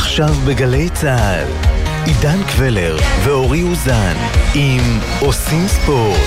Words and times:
עכשיו 0.00 0.34
בגלי 0.46 0.88
צה"ל, 0.90 1.46
עידן 2.06 2.42
קבלר 2.42 2.96
ואורי 3.24 3.62
אוזן 3.62 4.16
עם 4.54 5.00
עושים 5.20 5.68
ספורט. 5.68 6.18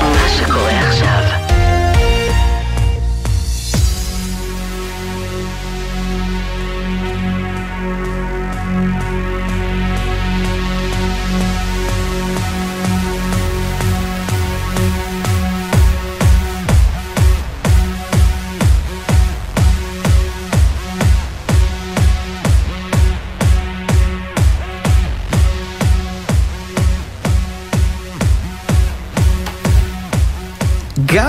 מה 0.00 0.28
שקורה 0.28 0.80
עכשיו 0.88 1.43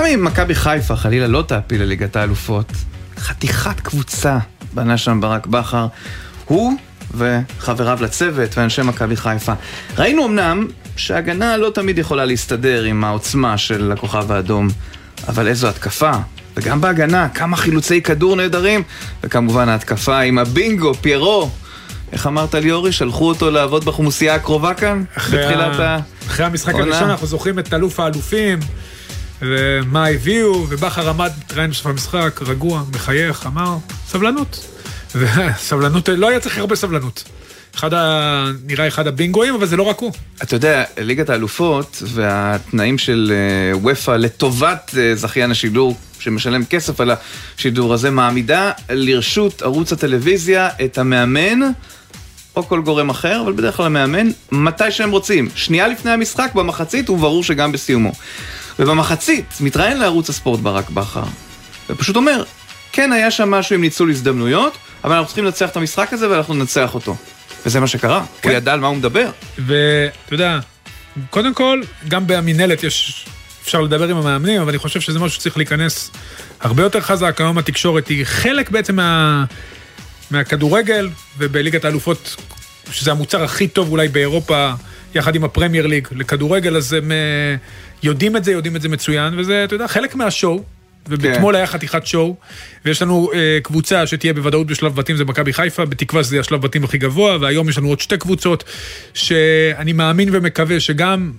גם 0.06 0.12
אם 0.12 0.24
מכבי 0.24 0.54
חיפה 0.54 0.96
חלילה 0.96 1.26
לא 1.26 1.42
תעפיל 1.42 1.82
לליגת 1.82 2.16
האלופות, 2.16 2.72
חתיכת 3.18 3.80
קבוצה 3.80 4.38
בנה 4.72 4.98
שם 4.98 5.20
ברק 5.20 5.46
בכר, 5.46 5.86
הוא 6.44 6.72
וחבריו 7.14 7.98
לצוות 8.00 8.58
ואנשי 8.58 8.82
מכבי 8.82 9.16
חיפה. 9.16 9.52
ראינו 9.98 10.26
אמנם 10.26 10.66
שהגנה 10.96 11.56
לא 11.56 11.70
תמיד 11.74 11.98
יכולה 11.98 12.24
להסתדר 12.24 12.82
עם 12.82 13.04
העוצמה 13.04 13.58
של 13.58 13.92
הכוכב 13.92 14.32
האדום, 14.32 14.68
אבל 15.28 15.48
איזו 15.48 15.68
התקפה. 15.68 16.12
וגם 16.56 16.80
בהגנה, 16.80 17.28
כמה 17.28 17.56
חילוצי 17.56 18.02
כדור 18.02 18.36
נהדרים, 18.36 18.82
וכמובן 19.22 19.68
ההתקפה 19.68 20.20
עם 20.20 20.38
הבינגו, 20.38 20.94
פיירו. 20.94 21.50
איך 22.12 22.26
אמרת 22.26 22.54
ליאורי? 22.54 22.92
שלחו 22.92 23.28
אותו 23.28 23.50
לעבוד 23.50 23.84
בחומוסייה 23.84 24.34
הקרובה 24.34 24.74
כאן? 24.74 25.04
בתחילת 25.16 25.80
ה... 25.80 25.98
אחרי 26.26 26.46
המשחק. 26.46 26.74
הראשון 26.74 27.10
אנחנו 27.10 27.26
זוכרים 27.26 27.58
את 27.58 27.74
אלוף 27.74 28.00
האלופים, 28.00 28.58
ומה 29.42 30.06
הביאו, 30.06 30.66
ובכר 30.68 31.08
עמד, 31.08 31.30
בסוף 31.70 31.86
המשחק, 31.86 32.40
רגוע, 32.46 32.82
מחייך, 32.94 33.46
אמר, 33.46 33.76
סבלנות. 34.08 34.66
וסבלנות, 35.14 36.08
לא 36.08 36.28
היה 36.28 36.40
צריך 36.40 36.58
הרבה 36.58 36.76
סבלנות. 36.76 37.24
אחד 37.74 37.94
ה... 37.94 38.50
נראה 38.66 38.88
אחד 38.88 39.06
הבינגואים, 39.06 39.54
אבל 39.54 39.66
זה 39.66 39.76
לא 39.76 39.82
רק 39.82 39.98
הוא. 39.98 40.12
אתה 40.42 40.56
יודע, 40.56 40.84
ליגת 40.98 41.30
האלופות 41.30 42.02
והתנאים 42.06 42.98
של 42.98 43.32
אה, 43.34 43.78
וופא 43.78 44.10
לטובת 44.10 44.94
אה, 44.98 45.14
זכיין 45.14 45.50
השידור 45.50 45.96
שמשלם 46.18 46.64
כסף 46.64 47.00
על 47.00 47.10
השידור 47.56 47.94
הזה, 47.94 48.10
מעמידה 48.10 48.70
לרשות 48.90 49.62
ערוץ 49.62 49.92
הטלוויזיה 49.92 50.68
את 50.84 50.98
המאמן 50.98 51.60
או 52.56 52.68
כל 52.68 52.80
גורם 52.80 53.10
אחר, 53.10 53.40
אבל 53.44 53.52
בדרך 53.52 53.76
כלל 53.76 53.86
המאמן, 53.86 54.28
מתי 54.52 54.90
שהם 54.90 55.10
רוצים. 55.10 55.48
שנייה 55.54 55.88
לפני 55.88 56.10
המשחק, 56.10 56.50
במחצית, 56.54 57.10
וברור 57.10 57.44
שגם 57.44 57.72
בסיומו. 57.72 58.12
ובמחצית, 58.78 59.54
מתראיין 59.60 59.98
לערוץ 59.98 60.28
הספורט 60.28 60.60
ברק 60.60 60.90
בכר, 60.90 61.24
ופשוט 61.90 62.16
אומר, 62.16 62.42
כן, 62.92 63.12
היה 63.12 63.30
שם 63.30 63.50
משהו 63.50 63.74
עם 63.74 63.80
ניצול 63.80 64.10
הזדמנויות, 64.10 64.76
אבל 65.04 65.12
אנחנו 65.12 65.26
צריכים 65.26 65.44
לנצח 65.44 65.70
את 65.70 65.76
המשחק 65.76 66.12
הזה 66.12 66.30
ואנחנו 66.30 66.54
ננצח 66.54 66.94
אותו. 66.94 67.16
וזה 67.66 67.80
מה 67.80 67.86
שקרה, 67.86 68.24
כן. 68.42 68.48
הוא 68.48 68.56
ידע 68.56 68.72
על 68.72 68.80
מה 68.80 68.86
הוא 68.86 68.96
מדבר. 68.96 69.30
ואתה 69.58 70.34
יודע, 70.34 70.58
קודם 71.30 71.54
כל, 71.54 71.82
גם 72.08 72.26
במינהלת 72.26 72.82
יש, 72.84 73.26
אפשר 73.62 73.80
לדבר 73.80 74.08
עם 74.08 74.16
המאמנים, 74.16 74.60
אבל 74.60 74.68
אני 74.68 74.78
חושב 74.78 75.00
שזה 75.00 75.18
משהו 75.18 75.40
שצריך 75.40 75.56
להיכנס 75.56 76.10
הרבה 76.60 76.82
יותר 76.82 77.00
חזק. 77.00 77.40
היום 77.40 77.58
התקשורת 77.58 78.08
היא 78.08 78.24
חלק 78.24 78.70
בעצם 78.70 78.96
מה, 78.96 79.44
מהכדורגל, 80.30 81.08
ובליגת 81.38 81.84
האלופות, 81.84 82.36
שזה 82.90 83.10
המוצר 83.10 83.44
הכי 83.44 83.68
טוב 83.68 83.90
אולי 83.90 84.08
באירופה, 84.08 84.72
יחד 85.14 85.34
עם 85.34 85.44
הפרמייר 85.44 85.86
ליג, 85.86 86.08
לכדורגל, 86.12 86.76
אז 86.76 86.92
הם 86.92 87.12
אה, 87.12 87.16
יודעים 88.02 88.36
את 88.36 88.44
זה, 88.44 88.52
יודעים 88.52 88.76
את 88.76 88.82
זה 88.82 88.88
מצוין, 88.88 89.38
וזה, 89.38 89.64
אתה 89.64 89.74
יודע, 89.74 89.88
חלק 89.88 90.14
מהשואו. 90.14 90.62
ובאתמול 91.08 91.54
כן. 91.54 91.56
היה 91.56 91.66
חתיכת 91.66 92.06
שואו, 92.06 92.36
ויש 92.84 93.02
לנו 93.02 93.30
אה, 93.34 93.58
קבוצה 93.62 94.06
שתהיה 94.06 94.32
בוודאות 94.32 94.66
בשלב 94.66 94.94
בתים, 94.94 95.16
זה 95.16 95.24
מכבי 95.24 95.52
חיפה, 95.52 95.84
בתקווה 95.84 96.24
שזה 96.24 96.34
יהיה 96.34 96.40
השלב 96.40 96.62
בתים 96.62 96.84
הכי 96.84 96.98
גבוה, 96.98 97.36
והיום 97.40 97.68
יש 97.68 97.78
לנו 97.78 97.88
עוד 97.88 98.00
שתי 98.00 98.18
קבוצות, 98.18 98.64
שאני 99.14 99.92
מאמין 99.92 100.28
ומקווה 100.32 100.80
שגם, 100.80 101.32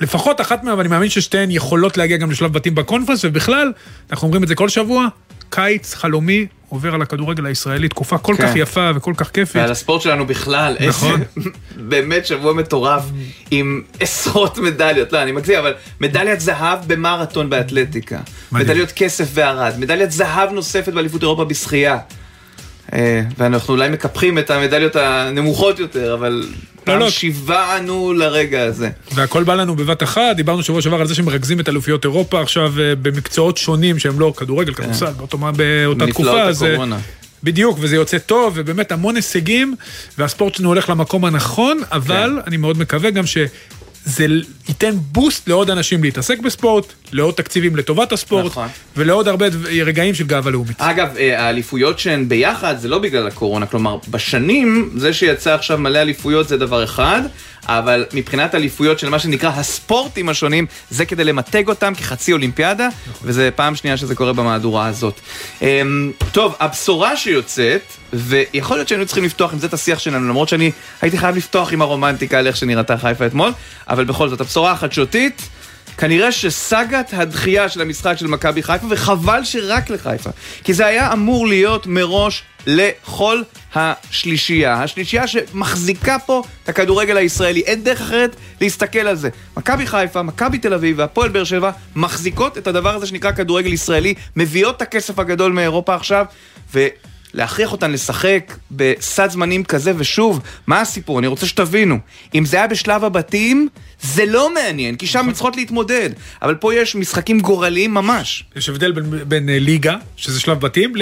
לפחות 0.00 0.40
אחת 0.40 0.64
מהן, 0.64 0.78
ואני 0.78 0.88
מאמין 0.88 1.08
ששתיהן 1.08 1.50
יכולות 1.50 1.96
להגיע 1.96 2.16
גם 2.16 2.30
לשלב 2.30 2.52
בתים 2.52 2.74
בקונפרנס, 2.74 3.24
ובכלל, 3.24 3.72
אנחנו 4.10 4.26
אומרים 4.26 4.42
את 4.42 4.48
זה 4.48 4.54
כל 4.54 4.68
שבוע, 4.68 5.08
קיץ 5.50 5.94
חלומי 5.94 6.46
עובר 6.68 6.94
על 6.94 7.02
הכדורגל 7.02 7.46
הישראלי, 7.46 7.88
תקופה 7.88 8.18
כל 8.18 8.34
כן. 8.36 8.46
כך 8.46 8.56
יפה 8.56 8.90
וכל 8.94 9.14
כך 9.16 9.30
כיפית. 9.30 9.56
ועל 9.56 9.70
הספורט 9.70 10.02
שלנו 10.02 10.26
בכלל, 10.26 10.76
נכון. 10.88 11.22
איזה 11.36 11.50
באמת 11.90 12.26
שבוע 12.26 12.52
מטורף 12.52 13.02
עם 13.50 13.82
עשרות 14.00 14.58
מדליות, 14.58 15.12
לא 15.12 15.22
אני 15.22 15.32
מגזים, 15.32 15.58
אבל 15.58 15.74
מדליית 16.00 16.40
זהב 16.40 16.78
במרתון 16.86 17.50
באתלטיקה, 17.50 18.18
מדהים. 18.52 18.66
מדליות 18.66 18.92
כסף 18.92 19.28
וערד, 19.34 19.72
מדליית 19.78 20.10
זהב 20.10 20.50
נוספת 20.52 20.92
באליפות 20.92 21.22
אירופה 21.22 21.44
בשחייה. 21.44 21.98
אה, 22.92 23.22
ואנחנו 23.38 23.74
אולי 23.74 23.88
מקפחים 23.88 24.38
את 24.38 24.50
המדליות 24.50 24.96
הנמוכות 24.96 25.78
יותר, 25.78 26.14
אבל 26.14 26.44
פעם 26.90 27.00
לא. 27.00 27.10
שיווענו 27.10 28.12
לרגע 28.12 28.62
הזה. 28.64 28.90
והכל 29.14 29.44
בא 29.44 29.54
לנו 29.54 29.76
בבת 29.76 30.02
אחת, 30.02 30.36
דיברנו 30.36 30.62
שבוע 30.62 30.82
שעבר 30.82 31.00
על 31.00 31.06
זה 31.06 31.14
שמרכזים 31.14 31.60
את 31.60 31.68
אלופיות 31.68 32.04
אירופה 32.04 32.40
עכשיו 32.42 32.72
אה, 32.80 32.94
במקצועות 33.02 33.56
שונים 33.56 33.98
שהם 33.98 34.20
לא 34.20 34.32
כדורגל, 34.36 34.74
כדורסל, 34.74 35.06
באותו- 35.06 35.38
באותה 35.38 36.06
תקופה, 36.06 36.28
כן. 36.28 36.36
נפלאות 36.36 36.48
אז... 36.48 36.62
אה, 36.62 36.68
הקורונה. 36.68 36.98
בדיוק, 37.44 37.78
וזה 37.80 37.96
יוצא 37.96 38.18
טוב, 38.18 38.52
ובאמת 38.56 38.92
המון 38.92 39.16
הישגים, 39.16 39.74
והספורט 40.18 40.54
שלנו 40.54 40.68
הולך 40.68 40.88
למקום 40.90 41.24
הנכון, 41.24 41.80
אבל 41.92 42.32
כן. 42.40 42.46
אני 42.46 42.56
מאוד 42.56 42.78
מקווה 42.78 43.10
גם 43.10 43.26
שזה 44.06 44.26
ייתן 44.68 44.90
בוסט 45.12 45.48
לעוד 45.48 45.70
אנשים 45.70 46.02
להתעסק 46.02 46.38
בספורט, 46.38 46.92
לעוד 47.12 47.34
תקציבים 47.34 47.76
לטובת 47.76 48.12
הספורט, 48.12 48.46
נכון. 48.46 48.68
ולעוד 48.96 49.28
הרבה 49.28 49.46
רגעים 49.84 50.14
של 50.14 50.26
גאווה 50.26 50.50
לאומית. 50.50 50.80
אגב, 50.80 51.16
אה, 51.18 51.42
האליפויות 51.42 51.98
שהן 51.98 52.28
ביחד 52.28 52.78
זה 52.78 52.88
לא 52.88 52.98
בגלל 52.98 53.26
הקורונה, 53.26 53.66
כלומר, 53.66 53.96
בשנים, 54.10 54.90
זה 54.96 55.12
שיצא 55.12 55.54
עכשיו 55.54 55.78
מלא 55.78 55.98
אליפויות 55.98 56.48
זה 56.48 56.56
דבר 56.56 56.84
אחד, 56.84 57.22
אבל 57.66 58.04
מבחינת 58.12 58.54
אליפויות 58.54 58.98
של 58.98 59.08
מה 59.08 59.18
שנקרא 59.18 59.50
הספורטים 59.54 60.28
השונים, 60.28 60.66
זה 60.90 61.04
כדי 61.04 61.24
למתג 61.24 61.68
אותם 61.68 61.92
כחצי 61.94 62.32
אולימפיאדה, 62.32 62.88
וזה 63.22 63.50
פעם 63.56 63.76
שנייה 63.76 63.96
שזה 63.96 64.14
קורה 64.14 64.32
במהדורה 64.32 64.86
הזאת. 64.86 65.20
אמ, 65.62 66.12
טוב, 66.32 66.54
הבשורה 66.60 67.16
שיוצאת, 67.16 67.82
ויכול 68.12 68.76
להיות 68.76 68.88
שהיינו 68.88 69.06
צריכים 69.06 69.24
לפתוח 69.24 69.52
עם 69.52 69.58
זה 69.58 69.66
את 69.66 69.74
השיח 69.74 69.98
שלנו, 69.98 70.28
למרות 70.28 70.48
שאני 70.48 70.72
הייתי 71.02 71.18
חייב 71.18 71.36
לפתוח 71.36 71.72
עם 71.72 71.82
הרומנטיקה 71.82 72.38
על 72.38 72.46
איך 72.46 72.56
שנראתה 72.56 72.98
חיפה 72.98 73.26
אתמול, 73.26 73.52
אבל 73.88 74.04
בכל 74.04 74.28
זאת, 74.28 74.40
הבשורה 74.40 74.72
החדשותית, 74.72 75.48
כנראה 75.98 76.32
שסאגת 76.32 77.10
הדחייה 77.12 77.68
של 77.68 77.80
המשחק 77.80 78.14
של 78.16 78.26
מכבי 78.26 78.62
חיפה, 78.62 78.86
וחבל 78.90 79.44
שרק 79.44 79.90
לחיפה, 79.90 80.30
כי 80.64 80.74
זה 80.74 80.86
היה 80.86 81.12
אמור 81.12 81.46
להיות 81.46 81.86
מראש 81.86 82.42
לכל 82.66 83.42
השלישייה. 83.74 84.82
השלישייה 84.82 85.26
שמחזיקה 85.26 86.18
פה 86.18 86.42
את 86.64 86.68
הכדורגל 86.68 87.16
הישראלי. 87.16 87.60
אין 87.60 87.84
דרך 87.84 88.00
אחרת 88.00 88.36
להסתכל 88.60 88.98
על 88.98 89.16
זה. 89.16 89.28
מכבי 89.56 89.86
חיפה, 89.86 90.22
מכבי 90.22 90.58
תל 90.58 90.74
אביב 90.74 90.98
והפועל 90.98 91.28
באר 91.28 91.44
שבע 91.44 91.70
מחזיקות 91.96 92.58
את 92.58 92.66
הדבר 92.66 92.94
הזה 92.94 93.06
שנקרא 93.06 93.32
כדורגל 93.32 93.72
ישראלי, 93.72 94.14
מביאות 94.36 94.76
את 94.76 94.82
הכסף 94.82 95.18
הגדול 95.18 95.52
מאירופה 95.52 95.94
עכשיו, 95.94 96.24
ו... 96.74 96.86
להכריח 97.34 97.72
אותן 97.72 97.90
לשחק 97.90 98.56
בסד 98.70 99.30
זמנים 99.30 99.64
כזה, 99.64 99.92
ושוב, 99.96 100.40
מה 100.66 100.80
הסיפור? 100.80 101.18
אני 101.18 101.26
רוצה 101.26 101.46
שתבינו. 101.46 101.98
אם 102.34 102.44
זה 102.44 102.56
היה 102.56 102.66
בשלב 102.66 103.04
הבתים, 103.04 103.68
זה 104.02 104.24
לא 104.26 104.54
מעניין, 104.54 104.96
כי 104.96 105.06
שם 105.06 105.18
הן 105.26 105.32
צריכות 105.32 105.56
להתמודד. 105.56 106.10
אבל 106.42 106.54
פה 106.54 106.74
יש 106.74 106.94
משחקים 106.94 107.40
גורליים 107.40 107.94
ממש. 107.94 108.44
יש 108.56 108.68
הבדל 108.68 108.92
בין, 108.92 109.04
בין 109.28 109.48
אה, 109.48 109.58
ליגה, 109.58 109.96
שזה 110.16 110.40
שלב 110.40 110.60
בתים, 110.60 110.92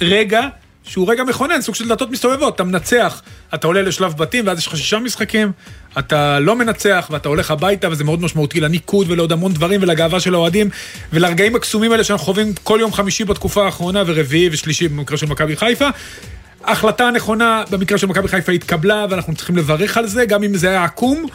לרגע 0.00 0.48
שהוא 0.84 1.10
רגע 1.10 1.24
מכונן, 1.24 1.60
סוג 1.60 1.74
של 1.74 1.88
דלתות 1.88 2.10
מסתובבות. 2.10 2.54
אתה 2.54 2.64
מנצח, 2.64 3.22
אתה 3.54 3.66
עולה 3.66 3.82
לשלב 3.82 4.16
בתים, 4.16 4.46
ואז 4.46 4.58
יש 4.58 4.66
לך 4.66 4.76
שישה 4.76 4.98
משחקים, 4.98 5.52
אתה 5.98 6.40
לא 6.40 6.56
מנצח, 6.56 7.08
ואתה 7.10 7.28
הולך 7.28 7.50
הביתה, 7.50 7.88
וזה 7.90 8.04
מאוד 8.04 8.22
משמעותי 8.22 8.60
לניקוד 8.60 9.10
ולעוד 9.10 9.32
המון 9.32 9.52
דברים, 9.52 9.82
ולגאווה 9.82 10.20
של 10.20 10.34
האוהדים, 10.34 10.70
ולרגעים 11.12 11.56
הקסומים 11.56 11.92
האלה 11.92 12.04
שאנחנו 12.04 12.24
חווים 12.24 12.52
כל 12.62 12.78
יום 12.80 12.92
חמישי 12.92 13.24
בתקופה 13.24 13.64
האחרונה, 13.64 14.02
ורביעי 14.06 14.48
ושלישי 14.52 14.88
במקרה 14.88 15.16
של 15.16 15.26
מכבי 15.26 15.56
חיפה. 15.56 15.88
ההחלטה 16.64 17.08
הנכונה 17.08 17.64
במקרה 17.70 17.98
של 17.98 18.06
מכבי 18.06 18.28
חיפה 18.28 18.52
התקבלה, 18.52 19.06
ואנחנו 19.10 19.34
צריכים 19.34 19.56
לברך 19.56 19.96
על 19.96 20.06
זה, 20.06 20.24
גם 20.24 20.42
אם 20.42 20.56
זה 20.56 20.68
היה 20.68 20.84
עקום. 20.84 21.26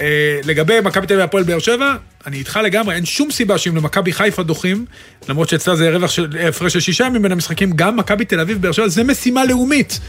אה, 0.00 0.40
לגבי 0.44 0.80
מכבי 0.80 1.06
תל 1.06 1.14
אביב 1.14 1.24
והפועל 1.24 1.44
באר 1.44 1.58
שבע, 1.58 1.94
אני 2.26 2.36
איתך 2.36 2.60
לגמרי, 2.64 2.94
אין 2.94 3.04
שום 3.04 3.30
סיבה 3.30 3.58
שאם 3.58 3.76
למכבי 3.76 4.12
חיפה 4.12 4.42
דוחים, 4.42 4.84
למרות 5.28 5.48
שאצלה 5.48 5.76
זה 5.76 5.90
רווח 5.90 6.10
של 6.10 6.28
הפרש 6.48 6.72
של 6.72 6.80
שישה 6.80 7.04
ימים 7.04 7.22
בין 7.22 7.32
המשחקים, 7.32 7.72
גם 7.72 7.96
מכבי 7.96 8.24
תל 8.24 8.40
אביב 8.40 8.56
ובאר 8.56 8.72
שבע 8.72 8.88
זה 8.88 9.04
משימה 9.04 9.44
לאומית, 9.44 10.00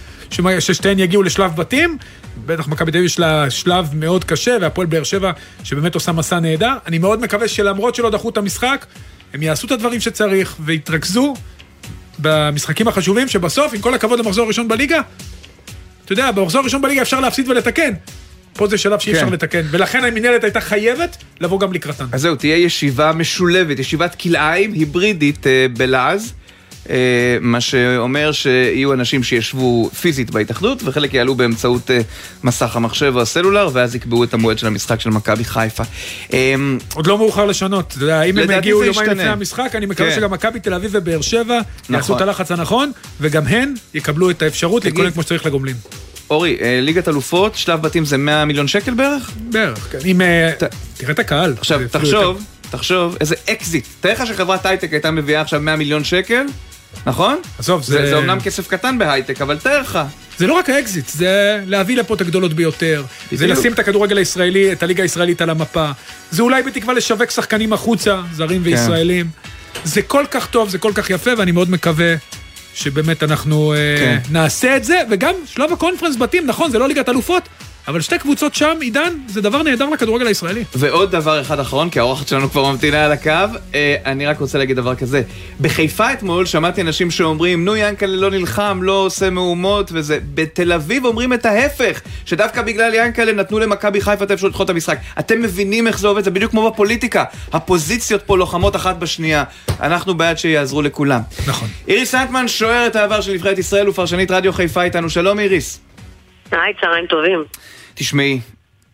ששתיהן 0.60 1.00
יגיעו 1.00 1.24
לשלב 1.24 1.56
בתים, 1.56 1.98
בטח 2.46 2.68
מכבי 2.68 2.92
תל 2.92 2.98
אביב 2.98 3.06
יש 3.06 3.20
לה 3.20 3.50
שלב 3.50 3.90
מאוד 3.94 4.24
קשה, 4.24 4.58
והפועל 4.62 4.88
באר 4.88 5.04
שבע 5.04 5.32
שבאמת 5.64 5.96
עושה 5.96 6.12
מסע 6.12 6.40
נהדר, 6.40 6.74
אני 6.88 6.98
מאוד 6.98 7.22
מקווה 7.22 7.48
שלמרות 7.48 7.96
שלא 7.96 8.10
דחו 8.10 8.30
את 8.30 8.38
המשחק, 8.38 8.86
הם 9.34 9.42
יעשו 9.42 9.68
את 9.68 9.72
הדברים 9.72 10.00
שצריך 10.00 10.56
ויתרכזו. 10.60 11.34
במשחקים 12.20 12.88
החשובים, 12.88 13.28
שבסוף, 13.28 13.74
עם 13.74 13.82
כל 13.82 13.94
הכבוד 13.94 14.20
למחזור 14.20 14.46
הראשון 14.46 14.68
בליגה, 14.68 15.02
אתה 16.06 16.14
יודע, 16.14 16.32
במחזור 16.32 16.62
הראשון 16.62 16.82
בליגה 16.82 17.02
אפשר 17.02 17.20
להפסיד 17.20 17.50
ולתקן. 17.50 17.94
פה 18.54 18.68
זה 18.68 18.78
שלב 18.78 19.00
שאי 19.00 19.12
אפשר 19.12 19.26
כן. 19.26 19.34
לתקן, 19.34 19.62
ולכן 19.72 20.04
המינהלת 20.04 20.44
הייתה 20.44 20.62
חייבת 20.62 21.18
לבוא 21.42 21.60
גם 21.60 21.74
לקראתן. 21.74 22.06
אז 22.12 22.22
זהו, 22.22 22.36
תהיה 22.36 22.58
ישיבה 22.58 23.12
משולבת, 23.14 23.80
ישיבת 23.80 24.16
כלאיים 24.16 24.74
היברידית 24.74 25.48
אה, 25.48 25.66
בלעז. 25.78 26.34
אה, 26.90 27.38
מה 27.42 27.62
שאומר 27.62 28.32
שיהיו 28.32 28.94
אנשים 28.94 29.24
שישבו 29.24 29.90
פיזית 30.02 30.32
בהתאחדות 30.32 30.82
וחלק 30.84 31.14
יעלו 31.14 31.36
באמצעות 31.36 31.92
אה, 31.92 32.00
מסך 32.44 32.76
המחשב 32.76 33.14
או 33.16 33.22
הסלולר 33.22 33.70
ואז 33.74 33.96
יקבעו 33.96 34.24
את 34.24 34.34
המועד 34.34 34.58
של 34.58 34.68
המשחק 34.68 35.00
של 35.00 35.10
מכבי 35.10 35.44
חיפה. 35.44 35.84
עוד 36.94 37.08
לא 37.08 37.18
מאוחר 37.18 37.46
לשנות, 37.46 37.94
אתה 37.98 38.04
יודע, 38.04 38.24
אם 38.24 38.38
הם 38.38 38.52
יגיעו 38.52 38.84
יומיים. 38.84 39.10
לפני 39.10 39.24
המשחק, 39.24 39.76
אני 39.76 39.86
מקווה 39.86 40.10
כן. 40.10 40.16
שגם 40.16 40.32
מכבי 40.32 40.60
תל 40.60 40.74
אביב 40.74 40.92
ובאר 40.94 41.22
שבע 41.22 41.54
יעשו 41.54 41.64
נכון. 41.90 42.16
את 42.16 42.22
הלחץ 42.22 42.52
הנכון, 42.52 42.92
וגם 43.22 43.48
הן 43.48 43.74
יקבלו 43.94 44.30
את 44.30 44.42
האפשרות 44.42 44.86
להתכונן 44.86 45.12
כמו 45.12 45.24
שצריך 45.24 45.46
לגומלין. 45.46 45.76
אורי, 46.34 46.58
אה, 46.62 46.80
ליגת 46.82 47.08
אלופות, 47.08 47.56
שלב 47.56 47.82
בתים 47.82 48.06
זה 48.06 48.18
100 48.18 48.46
מיליון 48.46 48.68
שקל 48.68 48.94
בערך? 48.94 49.32
בערך, 49.50 49.88
כן. 49.92 49.98
אם... 50.06 50.22
אה, 50.22 50.52
תראה 50.98 51.12
את 51.12 51.20
הקהל. 51.20 51.56
עכשיו, 51.60 51.80
זה 51.80 51.90
תחשוב, 51.90 52.44
תחשוב 52.72 53.18
איזה 53.20 53.36
אקזיט. 53.50 53.86
תאר 54.02 54.12
לך 54.14 54.28
שחברת 54.28 54.66
הייטק 54.66 54.92
הייתה 54.94 55.12
מביאה 55.12 55.42
עכשיו 55.42 55.62
100 55.62 55.76
מיליון 55.76 56.04
שקל, 56.04 56.46
נכון? 57.06 57.38
עזוב, 57.60 57.84
זה, 57.84 57.98
זה- 57.98 58.08
זה 58.08 58.16
אומנם 58.16 58.40
כסף 58.40 58.68
קטן 58.68 58.98
בהייטק, 58.98 59.42
אבל 59.42 59.58
תאר 59.58 59.82
לך. 59.82 60.00
זה 60.38 60.48
לא 60.48 60.54
רק 60.54 60.70
האקזיט, 60.70 61.08
זה 61.10 61.60
להביא 61.68 61.98
לפה 61.98 62.14
את 62.14 62.22
הגדולות 62.22 62.54
ביותר. 62.54 63.04
זה 63.32 63.38
בדיוק. 63.46 63.58
לשים 63.60 63.74
את 63.74 63.80
הכדורגל 63.80 64.18
הישראלי, 64.18 64.72
את 64.72 64.84
הליגה 64.84 65.04
הישראלית 65.04 65.42
על 65.42 65.50
המפה. 65.50 65.92
זה 66.32 66.42
אולי 66.42 66.64
בתקווה 66.64 66.94
לשווק 66.94 67.32
שחקנים 67.32 67.74
החוצה, 67.74 68.22
זרים 68.34 68.62
וישראלים. 68.64 69.30
זה 69.84 70.02
כל 70.02 70.26
כך 70.32 70.48
טוב, 70.48 70.70
זה 70.70 70.78
כל 70.78 70.92
כך 70.96 71.10
יפה, 71.10 71.32
ואני 71.38 71.52
מאוד 71.52 71.70
מקווה 71.72 72.16
שבאמת 72.74 73.24
אנחנו 73.24 73.74
אה, 73.74 73.78
כן. 74.00 74.18
נעשה 74.32 74.78
את 74.78 74.84
זה, 74.84 75.02
וגם 75.10 75.34
שלב 75.46 75.74
הקונפרנס 75.74 76.16
בתים, 76.16 76.48
נכון, 76.48 76.72
זה 76.72 76.80
לא 76.80 76.88
ליגת 76.88 77.10
אלופות, 77.10 77.50
אבל 77.88 78.02
שתי 78.02 78.20
קבוצות 78.20 78.56
שם, 78.56 78.78
עידן, 78.82 79.14
זה 79.28 79.42
דבר 79.42 79.64
נהדר 79.64 79.90
לכדורגל 79.90 80.28
הישראלי. 80.28 80.64
ועוד 80.76 81.12
דבר 81.12 81.42
אחד 81.42 81.60
אחרון, 81.60 81.90
כי 81.90 82.00
האורחת 82.00 82.28
שלנו 82.28 82.50
כבר 82.50 82.72
ממתינה 82.72 83.06
על 83.06 83.12
הקו, 83.12 83.32
אה, 83.76 83.96
אני 84.06 84.26
רק 84.26 84.40
רוצה 84.40 84.58
להגיד 84.58 84.76
דבר 84.76 84.96
כזה. 84.96 85.22
בחיפה 85.62 86.14
אתמול 86.14 86.46
שמעתי 86.46 86.82
אנשים 86.82 87.12
שאומרים, 87.12 87.66
נו 87.66 87.76
ינקלה 87.76 88.16
לא 88.16 88.32
נלחם, 88.32 88.80
לא 88.82 88.92
עושה 88.92 89.30
מהומות 89.30 89.90
וזה. 89.94 90.20
בתל 90.34 90.72
אביב 90.72 91.06
אומרים 91.06 91.34
את 91.34 91.46
ההפך, 91.46 92.02
שדווקא 92.26 92.62
בגלל 92.62 92.94
ינקלה 92.94 93.34
נתנו 93.34 93.60
למכבי 93.60 94.02
חיפה 94.02 94.26
את 94.26 94.32
האפשרות 94.32 94.52
לדחות 94.52 94.66
את 94.66 94.70
המשחק. 94.70 94.98
אתם 95.20 95.42
מבינים 95.42 95.88
איך 95.88 96.00
זה 96.00 96.08
עובד? 96.08 96.24
זה 96.24 96.32
בדיוק 96.32 96.52
כמו 96.52 96.72
בפוליטיקה. 96.72 97.24
הפוזיציות 97.54 98.22
פה 98.26 98.38
לוחמות 98.38 98.76
אחת 98.76 98.96
בשנייה. 98.96 99.44
אנחנו 99.82 100.14
בעד 100.14 100.38
שיעזרו 100.38 100.82
לכולם. 100.82 101.22
נכון. 101.48 101.68
איריס 101.88 102.12
סנטמן, 102.12 102.48
שוערת 102.48 102.96
העבר 102.96 103.22
של 103.22 103.34
נבחרת 103.34 103.58
ישראל 103.58 103.90
ופרשנית 103.90 104.32
רדיו 104.32 104.54
חיפה 104.54 104.84
איתנו. 104.84 105.10
שלום 105.10 105.40
איריס. 105.40 105.93
היי, 106.52 106.74
צהריים 106.82 107.08
טובים. 107.08 107.44
תשמעי, 107.94 108.40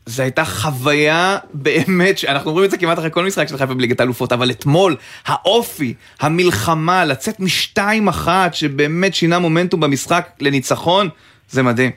זו 0.06 0.24
הייתה 0.24 0.46
חוויה 0.46 1.38
באמת, 1.54 2.16
אנחנו 2.28 2.50
אומרים 2.50 2.66
את 2.66 2.72
זה 2.72 2.78
כמעט 2.78 3.00
אחרי 3.00 3.12
כל 3.12 3.26
משחק 3.26 3.48
של 3.48 3.58
חיפה 3.58 3.74
בליגת 3.74 4.00
האלופות, 4.00 4.32
אבל 4.32 4.52
אתמול, 4.52 4.96
האופי, 5.26 5.94
המלחמה, 6.20 7.06
לצאת 7.06 7.40
משתיים 7.40 8.08
אחת, 8.08 8.54
שבאמת 8.54 9.16
שינה 9.16 9.40
מומנטום 9.40 9.80
במשחק 9.80 10.28
לניצחון, 10.42 11.10
זה 11.50 11.64
מדהים. 11.64 11.92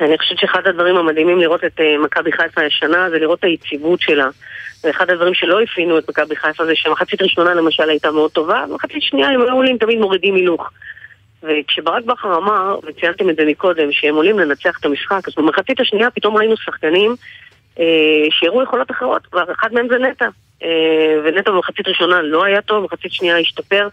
אני 0.00 0.18
חושבת 0.18 0.38
שאחד 0.38 0.60
הדברים 0.66 0.96
המדהימים 0.96 1.38
לראות 1.38 1.64
את 1.64 1.80
אה, 1.80 1.98
מכבי 2.04 2.32
חיפה 2.32 2.60
הישנה 2.60 3.10
זה 3.10 3.18
לראות 3.18 3.38
את 3.38 3.44
היציבות 3.44 4.00
שלה. 4.00 4.28
ואחד 4.84 5.10
הדברים 5.10 5.34
שלא 5.34 5.60
הפינו 5.60 5.98
את 5.98 6.10
מכבי 6.10 6.36
חיפה 6.36 6.66
זה 6.66 6.72
שהמחצית 6.74 7.22
ראשונה 7.22 7.54
למשל 7.54 7.90
הייתה 7.90 8.10
מאוד 8.10 8.30
טובה, 8.30 8.64
ומחצית 8.70 9.02
שנייה 9.02 9.28
הם 9.28 9.42
היו 9.42 9.52
עולים 9.52 9.78
תמיד 9.78 9.98
מורידים 9.98 10.34
הילוך. 10.34 10.70
וכשברק 11.42 12.04
בכר 12.04 12.36
אמר, 12.36 12.78
וציינתם 12.82 13.30
את 13.30 13.36
זה 13.36 13.44
מקודם, 13.44 13.92
שהם 13.92 14.14
עולים 14.14 14.38
לנצח 14.38 14.78
את 14.80 14.84
המשחק, 14.84 15.28
אז 15.28 15.34
במחצית 15.36 15.80
השנייה 15.80 16.10
פתאום 16.10 16.36
ראינו 16.36 16.56
שחקנים 16.56 17.14
אה, 17.78 17.84
שהראו 18.30 18.62
יכולות 18.62 18.90
אחרות, 18.90 19.22
ואחד 19.32 19.72
מהם 19.72 19.88
זה 19.88 19.98
נטע. 19.98 20.28
אה, 20.62 21.20
ונטע 21.24 21.50
במחצית 21.50 21.88
ראשונה 21.88 22.22
לא 22.22 22.44
היה 22.44 22.62
טוב, 22.62 22.82
במחצית 22.82 23.12
שנייה 23.12 23.38
השתפר. 23.38 23.88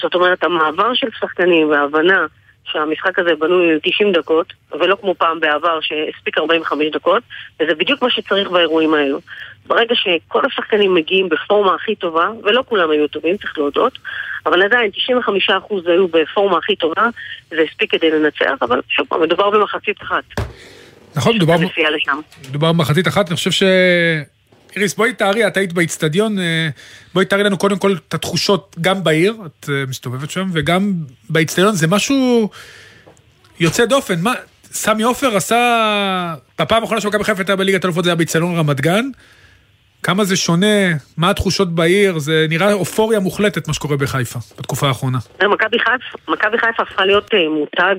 זאת 0.00 0.14
אומרת, 0.14 0.44
המעבר 0.44 0.94
של 0.94 1.08
שחקנים 1.20 1.70
וההבנה 1.70 2.26
שהמשחק 2.64 3.18
הזה 3.18 3.30
בנוי 3.38 3.74
ל-90 3.74 4.18
דקות, 4.18 4.52
ולא 4.80 4.96
כמו 5.00 5.14
פעם 5.14 5.40
בעבר 5.40 5.80
שהספיק 5.80 6.38
45 6.38 6.86
דקות, 6.92 7.22
וזה 7.60 7.74
בדיוק 7.74 8.02
מה 8.02 8.10
שצריך 8.10 8.50
באירועים 8.50 8.94
האלו. 8.94 9.20
ברגע 9.66 9.94
שכל 9.94 10.46
השחקנים 10.46 10.94
מגיעים 10.94 11.28
בפורמה 11.28 11.74
הכי 11.74 11.94
טובה, 11.94 12.28
ולא 12.42 12.64
כולם 12.68 12.90
היו 12.90 13.08
טובים, 13.08 13.36
צריך 13.36 13.58
להודות, 13.58 13.98
אבל 14.46 14.62
עדיין 14.62 14.90
95% 15.48 15.52
היו 15.86 16.08
בפורמה 16.08 16.58
הכי 16.58 16.76
טובה, 16.76 17.08
זה 17.50 17.60
הספיק 17.68 17.90
כדי 17.90 18.10
לנצח, 18.10 18.62
אבל 18.62 18.80
שוב 18.88 19.06
פעם, 19.08 19.22
מדובר 19.22 19.50
במחצית 19.50 20.02
אחת. 20.02 20.24
נכון. 21.16 21.34
מדובר 22.48 22.72
במחצית 22.72 23.08
אחת, 23.08 23.28
אני 23.28 23.36
חושב 23.36 23.50
ש... 23.50 23.62
איריס, 24.76 24.94
בואי 24.94 25.12
תארי, 25.12 25.46
את 25.46 25.56
היית 25.56 25.72
באיצטדיון, 25.72 26.38
אה, 26.38 26.68
בואי 27.14 27.24
תארי 27.24 27.42
לנו 27.42 27.58
קודם 27.58 27.78
כל 27.78 27.94
את 28.08 28.14
התחושות 28.14 28.76
גם 28.80 29.04
בעיר, 29.04 29.34
את 29.46 29.68
אה, 29.68 29.84
מסתובבת 29.88 30.30
שם, 30.30 30.46
וגם 30.52 30.92
באיצטדיון, 31.30 31.74
זה 31.74 31.86
משהו 31.86 32.48
יוצא 33.60 33.84
דופן. 33.84 34.14
מה, 34.22 34.32
סמי 34.62 35.02
עופר 35.02 35.36
עשה, 35.36 36.34
בפעם 36.58 36.82
האחרונה 36.82 37.00
שמכבי 37.00 37.24
חיפה 37.24 37.40
הייתה 37.40 37.56
בליגת 37.56 37.84
אלופות 37.84 38.04
זה 38.04 38.10
היה 38.10 38.16
באיצטדיון 38.16 38.56
רמת 38.58 38.80
גן. 38.80 39.04
כמה 40.02 40.24
זה 40.24 40.36
שונה, 40.36 40.76
מה 41.16 41.30
התחושות 41.30 41.74
בעיר, 41.74 42.18
זה 42.18 42.46
נראה 42.48 42.72
אופוריה 42.72 43.20
מוחלטת 43.20 43.68
מה 43.68 43.74
שקורה 43.74 43.96
בחיפה 43.96 44.38
בתקופה 44.58 44.88
האחרונה. 44.88 45.18
מכבי 46.28 46.58
חיפה, 46.58 46.82
הפכה 46.82 47.06
להיות 47.06 47.34
אה, 47.34 47.48
מותג 47.48 47.94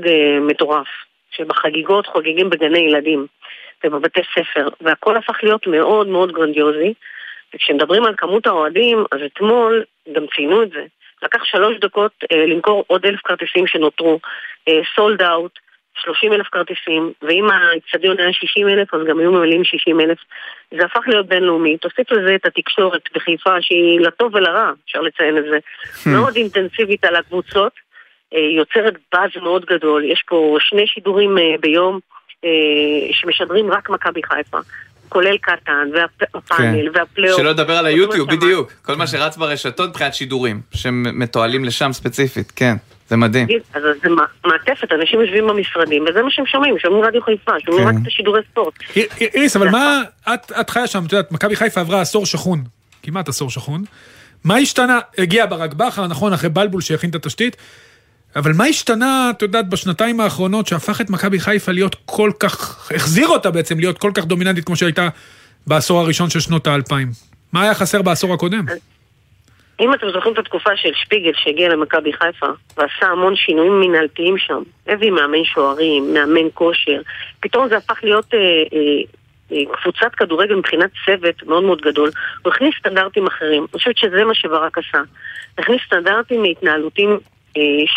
מטורף, 0.47 0.87
שבחגיגות 1.31 2.07
חוגגים 2.07 2.49
בגני 2.49 2.79
ילדים 2.79 3.27
ובבתי 3.87 4.21
ספר, 4.35 4.67
והכל 4.81 5.17
הפך 5.17 5.37
להיות 5.43 5.67
מאוד 5.67 6.07
מאוד 6.07 6.31
גרנדיוזי. 6.31 6.93
וכשמדברים 7.55 8.05
על 8.05 8.13
כמות 8.17 8.47
האוהדים, 8.47 9.03
אז 9.11 9.19
אתמול 9.25 9.83
גם 10.13 10.23
ציינו 10.35 10.63
את 10.63 10.69
זה. 10.69 10.85
לקח 11.23 11.43
שלוש 11.43 11.77
דקות 11.79 12.11
אה, 12.31 12.45
למכור 12.45 12.83
עוד 12.87 13.05
אלף 13.05 13.19
כרטיסים 13.23 13.67
שנותרו, 13.67 14.19
sold 14.95 15.21
out, 15.21 15.51
30 15.95 16.33
אלף 16.33 16.47
כרטיסים, 16.51 17.13
ואם 17.21 17.47
האצטדיון 17.51 18.19
היה 18.19 18.33
60 18.33 18.69
אלף, 18.69 18.93
אז 18.93 19.01
גם 19.07 19.19
היו 19.19 19.31
ממלאים 19.31 19.63
60 19.63 19.99
אלף. 19.99 20.17
זה 20.71 20.85
הפך 20.85 21.07
להיות 21.07 21.27
בינלאומי. 21.27 21.77
תוסיף 21.77 22.11
לזה 22.11 22.35
את 22.35 22.45
התקשורת 22.45 23.01
בחיפה, 23.15 23.61
שהיא 23.61 23.99
לטוב 23.99 24.35
ולרע, 24.35 24.71
אפשר 24.85 25.01
לציין 25.01 25.37
את 25.37 25.43
זה, 25.43 25.57
מאוד 26.11 26.35
אינטנסיבית 26.35 27.05
על 27.05 27.15
הקבוצות, 27.15 27.73
אה, 28.33 28.39
יוצרת 28.39 28.93
באז 29.13 29.29
מאוד 29.41 29.65
גדול. 29.65 30.03
יש 30.03 30.23
פה 30.27 30.57
שני 30.59 30.87
שידורים 30.87 31.37
אה, 31.37 31.55
ביום 31.59 31.95
אה, 31.95 31.99
שמשדרים 33.11 33.71
רק 33.71 33.89
מכבי 33.89 34.21
חיפה. 34.23 34.57
כולל 35.09 35.37
קטן, 35.37 35.89
והפאנל, 35.93 36.89
והפלייאוף. 36.93 37.41
שלא 37.41 37.51
לדבר 37.51 37.77
על 37.77 37.85
היוטיוב, 37.85 38.29
בדיוק. 38.31 38.71
כל 38.81 38.95
מה 38.95 39.07
שרץ 39.07 39.37
ברשתות 39.37 39.89
מבחינת 39.89 40.13
שידורים, 40.13 40.61
שמתועלים 40.73 41.65
לשם 41.65 41.93
ספציפית, 41.93 42.51
כן. 42.55 42.75
זה 43.09 43.17
מדהים. 43.17 43.47
אז 43.73 43.83
זה 44.03 44.09
מע- 44.09 44.23
מעטפת, 44.45 44.91
אנשים 44.91 45.21
יושבים 45.21 45.47
במשרדים, 45.47 46.05
וזה 46.09 46.21
מה 46.21 46.31
שהם 46.31 46.45
שומעים, 46.45 46.79
שומעים 46.79 47.03
רדיו 47.05 47.21
חיפה, 47.21 47.51
שומעים 47.65 47.83
כן. 47.87 47.95
רק 47.95 48.01
את 48.01 48.07
השידורי 48.07 48.41
ספורט. 48.51 48.73
איר- 48.95 49.07
איריס, 49.21 49.55
אבל 49.55 49.69
מה, 49.69 50.01
את, 50.33 50.51
את 50.61 50.69
חיה 50.69 50.87
שם, 50.87 51.03
את 51.05 51.11
יודעת, 51.11 51.31
מכבי 51.31 51.55
חיפה 51.55 51.81
עברה 51.81 52.01
עשור 52.01 52.25
שחון, 52.25 52.63
כמעט 53.03 53.29
עשור 53.29 53.49
שחון. 53.49 53.83
מה 54.43 54.57
השתנה? 54.57 54.99
הגיע 55.17 55.45
ברק 55.45 55.73
בכר, 55.73 56.07
נכון, 56.07 56.33
אחרי 56.33 56.49
בלבול 56.49 56.81
שהכין 56.81 57.09
את 57.09 57.15
התשתית, 57.15 57.57
אבל 58.35 58.51
מה 58.57 58.65
השתנה, 58.65 59.31
את 59.37 59.41
יודעת, 59.41 59.69
בשנתיים 59.69 60.19
האחרונות 60.19 60.67
שהפך 60.67 61.01
את 61.01 61.09
מכבי 61.09 61.39
חיפה 61.39 61.71
להיות 61.71 61.95
כל 62.05 62.31
כך, 62.39 62.91
החזיר 62.95 63.27
אותה 63.27 63.51
בעצם 63.51 63.79
להיות 63.79 63.97
כל 63.97 64.11
כך 64.13 64.25
דומיננטית 64.25 64.65
כמו 64.65 64.75
שהייתה 64.75 65.09
בעשור 65.67 65.99
הראשון 65.99 66.29
של 66.29 66.39
שנות 66.39 66.67
האלפיים? 66.67 67.07
מה 67.53 67.63
היה 67.63 67.73
חסר 67.73 68.01
בעשור 68.01 68.33
הקודם? 68.33 68.65
אם 69.81 69.93
אתם 69.93 70.07
זוכרים 70.13 70.33
את 70.33 70.39
התקופה 70.39 70.69
של 70.75 70.89
שפיגל 70.93 71.31
שהגיע 71.35 71.69
למכבי 71.69 72.13
חיפה 72.13 72.47
ועשה 72.77 73.05
המון 73.05 73.35
שינויים 73.35 73.79
מנהלתיים 73.79 74.37
שם, 74.37 74.61
הביא 74.87 75.11
מאמן 75.11 75.43
שוערים, 75.43 76.13
מאמן 76.13 76.47
כושר, 76.53 77.01
פתאום 77.39 77.67
זה 77.67 77.77
הפך 77.77 77.99
להיות 78.03 78.33
אה, 78.33 78.39
אה, 78.39 79.01
אה, 79.51 79.75
קבוצת 79.81 80.15
כדורגל 80.17 80.55
מבחינת 80.55 80.89
צוות 81.05 81.43
מאוד 81.43 81.63
מאוד 81.63 81.81
גדול, 81.81 82.09
הוא 82.41 82.53
הכניס 82.53 82.75
סטנדרטים 82.79 83.27
אחרים, 83.27 83.61
אני 83.61 83.79
חושבת 83.79 83.97
שזה 83.97 84.23
מה 84.23 84.35
שברק 84.35 84.77
עשה, 84.77 85.01
הכניס 85.57 85.81
סטנדרטים 85.85 86.41
מהתנהלותיים 86.41 87.09
אה, 87.09 87.17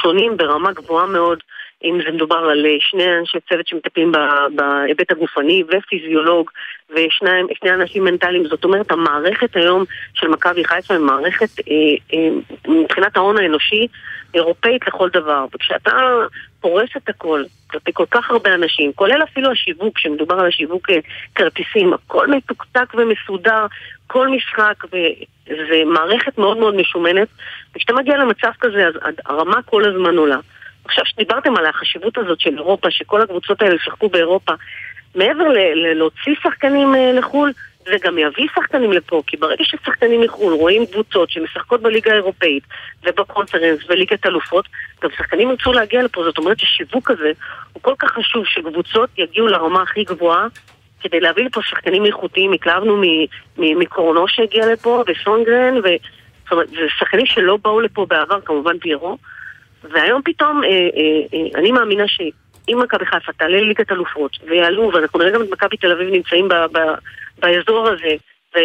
שונים 0.02 0.36
ברמה 0.36 0.72
גבוהה 0.72 1.06
מאוד, 1.06 1.38
אם 1.84 1.98
זה 2.04 2.12
מדובר 2.12 2.36
על 2.36 2.66
אה, 2.66 2.76
שני 2.80 3.18
אנשי 3.18 3.38
צוות 3.48 3.66
שמטפלים 3.66 4.12
בהיבט 4.54 5.10
הגופני 5.10 5.62
ופיזיולוג 5.68 6.50
ושני 6.90 7.70
אנשים 7.74 8.04
מנטליים, 8.04 8.44
זאת 8.44 8.64
אומרת 8.64 8.90
המערכת 8.90 9.56
היום 9.56 9.84
של 10.14 10.28
מכבי 10.28 10.64
חיפה 10.64 10.94
היא 10.94 11.02
מערכת 11.02 11.48
אה, 11.58 11.74
אה, 12.18 12.28
מבחינת 12.68 13.16
ההון 13.16 13.38
האנושי 13.38 13.86
אירופאית 14.34 14.86
לכל 14.86 15.08
דבר, 15.12 15.44
וכשאתה 15.54 15.92
פורס 16.60 16.90
את 16.96 17.08
הכל 17.08 17.44
כלפי 17.70 17.90
כל 17.94 18.06
כך 18.10 18.30
הרבה 18.30 18.54
אנשים, 18.54 18.92
כולל 18.92 19.22
אפילו 19.22 19.50
השיווק, 19.50 19.96
כשמדובר 19.96 20.34
על 20.34 20.46
השיווק 20.46 20.90
אה, 20.90 20.98
כרטיסים, 21.34 21.92
הכל 21.94 22.28
מתוקתק 22.28 22.94
ומסודר, 22.94 23.66
כל 24.06 24.28
משחק, 24.28 24.84
וזה 25.46 25.82
מערכת 25.86 26.38
מאוד 26.38 26.56
מאוד 26.56 26.74
משומנת, 26.74 27.28
וכשאתה 27.74 27.92
מגיע 27.92 28.16
למצב 28.16 28.50
כזה, 28.60 28.86
אז 28.86 29.14
הרמה 29.26 29.62
כל 29.62 29.84
הזמן 29.84 30.16
עולה. 30.16 30.38
עכשיו 30.84 31.06
שדיברתם 31.06 31.56
על 31.56 31.66
החשיבות 31.66 32.18
הזאת 32.18 32.40
של 32.40 32.58
אירופה, 32.58 32.90
שכל 32.90 33.22
הקבוצות 33.22 33.62
האלה 33.62 33.76
שחקו 33.84 34.08
באירופה, 34.08 34.52
מעבר 35.14 35.44
להוציא 35.74 36.34
שחקנים 36.42 36.94
אה, 36.94 37.12
לחו"ל, 37.12 37.52
זה 37.84 37.96
גם 38.02 38.18
יביא 38.18 38.46
שחקנים 38.54 38.92
לפה, 38.92 39.22
כי 39.26 39.36
ברגע 39.36 39.64
ששחקנים 39.64 40.20
מחו"ל 40.20 40.52
רואים 40.52 40.86
קבוצות 40.86 41.30
שמשחקות 41.30 41.82
בליגה 41.82 42.12
האירופאית 42.12 42.62
ובקונפרנס 43.04 43.78
וליגת 43.88 44.26
אלופות, 44.26 44.68
גם 45.02 45.10
שחקנים 45.16 45.50
ירצו 45.50 45.72
להגיע 45.72 46.02
לפה, 46.02 46.24
זאת 46.24 46.38
אומרת 46.38 46.58
ששיווק 46.58 47.10
הזה 47.10 47.32
הוא 47.72 47.82
כל 47.82 47.94
כך 47.98 48.10
חשוב 48.10 48.44
שקבוצות 48.46 49.10
יגיעו 49.18 49.46
לרמה 49.46 49.82
הכי 49.82 50.04
גבוהה 50.04 50.46
כדי 51.04 51.20
להביא 51.20 51.44
לפה 51.44 51.60
שחקנים 51.62 52.06
איכותיים, 52.06 52.52
התלהבנו 52.52 53.02
מקורנו 53.58 54.28
שהגיע 54.28 54.72
לפה, 54.72 55.02
וסונגרן, 55.06 55.78
ו... 55.84 55.88
זאת 56.44 56.52
אומרת, 56.52 56.68
זה 56.68 56.86
שחקנים 56.98 57.26
שלא 57.26 57.56
באו 57.56 57.80
לפה 57.80 58.06
בעבר, 58.06 58.40
כמובן 58.40 58.78
פיירו, 58.78 59.18
והיום 59.82 60.22
פתאום, 60.24 60.64
אה, 60.64 60.68
אה, 60.68 61.20
אה, 61.34 61.60
אני 61.60 61.72
מאמינה 61.72 62.08
שאם 62.08 62.78
מכבי 62.82 63.06
חיפה 63.06 63.32
תעלה 63.32 63.60
לליגת 63.60 63.92
אלופות 63.92 64.32
ויעלו, 64.46 64.90
ואנחנו 64.94 65.18
נראה 65.18 65.30
גם 65.30 65.42
את 65.42 65.50
מכבי 65.50 65.76
תל 65.76 65.92
אביב 65.92 66.08
נמצאים 66.08 66.48
ב, 66.48 66.54
ב, 66.54 66.78
באזור 67.38 67.88
הזה, 67.88 68.16
אה, 68.56 68.62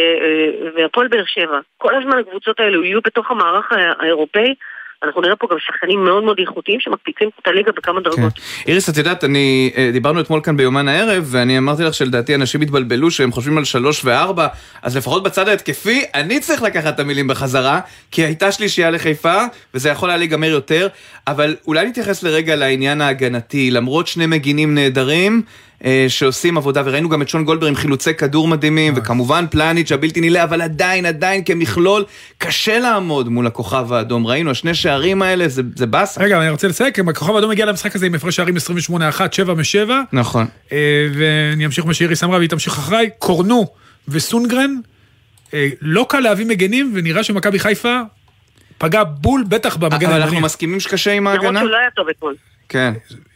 והפועל 0.75 1.07
באר 1.07 1.25
שבע, 1.25 1.59
כל 1.77 1.95
הזמן 1.95 2.17
הקבוצות 2.17 2.59
האלו 2.59 2.83
יהיו 2.83 3.01
בתוך 3.01 3.31
המערך 3.31 3.71
האירופאי, 3.99 4.55
אנחנו 5.03 5.21
נראה 5.21 5.35
פה 5.35 5.47
גם 5.51 5.57
שחקנים 5.59 6.03
מאוד 6.03 6.23
מאוד 6.23 6.37
איכותיים 6.39 6.79
שמקפיצים 6.79 7.29
את 7.41 7.47
הליגה 7.47 7.71
בכמה 7.71 8.01
דרגות. 8.01 8.33
כן. 8.33 8.41
איריס, 8.67 8.89
את 8.89 8.97
יודעת, 8.97 9.23
אני, 9.23 9.71
אה, 9.77 9.89
דיברנו 9.93 10.21
אתמול 10.21 10.41
כאן 10.43 10.57
ביומן 10.57 10.87
הערב, 10.87 11.25
ואני 11.27 11.57
אמרתי 11.57 11.83
לך 11.83 11.93
שלדעתי 11.93 12.35
אנשים 12.35 12.61
התבלבלו 12.61 13.11
שהם 13.11 13.31
חושבים 13.31 13.57
על 13.57 13.63
שלוש 13.63 14.05
וארבע, 14.05 14.47
אז 14.81 14.97
לפחות 14.97 15.23
בצד 15.23 15.47
ההתקפי, 15.47 16.03
אני 16.13 16.39
צריך 16.39 16.61
לקחת 16.61 16.95
את 16.95 16.99
המילים 16.99 17.27
בחזרה, 17.27 17.79
כי 18.11 18.21
הייתה 18.21 18.51
שלישייה 18.51 18.91
לחיפה, 18.91 19.37
וזה 19.73 19.89
יכול 19.89 20.09
היה 20.09 20.17
להיגמר 20.17 20.47
יותר, 20.47 20.87
אבל 21.27 21.55
אולי 21.67 21.87
נתייחס 21.87 22.23
לרגע 22.23 22.55
לעניין 22.55 23.01
ההגנתי, 23.01 23.71
למרות 23.71 24.07
שני 24.07 24.25
מגינים 24.25 24.75
נהדרים, 24.75 25.41
שעושים 26.07 26.57
עבודה, 26.57 26.81
וראינו 26.85 27.09
גם 27.09 27.21
את 27.21 27.29
שון 27.29 27.45
גולדבר 27.45 27.67
עם 27.67 27.75
חילוצי 27.75 28.13
כדור 28.13 28.47
מדהימים, 28.47 28.93
וכמובן 28.95 29.45
פלניץ' 29.49 29.91
הבלתי 29.91 30.21
נילא, 30.21 30.43
אבל 30.43 30.61
עדיין, 30.61 31.05
עדיין 31.05 31.43
כמכלול, 31.43 32.05
קשה 32.37 32.79
לעמוד 32.79 33.29
מול 33.29 33.47
הכוכב 33.47 33.93
האדום. 33.93 34.27
ראינו, 34.27 34.51
השני 34.51 34.73
שערים 34.73 35.21
האלה, 35.21 35.47
זה, 35.47 35.61
זה 35.75 35.85
באסה. 35.85 36.23
רגע, 36.23 36.41
אני 36.41 36.49
רוצה 36.49 36.67
לסיים, 36.67 37.09
הכוכב 37.09 37.35
האדום 37.35 37.51
הגיע 37.51 37.65
למשחק 37.65 37.95
הזה 37.95 38.05
עם 38.05 38.15
הפרש 38.15 38.35
שערים 38.35 38.55
28-1, 38.57 38.59
7 39.31 39.53
מ-7. 39.53 39.91
נכון. 40.13 40.45
אה, 40.71 41.07
ואני 41.13 41.65
אמשיך 41.65 41.85
מה 41.85 41.93
שאיריס 41.93 42.23
אמרה, 42.23 42.37
והיא 42.37 42.49
תמשיך 42.49 42.77
אחריי, 42.77 43.09
קורנו 43.19 43.67
וסונגרן, 44.07 44.75
אה, 45.53 45.67
לא 45.81 46.05
קל 46.09 46.19
להביא 46.19 46.45
מגנים, 46.45 46.91
ונראה 46.95 47.23
שמכבי 47.23 47.59
חיפה 47.59 48.01
פגע 48.77 49.03
בול, 49.03 49.43
בטח 49.47 49.77
במגן 49.77 50.09
אבל 50.09 50.21
אנחנו 50.21 50.39
מסכימים 50.39 50.79
שקשה 50.79 51.11
עם 51.11 51.27
ההגנה? 51.27 51.47
למרות 51.47 51.61
שהוא 51.61 51.71
לא 51.71 51.77
היה 51.77 51.89
טוב 51.95 52.09
אתמול. 52.09 52.35
כן. 52.69 52.93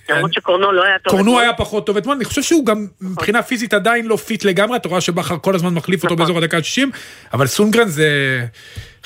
למרות 0.09 0.33
שקורנו 0.33 0.71
לא 0.71 0.83
היה 0.83 0.99
טוב. 0.99 1.13
קורנו 1.13 1.39
היה 1.39 1.53
פחות 1.53 1.85
טוב 1.85 1.97
אתמול, 1.97 2.15
אני 2.15 2.25
חושב 2.25 2.41
שהוא 2.41 2.65
גם 2.65 2.87
מבחינה 3.01 3.43
פיזית 3.43 3.73
עדיין 3.73 4.05
לא 4.05 4.15
fit 4.15 4.45
לגמרי, 4.45 4.77
אתה 4.77 4.89
רואה 4.89 5.01
שבכר 5.01 5.37
כל 5.37 5.55
הזמן 5.55 5.73
מחליף 5.73 6.03
אותו 6.03 6.13
נכון. 6.13 6.25
באזור 6.25 6.37
הדקה 6.37 6.57
ה-60, 6.57 6.97
אבל 7.33 7.47
סונדגרן 7.47 7.87
זה 7.87 8.07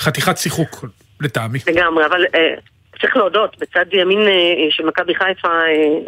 חתיכת 0.00 0.38
שיחוק 0.38 0.84
לטעמי. 1.20 1.58
לגמרי, 1.66 2.06
אבל 2.06 2.24
אה, 2.34 2.54
צריך 3.00 3.16
להודות, 3.16 3.56
בצד 3.58 3.84
ימין 3.92 4.18
אה, 4.18 4.66
של 4.70 4.84
מכבי 4.84 5.14
חיפה, 5.14 5.48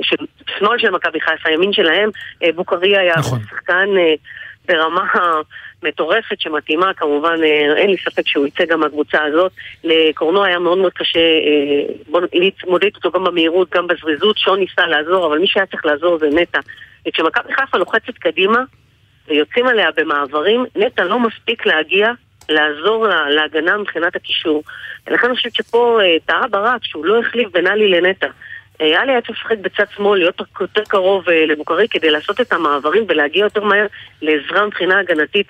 של 0.03 0.17
שמאל 0.59 0.79
של 0.79 0.91
מכבי 0.91 1.21
חיפה, 1.21 1.51
ימין 1.51 1.73
שלהם, 1.73 2.11
בוקרי 2.55 2.99
היה 2.99 3.15
נכון. 3.17 3.41
שחקן 3.51 3.89
ברמה 4.69 5.05
מטורפת 5.83 6.41
שמתאימה, 6.41 6.95
כמובן 6.95 7.37
אה, 7.43 7.77
אין 7.77 7.91
לי 7.91 7.97
ספק 7.97 8.27
שהוא 8.27 8.47
יצא 8.47 8.65
גם 8.65 8.81
מהקבוצה 8.81 9.25
הזאת. 9.25 9.53
לקורנו 9.85 10.45
היה 10.45 10.59
מאוד 10.59 10.79
מאוד 10.79 10.93
קשה, 10.93 11.19
אה, 11.19 11.95
בוא 12.09 12.21
נתמודד 12.35 12.85
איתו 12.85 13.11
גם 13.11 13.25
במהירות, 13.25 13.71
גם 13.71 13.87
בזריזות, 13.87 14.39
שון 14.39 14.59
ניסה 14.59 14.87
לעזור, 14.87 15.27
אבל 15.27 15.39
מי 15.39 15.47
שהיה 15.47 15.67
צריך 15.67 15.87
לעזור 15.87 16.19
זה 16.19 16.29
נטע. 16.33 16.61
וכשמכבי 17.09 17.55
חיפה 17.55 17.79
לוחצת 17.79 18.19
קדימה 18.19 18.59
ויוצאים 19.29 19.67
עליה 19.67 19.89
במעברים, 19.97 20.65
נטע 20.77 21.05
לא 21.05 21.19
מספיק 21.19 21.67
להגיע 21.67 22.11
לעזור 22.49 23.07
לה, 23.07 23.31
להגנה 23.31 23.77
מבחינת 23.77 24.17
הקישור. 24.17 24.63
ולכן 25.07 25.27
אני 25.27 25.37
חושבת 25.37 25.55
שפה 25.55 25.99
אה, 26.03 26.17
טעה 26.27 26.49
ברק 26.49 26.85
שהוא 26.85 27.05
לא 27.07 27.21
החליף 27.21 27.49
בין 27.53 27.67
עלי 27.67 27.89
לנטע. 27.89 28.27
היה 28.81 29.01
היה 29.03 29.21
צריך 29.21 29.39
לשחק 29.39 29.59
בצד 29.59 29.85
שמאל, 29.97 30.19
להיות 30.19 30.41
יותר 30.61 30.83
קרוב 30.89 31.29
אה, 31.29 31.47
לבוקרי 31.47 31.87
כדי 31.91 32.11
לעשות 32.11 32.41
את 32.41 32.53
המעברים 32.53 33.05
ולהגיע 33.09 33.43
יותר 33.43 33.65
מהר 33.65 33.87
לעזרה 34.23 34.67
מבחינה 34.67 34.99
הגנתית 35.01 35.47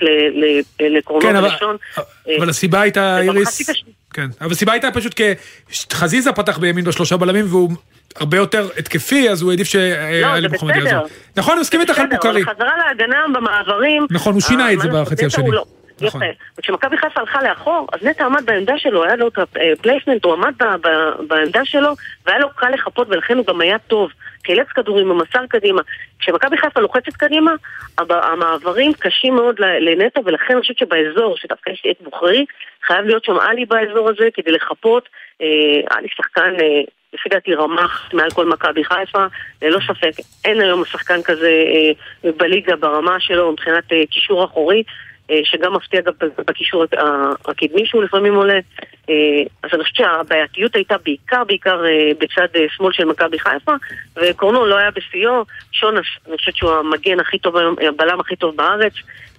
לקרונות 0.81 1.23
כן, 1.23 1.37
ראשון. 1.37 1.77
אבל 2.39 2.49
הסיבה 2.49 2.81
הייתה, 2.81 3.21
איריס... 3.21 3.71
כן, 4.15 4.27
אבל 4.41 4.51
הסיבה 4.51 4.73
הייתה 4.73 4.91
פשוט 4.91 5.21
כי 5.89 6.05
חזיזה 6.05 6.33
פתח 6.33 6.59
בימין 6.59 6.85
בשלושה 6.85 7.17
בלמים 7.17 7.45
והוא 7.49 7.71
הרבה 8.17 8.37
יותר 8.37 8.69
התקפי, 8.79 9.31
אז 9.31 9.43
הוא 9.43 9.51
העדיף 9.51 9.67
שאלי 9.67 10.49
מוחמד 10.49 10.77
יעזור. 10.77 11.07
נכון, 11.37 11.53
אני 11.53 11.61
מסכים 11.61 11.81
איתך 11.81 11.99
על 11.99 12.07
בוקרי. 12.11 12.45
חזרה 12.45 12.73
להגנה 12.79 13.25
במעברים. 13.35 14.07
נכון, 14.11 14.33
הוא 14.33 14.41
שינה 14.41 14.73
את 14.73 14.81
זה 14.81 14.89
אה, 14.89 15.03
בחצי 15.03 15.27
השני. 15.27 15.51
נכון. 16.03 16.23
יפה. 16.23 16.33
וכשמכבי 16.59 16.97
חיפה 16.97 17.21
הלכה 17.21 17.43
לאחור, 17.43 17.87
אז 17.93 18.03
נטע 18.03 18.25
עמד 18.25 18.47
בעמדה 18.47 18.79
שלו, 18.79 19.05
היה 19.05 19.17
לו 19.17 19.29
את 19.29 19.39
ה 19.39 19.47
placement, 19.47 20.25
הוא 20.25 20.33
עמד 20.33 20.55
בעמדה 21.29 21.65
שלו, 21.65 21.93
והיה 22.27 22.39
לו 22.39 22.49
קל 22.57 22.71
לחפות, 22.71 23.09
ולכן 23.11 23.37
הוא 23.39 23.47
גם 23.47 23.61
היה 23.61 23.79
טוב. 23.79 24.11
חילץ 24.47 24.67
כדורים, 24.75 25.09
הוא 25.09 25.19
מסר 25.19 25.47
קדימה. 25.49 25.83
כשמכבי 26.19 26.57
חיפה 26.57 26.81
לוחצת 26.81 27.13
קדימה, 27.13 27.53
המעברים 27.99 28.93
קשים 28.93 29.35
מאוד 29.35 29.59
לנטע, 29.59 30.21
ולכן 30.25 30.53
אני 30.53 30.61
חושבת 30.61 30.79
שבאזור, 30.79 31.37
שדווקא 31.37 31.71
יש 31.71 31.83
את 31.91 31.97
בוכרי, 32.01 32.45
חייב 32.87 33.07
להיות 33.07 33.25
שם 33.25 33.39
עלי 33.39 33.65
באזור 33.65 34.09
הזה 34.09 34.29
כדי 34.35 34.51
לחפות. 34.53 35.09
אה, 35.43 35.97
עלי 35.97 36.09
שחקן, 36.17 36.55
אה, 36.61 36.81
לפי 37.15 37.29
דעתי 37.29 37.55
רמח 37.55 38.11
מעל 38.13 38.31
כל 38.31 38.47
מכבי 38.47 38.85
חיפה, 38.85 39.27
ללא 39.63 39.79
ספק. 39.89 40.13
אין 40.45 40.61
היום 40.61 40.85
שחקן 40.85 41.23
כזה 41.23 41.51
אה, 42.25 42.31
בליגה 42.37 42.77
ברמה 42.77 43.21
שלו 43.21 43.53
מבחינת 43.53 43.85
קישור 44.11 44.45
אחורי. 44.45 44.83
אה, 45.31 45.41
שגם 45.45 45.75
מפתיע 45.75 46.01
גם 46.01 46.13
בקישור 46.47 46.85
הקדמי 47.45 47.87
שהוא 47.87 48.03
לפעמים 48.03 48.35
עולה. 48.35 48.59
אה, 49.11 49.15
אז 49.63 49.71
אני 49.73 49.83
חושבת 49.83 49.97
שהבעייתיות 49.97 50.77
הייתה 50.77 50.95
בעיקר 51.05 51.45
בעיקר 51.45 51.85
אה, 51.87 52.11
בצד 52.19 52.49
שמאל 52.69 52.93
של 52.93 53.05
מכבי 53.05 53.39
חיפה, 53.39 53.73
וקורנו 54.17 54.67
לא 54.67 54.77
היה 54.77 54.91
בשיאו, 54.91 55.45
שון, 55.73 55.97
אני 55.97 56.37
חושבת 56.37 56.57
שהוא 56.57 56.73
המגן 56.73 57.21
הכי 57.21 57.39
טוב 57.39 57.57
היום, 57.57 57.75
הבלם 57.89 58.21
הכי 58.21 58.37
טוב 58.37 58.57
בארץ, 58.57 58.93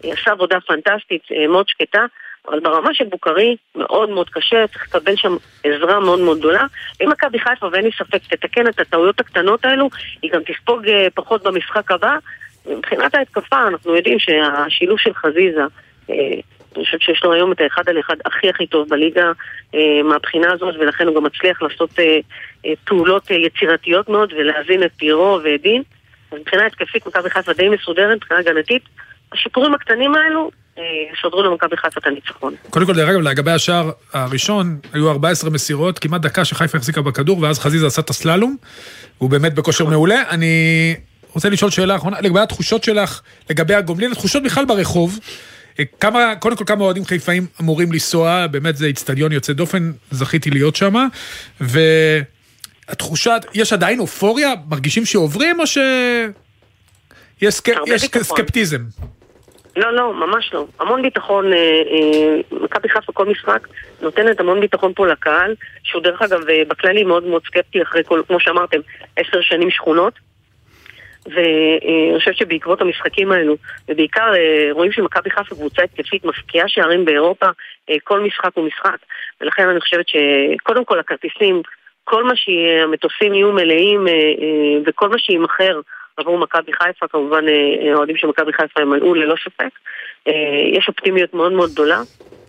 עשה 0.04 0.32
עבודה 0.32 0.58
פנטסטית, 0.68 1.24
מאוד 1.50 1.68
שקטה. 1.68 2.06
אבל 2.48 2.60
ברמה 2.60 2.94
של 2.94 3.06
בוקרי, 3.06 3.56
מאוד 3.76 4.10
מאוד 4.10 4.30
קשה, 4.30 4.68
צריך 4.68 4.88
לקבל 4.88 5.16
שם 5.16 5.36
עזרה 5.64 6.00
מאוד 6.00 6.20
מאוד 6.20 6.38
גדולה. 6.40 6.66
אם 7.04 7.10
מכבי 7.10 7.40
חיפה, 7.40 7.68
ואין 7.72 7.84
לי 7.84 7.92
ספק, 7.98 8.22
תתקן 8.30 8.68
את 8.68 8.80
הטעויות 8.80 9.20
הקטנות 9.20 9.66
האלו, 9.66 9.90
היא 10.22 10.32
גם 10.32 10.42
תספוג 10.44 10.86
פחות 11.16 11.44
במשחק 11.44 11.92
הבא, 11.92 12.18
מבחינת 12.66 13.16
ההתקפה, 13.16 13.68
אנחנו 13.68 13.96
יודעים 13.96 14.20
שהשילוב 14.20 15.00
של 15.00 15.14
חזיזה, 15.14 15.62
אה, 16.10 16.16
אני 16.76 16.86
חושבת 16.86 17.02
שיש 17.02 17.24
לו 17.24 17.34
היום 17.34 17.52
את 17.52 17.62
האחד 17.62 17.90
על 17.90 18.00
אחד 18.00 18.16
הכי 18.26 18.50
הכי 18.50 18.68
טוב 18.68 18.90
בליגה 18.90 19.32
אה, 19.76 20.04
מהבחינה 20.04 20.52
הזאת, 20.54 20.76
ולכן 20.80 21.08
הוא 21.08 21.16
גם 21.16 21.24
מצליח 21.24 21.62
לעשות 21.62 22.00
אה, 22.00 22.74
פעולות 22.86 23.32
יצירתיות 23.32 24.10
מאוד 24.10 24.34
ולהזין 24.34 24.84
את 24.84 24.92
פירו 24.98 25.40
ואת 25.44 25.62
דין. 25.62 25.84
אז 26.32 26.40
מבחינה 26.40 26.66
התקפית 26.66 27.08
מכבי 27.08 27.30
חיפה 27.30 27.54
די 27.54 27.70
מסודרת, 27.70 28.16
מבחינה 28.16 28.40
הגנתית. 28.40 28.84
השיפורים 29.34 29.74
הקטנים 29.74 30.16
האלו 30.16 30.52
שודרו 31.22 31.44
למכבי 31.44 31.78
חיפה 31.78 32.00
את 32.00 32.08
הניצחון. 32.08 32.56
קודם 32.70 32.86
כל, 32.86 32.94
דרך 32.94 33.10
אגב, 33.10 33.20
לגבי 33.20 33.52
השער 33.52 33.92
הראשון, 34.14 34.80
היו 34.94 35.12
14 35.12 35.50
מסירות, 35.50 36.00
כמעט 36.00 36.22
דקה 36.22 36.46
שחיפה 36.46 36.78
החזיקה 36.78 37.02
בכדור, 37.02 37.42
ואז 37.42 37.60
חזיזה 37.60 37.88
עשה 37.88 38.02
את 38.02 38.10
הסללום, 38.10 38.56
הוא 39.18 39.30
באמת 39.30 39.54
בכושר 39.54 39.86
מעולה. 39.86 40.24
אני 40.30 40.96
רוצה 41.34 41.50
לשאול 41.50 41.72
שאלה 41.72 41.96
אחרונה, 41.96 42.22
לגבי 42.22 42.40
התחושות 42.40 42.84
שלך, 42.84 43.22
לגבי 43.50 43.74
הגומלין, 43.74 44.12
התחושות 44.12 44.44
בכלל 44.44 44.66
ברחוב, 44.66 45.20
אה, 45.80 45.84
כמה, 46.00 46.36
קודם 46.40 46.56
כל 46.56 46.64
כמה 46.68 46.84
אוהדים 46.84 47.06
חיפאים 47.06 47.46
אמורים 47.62 47.92
לנסוע, 47.92 48.48
באמת 48.48 48.76
זה 48.76 48.86
איצטדיון 48.86 49.32
יוצא 49.32 49.54
דופן, 49.54 49.92
זכיתי 50.12 50.50
להיות 50.50 50.76
שם, 50.76 50.94
והתחושה, 51.62 53.38
יש 53.54 53.74
עדיין 53.74 54.00
אופוריה? 54.00 54.54
מרגישים 54.70 55.06
שעוברים 55.06 55.60
או 55.60 55.68
שיש 55.68 57.54
סק... 57.54 58.18
סקפטיזם? 58.22 58.82
לא, 59.76 59.94
לא, 59.94 60.14
ממש 60.14 60.54
לא. 60.54 60.66
המון 60.80 61.02
ביטחון, 61.02 61.54
אה, 61.54 61.58
אה, 61.58 62.60
מכבי 62.64 62.90
חיפה 62.90 63.14
כל 63.14 63.26
משחק 63.26 63.68
נותנת 64.02 64.40
המון 64.40 64.60
ביטחון 64.60 64.94
פה 64.96 65.08
לקהל, 65.08 65.56
שהוא 65.84 66.04
דרך 66.04 66.22
אגב 66.22 66.50
אה, 66.50 66.62
בכללי 66.68 67.04
מאוד 67.04 67.24
מאוד 67.24 67.42
סקפטי 67.46 67.82
אחרי 67.82 68.04
כל, 68.06 68.22
כמו 68.28 68.40
שאמרתם, 68.40 68.80
עשר 69.18 69.42
שנים 69.42 69.72
שכונות. 69.72 70.14
ואני 71.26 72.20
חושבת 72.20 72.38
שבעקבות 72.38 72.82
המשחקים 72.82 73.32
האלו, 73.32 73.56
ובעיקר 73.90 74.34
אה, 74.36 74.70
רואים 74.72 74.92
שמכבי 74.92 75.30
חיפה 75.30 75.56
קבוצה 75.56 75.84
התקפית 75.84 76.26
מפקיעה 76.26 76.68
שערים 76.68 77.06
באירופה, 77.06 77.46
אה, 77.90 77.96
כל 78.04 78.20
משחק 78.20 78.50
הוא 78.54 78.66
משחק. 78.66 78.98
ולכן 79.42 79.70
אני 79.70 79.80
חושבת 79.80 80.06
שקודם 80.08 80.86
כל 80.86 81.00
הכרטיסים, 81.00 81.62
כל 82.04 82.24
מה 82.24 82.34
שהמטוסים 82.36 83.34
יהיו 83.34 83.52
מלאים 83.52 84.08
אה, 84.08 84.14
וכל 84.86 85.10
מה 85.10 85.20
שיימכר 85.20 85.80
עבור 86.18 86.38
מכבי 86.38 86.74
חיפה, 86.74 87.08
כמובן 87.08 87.46
האוהדים 87.94 88.18
של 88.18 88.28
מכבי 88.28 88.54
חיפה 88.54 88.82
ימלאו 88.82 89.14
ללא 89.14 89.36
ספק. 89.44 89.70
יש 90.74 90.88
אופטימיות 90.88 91.34
מאוד 91.34 91.52
מאוד 91.52 91.70
גדולה. 91.72 92.02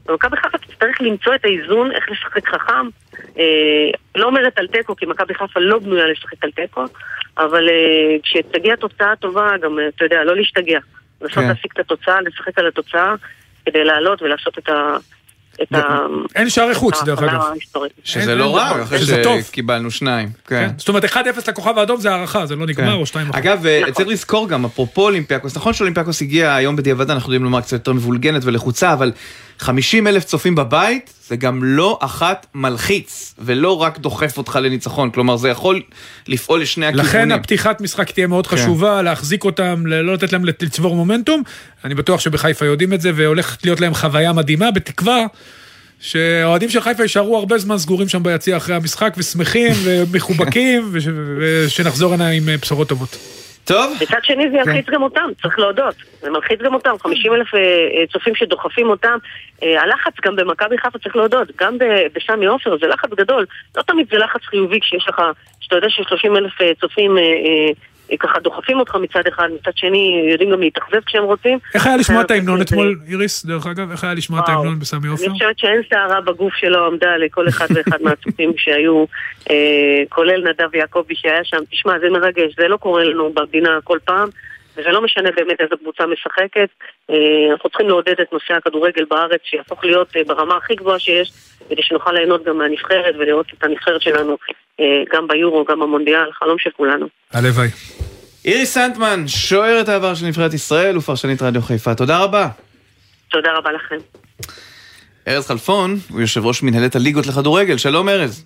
ומכבי 0.09 0.37
חיפה 0.37 0.59
תצטרך 0.59 1.00
למצוא 1.00 1.35
את 1.35 1.44
האיזון 1.44 1.92
איך 1.92 2.11
לשחק 2.11 2.49
חכם. 2.49 2.88
אה, 3.38 3.44
לא 4.14 4.26
אומרת 4.26 4.59
על 4.59 4.66
תיקו, 4.66 4.97
כי 4.97 5.06
מכבי 5.06 5.35
חיפה 5.35 5.61
לא 5.61 5.78
בנויה 5.78 6.06
לשחק 6.06 6.44
על 6.44 6.50
תיקו, 6.50 6.85
אבל 7.38 7.68
אה, 7.68 8.16
כשתגיע 8.23 8.76
תוצאה 8.76 9.16
טובה, 9.16 9.50
גם, 9.62 9.78
אה, 9.78 9.88
אתה 9.88 10.04
יודע, 10.04 10.25
לא 10.25 10.37
להשתגע. 10.37 10.78
לנסות 11.23 11.38
כן. 11.38 11.49
להשיג 11.49 11.71
את 11.75 11.78
התוצאה, 11.78 12.21
לשחק 12.21 12.59
על 12.59 12.66
התוצאה, 12.66 13.14
כדי 13.66 13.85
לעלות 13.85 14.23
ולעשות 14.23 14.59
את 14.59 14.68
ה... 14.68 14.97
את 15.62 15.75
ה... 15.75 15.99
אין 16.35 16.50
שערי 16.50 16.75
חוץ, 16.75 17.02
דרך 17.02 17.23
אגב. 17.23 17.40
שזה 18.04 18.35
לא 18.35 18.56
רע, 18.56 18.82
אחרי 18.82 18.99
שזה 18.99 19.21
טוב. 19.23 19.40
שקיבלנו 19.42 19.90
שניים. 19.90 20.28
כן. 20.47 20.68
כן. 20.68 20.78
זאת 20.78 20.88
אומרת, 20.88 21.04
1-0 21.04 21.16
לכוכב 21.49 21.78
האדום 21.78 22.00
זה 22.00 22.11
הערכה, 22.11 22.47
זה 22.47 22.56
לא 22.56 22.66
נגמר, 22.66 22.87
כן. 22.87 22.92
או 22.92 23.06
2 23.06 23.26
אגב, 23.32 23.66
אה, 23.66 23.92
צריך 23.92 24.09
לזכור 24.09 24.49
גם, 24.49 24.64
אפרופו 24.64 25.02
אולימפיאקוס, 25.02 25.56
נכון 25.56 25.73
שאולימפיאקוס 25.73 26.23
הגיע 26.23 26.54
היום 26.54 26.76
בדיעבד, 26.76 27.11
אנחנו 27.11 27.28
יודעים 27.28 27.44
לומר 27.44 27.61
קצת 27.61 27.73
יותר 27.73 27.92
מבולגנת 27.92 28.44
ולחוצה, 28.44 28.92
אבל 28.92 29.12
50 29.62 30.07
אלף 30.07 30.25
צופים 30.25 30.54
בבית, 30.54 31.12
זה 31.28 31.37
גם 31.37 31.64
לא 31.64 31.99
אחת 32.02 32.47
מלחיץ, 32.54 33.35
ולא 33.38 33.83
רק 33.83 33.99
דוחף 33.99 34.38
אותך 34.38 34.59
לניצחון, 34.62 35.11
כלומר 35.11 35.37
זה 35.37 35.49
יכול 35.49 35.83
לפעול 36.28 36.62
לשני 36.62 36.87
הכיוונים. 36.87 37.09
לכן 37.09 37.33
הפתיחת 37.33 37.81
משחק 37.81 38.11
תהיה 38.11 38.26
מאוד 38.26 38.47
כן. 38.47 38.57
חשובה, 38.57 39.02
להחזיק 39.02 39.45
אותם, 39.45 39.87
לא 39.87 40.14
לתת 40.14 40.33
להם 40.33 40.45
לצבור 40.45 40.97
מומנטום. 40.97 41.42
אני 41.85 41.95
בטוח 41.95 42.21
שבחיפה 42.21 42.64
יודעים 42.66 42.92
את 42.92 43.00
זה, 43.00 43.11
והולכת 43.14 43.64
להיות 43.64 43.81
להם 43.81 43.95
חוויה 43.95 44.33
מדהימה, 44.33 44.71
בתקווה 44.71 45.26
שהאוהדים 46.00 46.71
של 46.71 46.81
חיפה 46.81 47.02
יישארו 47.02 47.38
הרבה 47.38 47.59
זמן 47.59 47.78
סגורים 47.78 48.09
שם 48.09 48.23
ביציע 48.23 48.57
אחרי 48.57 48.75
המשחק, 48.76 49.14
ושמחים 49.16 49.73
ומחובקים, 49.85 50.88
וש- 50.92 51.09
ושנחזור 51.40 52.14
הנה 52.14 52.28
עם 52.28 52.49
אה, 52.49 52.57
בשורות 52.57 52.88
טובות. 52.88 53.16
טוב, 53.64 53.92
מצד 54.02 54.19
שני 54.23 54.50
זה 54.50 54.57
ילחיץ 54.57 54.87
גם 54.90 55.02
אותם, 55.02 55.31
צריך 55.42 55.59
להודות. 55.59 55.95
זה 56.21 56.31
מלחיץ 56.31 56.61
גם 56.61 56.75
אותם, 56.75 56.95
50 57.02 57.35
אלף 57.35 57.54
אה, 57.54 57.61
אה, 57.61 58.07
צופים 58.12 58.35
שדוחפים 58.35 58.90
אותם. 58.90 59.19
אה, 59.62 59.83
הלחץ 59.83 60.12
גם 60.23 60.37
במכבי 60.37 60.78
חיפה 60.78 60.99
צריך 60.99 61.16
להודות, 61.16 61.49
גם 61.57 61.76
בסמי 62.12 62.47
עופר 62.47 62.78
זה 62.81 62.87
לחץ 62.87 63.11
גדול. 63.11 63.47
לא 63.76 63.83
תמיד 63.83 64.07
זה 64.11 64.19
לחץ 64.19 64.40
חיובי 64.42 64.81
כשיש 64.81 65.09
לך, 65.09 65.23
שאתה 65.61 65.76
יודע 65.76 65.88
ש-30 65.88 66.38
אלף 66.38 66.52
צופים 66.81 67.16
ככה 68.19 68.40
דוחפים 68.40 68.81
אותך 68.81 68.95
מצד 68.95 69.23
אחד, 69.28 69.49
מצד 69.61 69.76
שני 69.76 70.28
יודעים 70.33 70.50
גם 70.50 70.61
להתאכזב 70.61 71.00
כשהם 71.07 71.25
רוצים. 71.25 71.59
איך 71.75 71.87
היה 71.87 71.97
לשמוע 71.97 72.21
את 72.21 72.25
לכן 72.25 72.35
ההמנון 72.35 72.57
זה- 72.59 72.64
אתמול, 72.64 72.99
איריס, 73.09 73.45
דרך 73.47 73.66
אגב? 73.66 73.90
איך 73.90 74.04
היה 74.04 74.14
לשמוע 74.14 74.40
את. 74.40 74.49
ההמנון 74.49 74.78
בסמי 74.78 75.09
עופר? 75.09 75.25
אני 75.25 75.33
חושבת 75.33 75.59
שאין 75.59 75.81
שערה 75.90 76.21
בגוף 76.21 76.54
שלא 76.54 76.87
עמדה 76.87 77.16
לכל 77.16 77.49
אחד 77.49 77.66
ואחד 77.75 78.02
מהצופים 78.07 78.52
שהיו, 78.57 79.04
אה, 79.50 79.57
כולל 80.09 80.45
נדב 80.49 80.75
יעקבי 80.75 81.14
שהיה 81.16 81.45
שם. 81.45 81.59
תשמע, 81.71 81.99
זה 81.99 82.11
מרגש, 82.11 82.54
זה 82.57 82.69
לא 82.69 82.76
קורה 82.76 83.04
לנו 83.04 83.33
במדינה 83.33 83.78
כל 83.85 83.99
פעם, 84.04 84.28
וזה 84.76 84.88
לא 84.88 85.02
משנה 85.02 85.31
באמת 85.37 85.61
איזו 85.61 85.76
קבוצה 85.78 86.04
משחקת. 86.07 86.69
אה, 87.11 87.16
אנחנו 87.52 87.71
צריכים 87.71 87.88
לעודד 87.88 88.14
את 88.23 88.33
נושא 88.33 88.54
הכדורגל 88.54 89.04
בארץ, 89.11 89.40
שיהפוך 89.45 89.85
להיות 89.85 90.16
אה, 90.16 90.23
ברמה 90.26 90.57
הכי 90.57 90.75
גבוהה 90.75 90.99
שיש, 90.99 91.33
כדי 91.69 91.83
שנוכל 91.83 92.12
ליהנות 92.12 92.45
גם 92.45 92.59
מהנבחרת 92.59 93.14
ולראות 93.19 93.47
את 93.59 93.64
הנבחרת 93.64 94.02
שלנו 94.02 94.37
אה, 94.81 94.85
גם 95.12 95.28
ביורו, 95.28 95.64
גם 95.64 95.81
במונדיאל, 95.81 96.33
חלום 96.33 96.59
של 96.59 96.71
כולנו. 96.76 97.07
הלוואי. 97.33 97.69
איריס 98.44 98.75
סנטמן, 98.75 99.28
שוערת 99.28 99.88
העבר 99.88 100.14
של 100.14 100.26
נבחרת 100.26 100.54
ישראל 100.54 100.99
ופרשנית 100.99 101.42
רדיו 101.42 101.62
חיפה, 101.62 101.94
תודה 101.94 102.18
רבה. 102.18 102.49
תודה 103.30 103.49
רבה 103.56 103.70
לכם. 103.72 103.96
ארז 105.28 105.46
חלפון 105.46 105.99
הוא 106.11 106.20
יושב 106.20 106.46
ראש 106.46 106.62
מנהלת 106.62 106.96
הליגות 106.96 107.26
לכדורגל, 107.26 107.76
שלום 107.76 108.08
ארז. 108.08 108.44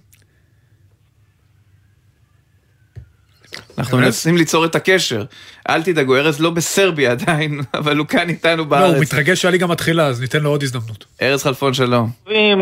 אנחנו 3.78 3.98
ארז? 3.98 4.04
מנסים 4.04 4.36
ליצור 4.36 4.64
את 4.64 4.74
הקשר. 4.74 5.24
אל 5.68 5.82
תדאגו, 5.82 6.16
ארז 6.16 6.40
לא 6.40 6.50
בסרביה 6.50 7.10
עדיין, 7.16 7.60
אבל 7.74 7.96
הוא 7.96 8.06
כאן 8.06 8.28
איתנו 8.28 8.56
לא, 8.56 8.62
הוא 8.62 8.66
בארץ. 8.68 9.00
מתרגש 9.02 9.42
שהליגה 9.42 9.66
מתחילה, 9.66 10.06
אז 10.06 10.20
ניתן 10.20 10.42
לו 10.42 10.50
עוד 10.50 10.62
הזדמנות. 10.62 11.04
ארז 11.22 11.42
חלפון, 11.42 11.74
שלום. 11.74 12.10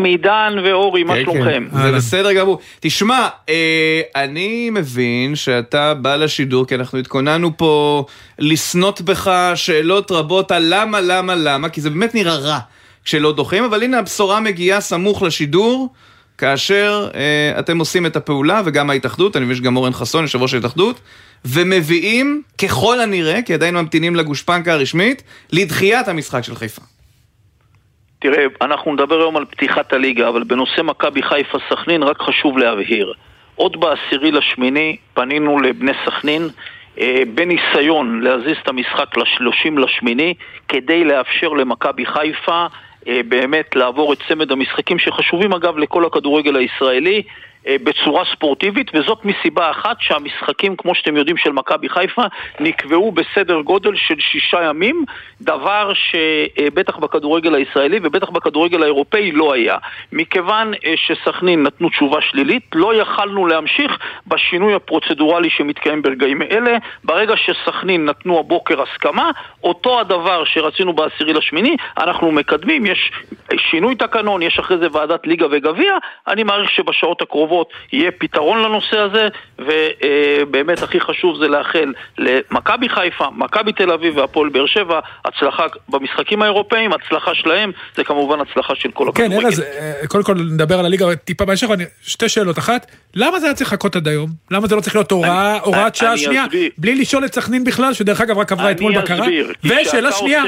עידן 0.05 0.55
ואורי, 0.65 1.03
מה 1.03 1.13
כן, 1.13 1.21
שלומכם? 1.23 1.67
כן, 1.71 1.77
זה 1.77 1.83
אהלן. 1.83 1.97
בסדר 1.97 2.33
גמור. 2.33 2.59
תשמע, 2.79 3.27
אה, 3.49 4.01
אני 4.15 4.69
מבין 4.69 5.35
שאתה 5.35 5.93
בא 5.93 6.15
לשידור, 6.15 6.67
כי 6.67 6.75
אנחנו 6.75 6.99
התכוננו 6.99 7.57
פה 7.57 8.05
לסנוט 8.39 9.01
בך 9.01 9.51
שאלות 9.55 10.11
רבות 10.11 10.51
על 10.51 10.65
למה, 10.69 11.01
למה, 11.01 11.35
למה, 11.35 11.69
כי 11.69 11.81
זה 11.81 11.89
באמת 11.89 12.15
נראה 12.15 12.35
רע 12.35 12.59
כשלא 13.05 13.33
דוחים, 13.33 13.63
אבל 13.63 13.83
הנה 13.83 13.99
הבשורה 13.99 14.39
מגיעה 14.39 14.81
סמוך 14.81 15.21
לשידור. 15.21 15.89
כאשר 16.37 17.07
אה, 17.15 17.59
אתם 17.59 17.79
עושים 17.79 18.05
את 18.05 18.15
הפעולה, 18.15 18.61
וגם 18.65 18.89
ההתאחדות, 18.89 19.35
אני 19.35 19.45
מבין 19.45 19.57
שגם 19.57 19.77
אורן 19.77 19.93
חסון, 19.93 20.21
יושב 20.21 20.41
ראש 20.41 20.53
ההתאחדות, 20.53 20.99
ומביאים, 21.45 22.41
ככל 22.61 22.99
הנראה, 22.99 23.41
כי 23.41 23.53
עדיין 23.53 23.75
ממתינים 23.75 24.15
לגושפנקה 24.15 24.73
הרשמית, 24.73 25.23
לדחיית 25.51 26.07
המשחק 26.07 26.43
של 26.43 26.55
חיפה. 26.55 26.81
תראה, 28.19 28.45
אנחנו 28.61 28.93
נדבר 28.93 29.19
היום 29.19 29.37
על 29.37 29.45
פתיחת 29.45 29.93
הליגה, 29.93 30.29
אבל 30.29 30.43
בנושא 30.43 30.81
מכבי 30.81 31.23
חיפה 31.23 31.57
סכנין 31.69 32.03
רק 32.03 32.17
חשוב 32.21 32.57
להבהיר. 32.57 33.13
עוד 33.55 33.79
בעשירי 33.79 34.31
לשמיני 34.31 34.97
פנינו 35.13 35.59
לבני 35.59 35.91
סכנין 36.05 36.49
אה, 37.01 37.23
בניסיון 37.33 38.21
להזיז 38.21 38.57
את 38.63 38.67
המשחק 38.67 39.17
לשלושים 39.17 39.77
לשמיני 39.77 40.33
כדי 40.67 41.03
לאפשר 41.03 41.49
למכבי 41.49 42.05
חיפה 42.05 42.65
באמת 43.27 43.75
לעבור 43.75 44.13
את 44.13 44.17
צמד 44.27 44.51
המשחקים 44.51 44.99
שחשובים 44.99 45.53
אגב 45.53 45.77
לכל 45.77 46.05
הכדורגל 46.05 46.55
הישראלי. 46.55 47.15
אה, 47.17 47.21
בצורה 47.67 48.23
ספורטיבית 48.31 48.91
וזאת 48.93 49.25
מסיבה 49.25 49.71
אחת 49.71 49.97
שהמשחקים 49.99 50.75
כמו 50.75 50.95
שאתם 50.95 51.17
יודעים 51.17 51.37
של 51.37 51.51
מכבי 51.51 51.89
חיפה 51.89 52.23
נקבעו 52.59 53.11
בסדר 53.11 53.61
גודל 53.61 53.95
של 53.95 54.15
שישה 54.19 54.63
ימים 54.63 55.05
דבר 55.41 55.91
שבטח 55.93 56.97
בכדורגל 56.97 57.55
הישראלי 57.55 57.99
ובטח 58.03 58.29
בכדורגל 58.29 58.83
האירופאי 58.83 59.31
לא 59.31 59.53
היה. 59.53 59.77
מכיוון 60.11 60.73
אה, 60.85 60.93
שסכנין 60.95 61.63
נתנו 61.63 61.89
תשובה 61.89 62.21
שלילית 62.21 62.63
לא 62.75 62.95
יכלנו 62.95 63.47
להמשיך 63.47 63.97
בשינוי 64.27 64.73
הפרוצדורלי 64.73 65.49
שמתקיים 65.49 66.01
ברגעים 66.01 66.41
אלה. 66.41 66.77
ברגע 67.03 67.33
שסכנין 67.37 68.05
נתנו 68.05 68.39
הבוקר 68.39 68.81
הסכמה 68.81 69.31
אותו 69.63 69.99
הדבר 69.99 70.43
שרצינו 70.45 70.93
בעשירי 70.93 71.33
לשמיני 71.33 71.75
אנחנו 71.97 72.31
מקדמים. 72.31 72.85
יש 72.85 73.11
שינוי 73.57 73.95
תקנון 73.95 74.41
יש 74.41 74.59
אחרי 74.59 74.77
זה 74.77 74.87
ועדת 74.91 75.27
ליגה 75.27 75.45
וגביע. 75.51 75.93
אני 76.27 76.43
מעריך 76.43 76.71
שבשעות 76.71 77.21
הקרובות 77.21 77.54
יהיה 77.93 78.11
פתרון 78.11 78.63
לנושא 78.63 78.97
הזה 78.97 79.27
ובאמת 79.59 80.83
הכי 80.83 80.99
חשוב 80.99 81.37
זה 81.39 81.47
לאחל 81.47 81.93
למכבי 82.17 82.89
חיפה, 82.89 83.25
מכבי 83.37 83.73
תל 83.73 83.91
אביב 83.91 84.17
והפועל 84.17 84.49
באר 84.49 84.65
שבע 84.65 84.99
הצלחה 85.25 85.63
במשחקים 85.89 86.41
האירופאים, 86.41 86.91
הצלחה 86.93 87.31
שלהם 87.35 87.71
זה 87.95 88.03
כמובן 88.03 88.39
הצלחה 88.39 88.73
של 88.75 88.91
כל 88.91 89.07
כן, 89.15 89.23
הכדורגל. 89.23 89.45
ארז, 89.45 89.59
אה, 89.59 90.07
קודם 90.07 90.23
כל 90.23 90.33
נדבר 90.33 90.79
על 90.79 90.85
הליגה 90.85 91.15
טיפה 91.15 91.45
בהמשך, 91.45 91.67
שתי 92.01 92.29
שאלות. 92.29 92.57
אחת, 92.59 92.85
למה 93.15 93.39
זה 93.39 93.45
היה 93.45 93.55
צריך 93.55 93.73
לחכות 93.73 93.95
עד 93.95 94.07
היום? 94.07 94.29
למה 94.51 94.67
זה 94.67 94.75
לא 94.75 94.81
צריך 94.81 94.95
להיות 94.95 95.11
אני- 95.13 95.59
הוראת 95.63 95.95
שעה 95.95 96.11
אני 96.11 96.17
שנייה, 96.17 96.45
אסביר. 96.45 96.69
בלי 96.77 96.95
לשאול 96.95 97.25
את 97.25 97.33
סכנין 97.35 97.63
בכלל, 97.63 97.93
שדרך 97.93 98.21
אגב 98.21 98.37
רק 98.37 98.51
עברה 98.51 98.65
אני 98.65 98.75
אתמול 98.75 98.97
בקרה? 99.01 99.19
אסביר, 99.25 99.53
כי 99.61 99.69
ושאלה 99.81 100.11
שנייה, 100.11 100.43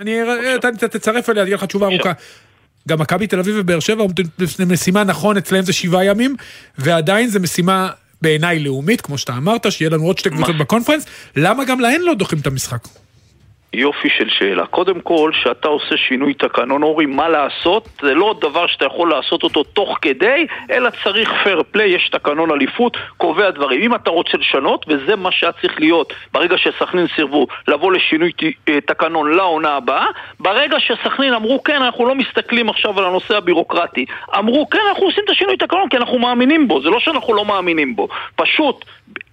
אני 0.00 0.18
אתה 0.54 0.88
תצרף 0.88 1.30
אליה, 1.30 1.44
תהיה 1.44 1.56
לך 1.56 1.64
תשובה. 1.64 1.86
ארוכה. 1.86 2.12
גם 2.88 2.98
מכבי 3.00 3.26
תל 3.26 3.38
אביב 3.38 3.54
ובאר 3.58 3.80
שבע 3.80 4.02
עומדים 4.02 4.26
בפני 4.38 4.64
משימה, 4.64 5.04
נכון, 5.04 5.36
אצלהם 5.36 5.64
זה 5.64 5.72
שבעה 5.72 6.04
ימים, 6.04 6.36
ועדיין 6.78 7.28
זה 7.28 7.38
משימה 7.40 7.90
בעיניי 8.22 8.58
לאומית, 8.58 9.00
כמו 9.00 9.18
שאתה 9.18 9.36
אמרת, 9.36 9.72
שיהיה 9.72 9.90
לנו 9.90 10.04
עוד 10.04 10.18
שתי 10.18 10.30
קבוצות 10.30 10.58
בקונפרנס, 10.58 11.04
למה 11.36 11.64
גם 11.64 11.80
להן 11.80 12.00
לא 12.00 12.14
דוחים 12.14 12.38
את 12.38 12.46
המשחק? 12.46 12.88
יופי 13.74 14.08
של 14.08 14.28
שאלה. 14.28 14.66
קודם 14.66 15.00
כל, 15.00 15.30
שאתה 15.34 15.68
עושה 15.68 15.96
שינוי 15.96 16.34
תקנון, 16.34 16.82
אורי, 16.82 17.06
מה 17.06 17.28
לעשות? 17.28 17.88
זה 18.02 18.14
לא 18.14 18.34
דבר 18.40 18.66
שאתה 18.66 18.84
יכול 18.84 19.10
לעשות 19.10 19.42
אותו 19.42 19.62
תוך 19.62 19.98
כדי, 20.02 20.46
אלא 20.70 20.90
צריך 21.04 21.32
פייר 21.44 21.62
פליי, 21.70 21.88
יש 21.88 22.08
תקנון 22.08 22.50
אליפות, 22.50 22.96
קובע 23.16 23.50
דברים. 23.50 23.82
אם 23.82 23.94
אתה 23.94 24.10
רוצה 24.10 24.38
לשנות, 24.38 24.84
וזה 24.88 25.16
מה 25.16 25.32
שהיה 25.32 25.52
צריך 25.52 25.80
להיות 25.80 26.12
ברגע 26.32 26.58
שסכנין 26.58 27.06
סירבו 27.16 27.46
לבוא 27.68 27.92
לשינוי 27.92 28.32
אה, 28.68 28.80
תקנון 28.80 29.32
לעונה 29.32 29.76
הבאה, 29.76 30.06
ברגע 30.40 30.76
שסכנין 30.80 31.34
אמרו 31.34 31.62
כן, 31.62 31.82
אנחנו 31.82 32.06
לא 32.06 32.14
מסתכלים 32.14 32.68
עכשיו 32.68 32.98
על 32.98 33.04
הנושא 33.04 33.36
הבירוקרטי, 33.36 34.04
אמרו 34.38 34.68
כן, 34.70 34.78
אנחנו 34.88 35.04
עושים 35.04 35.24
את 35.24 35.30
השינוי 35.30 35.56
תקנון 35.56 35.88
כי 35.88 35.96
אנחנו 35.96 36.18
מאמינים 36.18 36.68
בו, 36.68 36.82
זה 36.82 36.90
לא 36.90 37.00
שאנחנו 37.00 37.34
לא 37.34 37.44
מאמינים 37.44 37.96
בו. 37.96 38.08
פשוט, 38.36 38.84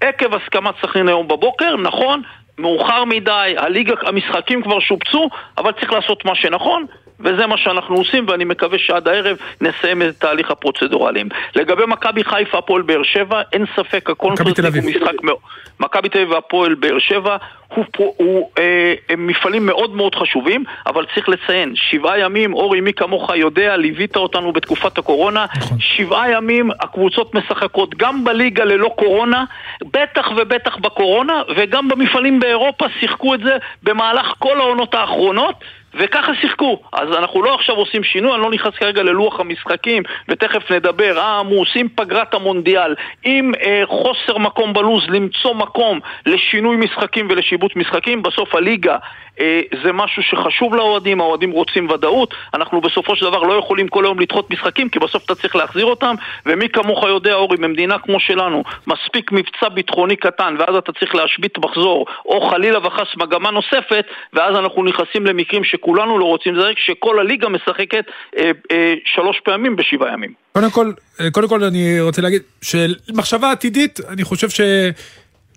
עקב 0.02 0.36
הסכמת 0.36 0.76
סכנין 0.82 1.08
היום 1.08 1.28
בבוקר, 1.28 1.78
נכון, 1.78 2.22
מאוחר 2.62 3.06
מדי, 3.06 3.54
הליגה, 3.58 3.94
המשחקים 4.06 4.64
כבר 4.64 4.80
שופצו, 4.80 5.30
אבל 5.58 5.72
צריך 5.72 5.92
לעשות 5.92 6.26
מה 6.26 6.36
שנכון, 6.36 6.86
וזה 7.20 7.48
מה 7.48 7.58
שאנחנו 7.58 7.96
עושים, 7.96 8.26
ואני 8.28 8.44
מקווה 8.44 8.78
שעד 8.80 9.08
הערב 9.08 9.38
נסיים 9.62 10.02
את 10.02 10.16
תהליך 10.20 10.52
הפרוצדורליים. 10.52 11.30
לגבי 11.56 11.84
מכבי 11.88 12.24
חיפה, 12.24 12.58
הפועל 12.58 12.82
באר 12.82 13.04
שבע, 13.04 13.42
אין 13.54 13.66
ספק, 13.76 14.10
הקונפרנס 14.10 14.60
הוא 14.60 14.90
משחק 14.90 15.24
מאוד... 15.24 15.38
מכבי 15.80 16.10
תל 16.10 16.18
אביב 16.18 16.32
והפועל 16.32 16.74
באר 16.74 17.00
שבע 17.00 17.38
הוא, 17.76 17.86
הוא, 17.98 18.14
הוא 18.18 18.50
אה, 18.58 18.94
הם 19.10 19.28
מפעלים 19.28 19.66
מאוד 19.66 19.96
מאוד 19.96 20.16
חשובים, 20.16 20.64
אבל 20.86 21.06
צריך 21.14 21.30
לציין, 21.30 21.74
שבעה 21.76 22.20
ימים, 22.20 22.54
אורי, 22.54 22.82
מי 22.82 22.94
כמוך 22.94 23.30
יודע, 23.36 23.78
ליווית 23.78 24.16
אותנו 24.16 24.54
בתקופת 24.54 24.98
הקורונה, 24.98 25.46
נכון. 25.58 25.78
שבעה 25.80 26.32
ימים 26.32 26.72
הקבוצות 26.80 27.36
משחקות 27.36 27.96
גם 27.96 28.24
בליגה 28.24 28.64
ללא 28.64 28.94
קורונה, 28.98 29.44
בטח 29.82 30.32
ובטח 30.38 30.78
בקורונה, 30.78 31.42
וגם 31.56 31.88
במפעלים 31.88 32.40
באירופה 32.40 32.86
שיחקו 33.00 33.34
את 33.34 33.40
זה 33.40 33.58
במהלך 33.84 34.34
כל 34.40 34.60
העונות 34.60 34.94
האחרונות. 34.94 35.56
וככה 35.94 36.32
שיחקו. 36.42 36.80
אז 36.94 37.10
אנחנו 37.18 37.44
לא 37.44 37.56
עכשיו 37.56 37.76
עושים 37.76 38.04
שינוי, 38.04 38.34
אני 38.34 38.42
לא 38.42 38.52
נכנס 38.52 38.74
כרגע 38.74 39.04
ללוח 39.04 39.40
המשחקים, 39.40 40.04
ותכף 40.30 40.72
נדבר. 40.72 41.18
אה, 41.18 41.42
עושים 41.58 41.90
פגרת 41.96 42.34
המונדיאל 42.34 42.96
עם 43.24 43.52
אה, 43.62 43.84
חוסר 43.86 44.38
מקום 44.38 44.74
בלוז, 44.74 45.04
למצוא 45.10 45.56
מקום 45.56 46.00
לשינוי 46.26 46.76
משחקים 46.76 47.28
ולשיבוץ 47.62 47.72
משחקים. 47.76 48.24
בסוף 48.24 48.56
הליגה 48.56 48.98
אה, 49.40 49.62
זה 49.84 49.92
משהו 49.92 50.24
שחשוב 50.24 50.76
לאוהדים, 50.76 51.22
האוהדים 51.22 51.52
רוצים 51.52 51.90
ודאות. 51.90 52.34
אנחנו 52.54 52.82
בסופו 52.82 53.16
של 53.16 53.26
דבר 53.26 53.44
לא 53.44 53.54
יכולים 53.54 53.88
כל 53.88 54.06
היום 54.06 54.20
לדחות 54.20 54.52
משחקים, 54.52 54.90
כי 54.90 55.00
בסוף 55.00 55.26
אתה 55.26 55.36
צריך 55.36 55.56
להחזיר 55.56 55.86
אותם, 55.86 56.16
ומי 56.46 56.70
כמוך 56.70 57.04
יודע, 57.04 57.34
אורי, 57.34 57.58
במדינה 57.58 58.00
כמו 58.00 58.20
שלנו, 58.20 58.64
מספיק 58.88 59.32
מבצע 59.32 59.70
ביטחוני 59.74 60.16
קטן, 60.16 60.56
ואז 60.60 60.76
אתה 60.76 60.92
צריך 60.92 61.16
להשבית 61.16 61.58
מחזור, 61.58 62.06
או 62.26 62.50
חלילה 62.50 62.88
וחס 62.88 63.08
מגמה 63.18 63.52
נוספת, 63.52 64.06
ואז 64.34 64.56
אנחנו 64.56 64.84
נכנסים 64.84 65.26
למקרים 65.26 65.64
שכולנו 65.64 66.20
לא 66.20 66.26
רוצים, 66.26 66.56
זה 66.56 66.72
שכל 66.78 67.20
הליגה 67.20 67.50
משחקת 67.50 68.06
אה, 68.38 68.52
אה, 68.72 68.94
שלוש 69.06 69.40
פעמים 69.44 69.76
בשבעה 69.76 70.14
ימים. 70.14 70.34
קודם 70.54 70.72
כל, 70.72 70.92
אה, 71.20 71.32
קודם 71.32 71.48
כל 71.48 71.64
אני 71.64 72.02
רוצה 72.02 72.22
להגיד, 72.22 72.42
שמחשבה 72.62 73.52
עתידית, 73.52 74.00
אני 74.10 74.24
חושב 74.24 74.50
ש... 74.50 74.62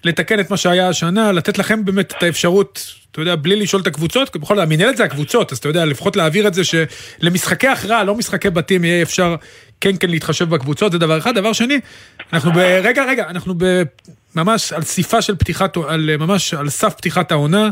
לתקן 0.05 0.41
את 0.41 0.51
מה 0.51 0.57
שהיה 0.57 0.89
השנה, 0.89 1.33
לתת 1.33 1.59
לכם 1.59 1.85
באמת 1.85 2.15
את 2.19 2.23
האפשרות, 2.23 2.95
אתה 3.13 3.21
יודע, 3.21 3.35
בלי 3.35 3.57
לשאול 3.57 3.83
את 3.83 3.87
הקבוצות, 3.87 4.29
כי 4.29 4.39
בכל 4.39 4.57
זאת, 4.57 4.63
המנהלת 4.63 4.97
זה 4.97 5.05
הקבוצות, 5.05 5.53
אז 5.53 5.59
אתה 5.59 5.69
יודע, 5.69 5.85
לפחות 5.85 6.17
להעביר 6.17 6.47
את 6.47 6.55
זה 6.55 6.63
שלמשחקי 6.65 7.69
הכרעה, 7.69 8.05
לא 8.05 8.15
משחקי 8.15 8.51
בתים, 8.51 8.85
יהיה 8.85 9.03
אפשר 9.03 9.37
כן 9.81 9.97
כן 10.01 10.11
להתחשב 10.11 10.49
בקבוצות, 10.51 10.93
זה 10.93 10.99
דבר 10.99 11.19
אחד. 11.19 11.35
דבר 11.35 11.53
שני, 11.53 11.81
אנחנו 12.33 12.53
ב... 12.53 12.59
רגע, 12.59 13.05
רגע, 13.05 13.29
אנחנו 13.29 13.55
ב... 13.59 13.83
ממש 14.35 14.73
על 14.73 14.83
סיפה 14.83 15.23
של 15.23 15.37
פתיחת, 15.37 15.77
על, 15.89 16.17
ממש 16.17 16.55
על 16.55 16.69
סף 16.69 16.95
פתיחת 16.95 17.33
העונה. 17.33 17.71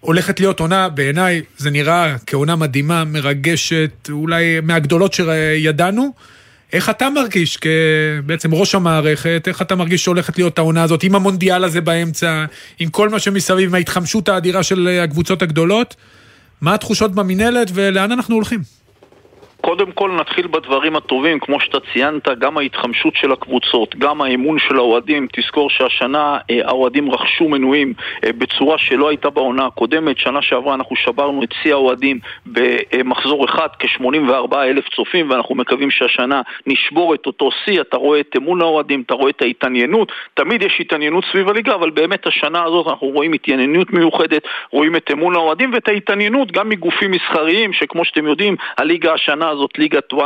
הולכת 0.00 0.40
להיות 0.40 0.60
עונה, 0.60 0.88
בעיניי 0.88 1.42
זה 1.56 1.70
נראה 1.70 2.16
כעונה 2.26 2.56
מדהימה, 2.56 3.04
מרגשת, 3.04 4.08
אולי 4.10 4.60
מהגדולות 4.62 5.14
שידענו. 5.14 6.12
איך 6.72 6.90
אתה 6.90 7.10
מרגיש 7.10 7.56
כבעצם 7.56 8.54
ראש 8.54 8.74
המערכת, 8.74 9.44
איך 9.46 9.62
אתה 9.62 9.74
מרגיש 9.74 10.04
שהולכת 10.04 10.38
להיות 10.38 10.58
העונה 10.58 10.82
הזאת, 10.82 11.02
עם 11.02 11.14
המונדיאל 11.14 11.64
הזה 11.64 11.80
באמצע, 11.80 12.44
עם 12.78 12.88
כל 12.88 13.08
מה 13.08 13.18
שמסביב, 13.18 13.68
עם 13.68 13.74
ההתחמשות 13.74 14.28
האדירה 14.28 14.62
של 14.62 15.00
הקבוצות 15.04 15.42
הגדולות? 15.42 15.96
מה 16.60 16.74
התחושות 16.74 17.14
במינהלת 17.14 17.70
ולאן 17.74 18.12
אנחנו 18.12 18.34
הולכים? 18.34 18.60
קודם 19.70 19.92
כל 19.92 20.10
נתחיל 20.10 20.46
בדברים 20.46 20.96
הטובים, 20.96 21.40
כמו 21.40 21.60
שאתה 21.60 21.78
ציינת, 21.92 22.28
גם 22.38 22.58
ההתחמשות 22.58 23.16
של 23.16 23.32
הקבוצות, 23.32 23.96
גם 23.96 24.22
האמון 24.22 24.58
של 24.58 24.76
האוהדים. 24.76 25.26
תזכור 25.32 25.70
שהשנה 25.70 26.38
אה, 26.50 26.60
האוהדים 26.64 27.10
רכשו 27.10 27.48
מנויים 27.48 27.94
אה, 28.24 28.32
בצורה 28.32 28.78
שלא 28.78 29.08
הייתה 29.08 29.30
בעונה 29.30 29.66
הקודמת. 29.66 30.18
שנה 30.18 30.42
שעברה 30.42 30.74
אנחנו 30.74 30.96
שברנו 30.96 31.42
את 31.42 31.48
שיא 31.62 31.72
האוהדים 31.72 32.18
במחזור 32.46 33.44
אחד, 33.44 33.68
כ-84 33.78 34.56
אלף 34.56 34.88
צופים, 34.96 35.30
ואנחנו 35.30 35.54
מקווים 35.54 35.90
שהשנה 35.90 36.42
נשבור 36.66 37.14
את 37.14 37.26
אותו 37.26 37.50
שיא. 37.64 37.80
אתה 37.80 37.96
רואה 37.96 38.20
את 38.20 38.36
אמון 38.36 38.60
האוהדים, 38.60 39.02
אתה 39.06 39.14
רואה 39.14 39.30
את 39.30 39.42
ההתעניינות. 39.42 40.12
תמיד 40.34 40.62
יש 40.62 40.76
התעניינות 40.80 41.24
סביב 41.32 41.48
הליגה, 41.48 41.74
אבל 41.74 41.90
באמת 41.90 42.26
השנה 42.26 42.64
הזאת 42.64 42.86
אנחנו 42.86 43.06
רואים 43.06 43.32
התעניינות 43.32 43.92
מיוחדת, 43.92 44.42
רואים 44.72 44.96
את 44.96 45.10
אמון 45.12 45.34
האוהדים 45.34 45.70
ואת 45.74 45.88
ההתעניינות 45.88 46.52
גם 46.52 46.68
מגופים 46.68 47.10
מסחריים, 47.10 47.72
שכמו 47.72 48.04
שאתם 48.04 48.26
יודעים, 48.26 48.56
הליגה 48.78 49.12
השנה 49.12 49.48
הזאת 49.48 49.59
ליגת 49.78 50.12
1-0, 50.12 50.16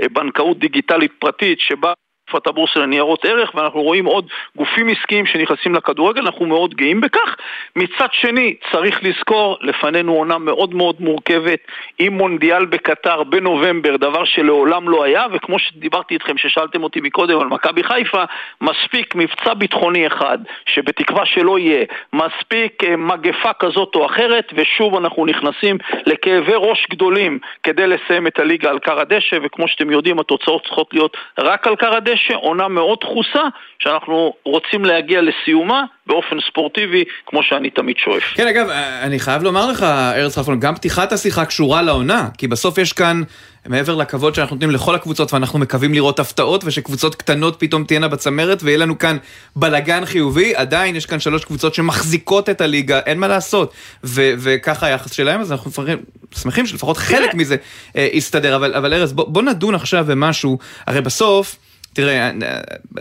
אה, 0.00 0.08
בנקאות 0.12 0.58
דיגיטלית 0.58 1.12
פרטית 1.18 1.60
שבה 1.60 1.92
תקופת 2.26 2.46
הבורסה 2.46 2.80
לניירות 2.80 3.24
ערך, 3.24 3.54
ואנחנו 3.54 3.82
רואים 3.82 4.04
עוד 4.04 4.26
גופים 4.56 4.88
עסקיים 4.88 5.26
שנכנסים 5.26 5.74
לכדורגל, 5.74 6.20
אנחנו 6.20 6.46
מאוד 6.46 6.74
גאים 6.74 7.00
בכך. 7.00 7.36
מצד 7.76 8.08
שני, 8.12 8.54
צריך 8.72 9.00
לזכור, 9.02 9.58
לפנינו 9.60 10.12
עונה 10.12 10.38
מאוד 10.38 10.74
מאוד 10.74 10.96
מורכבת 11.00 11.58
עם 11.98 12.12
מונדיאל 12.12 12.64
בקטר 12.64 13.22
בנובמבר, 13.24 13.96
דבר 13.96 14.24
שלעולם 14.24 14.88
לא 14.88 15.04
היה, 15.04 15.26
וכמו 15.32 15.58
שדיברתי 15.58 16.14
איתכם, 16.14 16.38
ששאלתם 16.38 16.82
אותי 16.82 17.00
מקודם 17.00 17.40
על 17.40 17.46
מכבי 17.46 17.82
חיפה, 17.82 18.24
מספיק 18.60 19.14
מבצע 19.14 19.54
ביטחוני 19.54 20.06
אחד, 20.06 20.38
שבתקווה 20.66 21.26
שלא 21.26 21.58
יהיה, 21.58 21.84
מספיק 22.12 22.84
אה, 22.84 22.96
מגפה 22.96 23.52
כזאת 23.52 23.94
או 23.94 24.06
אחרת, 24.06 24.52
ושוב 24.56 24.96
אנחנו 24.96 25.26
נכנסים 25.26 25.78
לכאבי 26.06 26.52
ראש 26.54 26.86
גדולים 26.90 27.38
כדי 27.62 27.86
לסיים 27.86 28.26
את 28.26 28.38
הליגה 28.38 28.70
על 28.70 28.78
קר 28.78 29.00
הדשא, 29.00 29.36
וכמו 29.42 29.68
שאתם 29.68 29.90
יודעים, 29.90 30.18
התוצאות 30.18 30.62
צריכות 30.64 30.94
להיות 30.94 31.16
רק 31.38 31.66
על 31.66 31.76
קר 31.76 31.96
הדשא. 31.96 32.13
שעונה 32.16 32.68
מאוד 32.68 32.98
דחוסה, 33.00 33.42
שאנחנו 33.78 34.34
רוצים 34.44 34.84
להגיע 34.84 35.20
לסיומה 35.20 35.82
באופן 36.06 36.36
ספורטיבי, 36.50 37.04
כמו 37.26 37.42
שאני 37.42 37.70
תמיד 37.70 37.96
שואף. 37.96 38.22
כן, 38.34 38.46
אגב, 38.46 38.68
אני 39.02 39.18
חייב 39.18 39.42
לומר 39.42 39.70
לך, 39.70 39.82
ארז 40.16 40.34
חלפון, 40.34 40.60
גם 40.60 40.74
פתיחת 40.74 41.12
השיחה 41.12 41.44
קשורה 41.44 41.82
לעונה, 41.82 42.28
כי 42.38 42.48
בסוף 42.48 42.78
יש 42.78 42.92
כאן... 42.92 43.22
מעבר 43.68 43.94
לכבוד 43.94 44.34
שאנחנו 44.34 44.56
נותנים 44.56 44.70
לכל 44.70 44.94
הקבוצות 44.94 45.32
ואנחנו 45.32 45.58
מקווים 45.58 45.94
לראות 45.94 46.20
הפתעות 46.20 46.64
ושקבוצות 46.64 47.14
קטנות 47.14 47.56
פתאום 47.58 47.84
תהיינה 47.84 48.08
בצמרת 48.08 48.62
ויהיה 48.62 48.78
לנו 48.78 48.98
כאן 48.98 49.16
בלגן 49.56 50.04
חיובי, 50.04 50.54
עדיין 50.54 50.96
יש 50.96 51.06
כאן 51.06 51.20
שלוש 51.20 51.44
קבוצות 51.44 51.74
שמחזיקות 51.74 52.50
את 52.50 52.60
הליגה, 52.60 52.98
אין 53.06 53.18
מה 53.18 53.28
לעשות. 53.28 53.72
ו- 54.04 54.32
וככה 54.38 54.86
היחס 54.86 55.12
שלהם, 55.12 55.40
אז 55.40 55.52
אנחנו 55.52 55.70
מפרחים, 55.70 55.98
שמחים 56.34 56.66
שלפחות 56.66 56.96
חלק 56.96 57.34
מזה 57.34 57.56
אה, 57.96 58.08
יסתדר. 58.12 58.56
אבל, 58.56 58.74
אבל 58.74 58.94
ארז, 58.94 59.12
בוא, 59.12 59.28
בוא 59.28 59.42
נדון 59.42 59.74
עכשיו 59.74 60.04
במשהו, 60.08 60.58
הרי 60.86 61.00
בסוף... 61.00 61.56
תראה, 61.94 62.30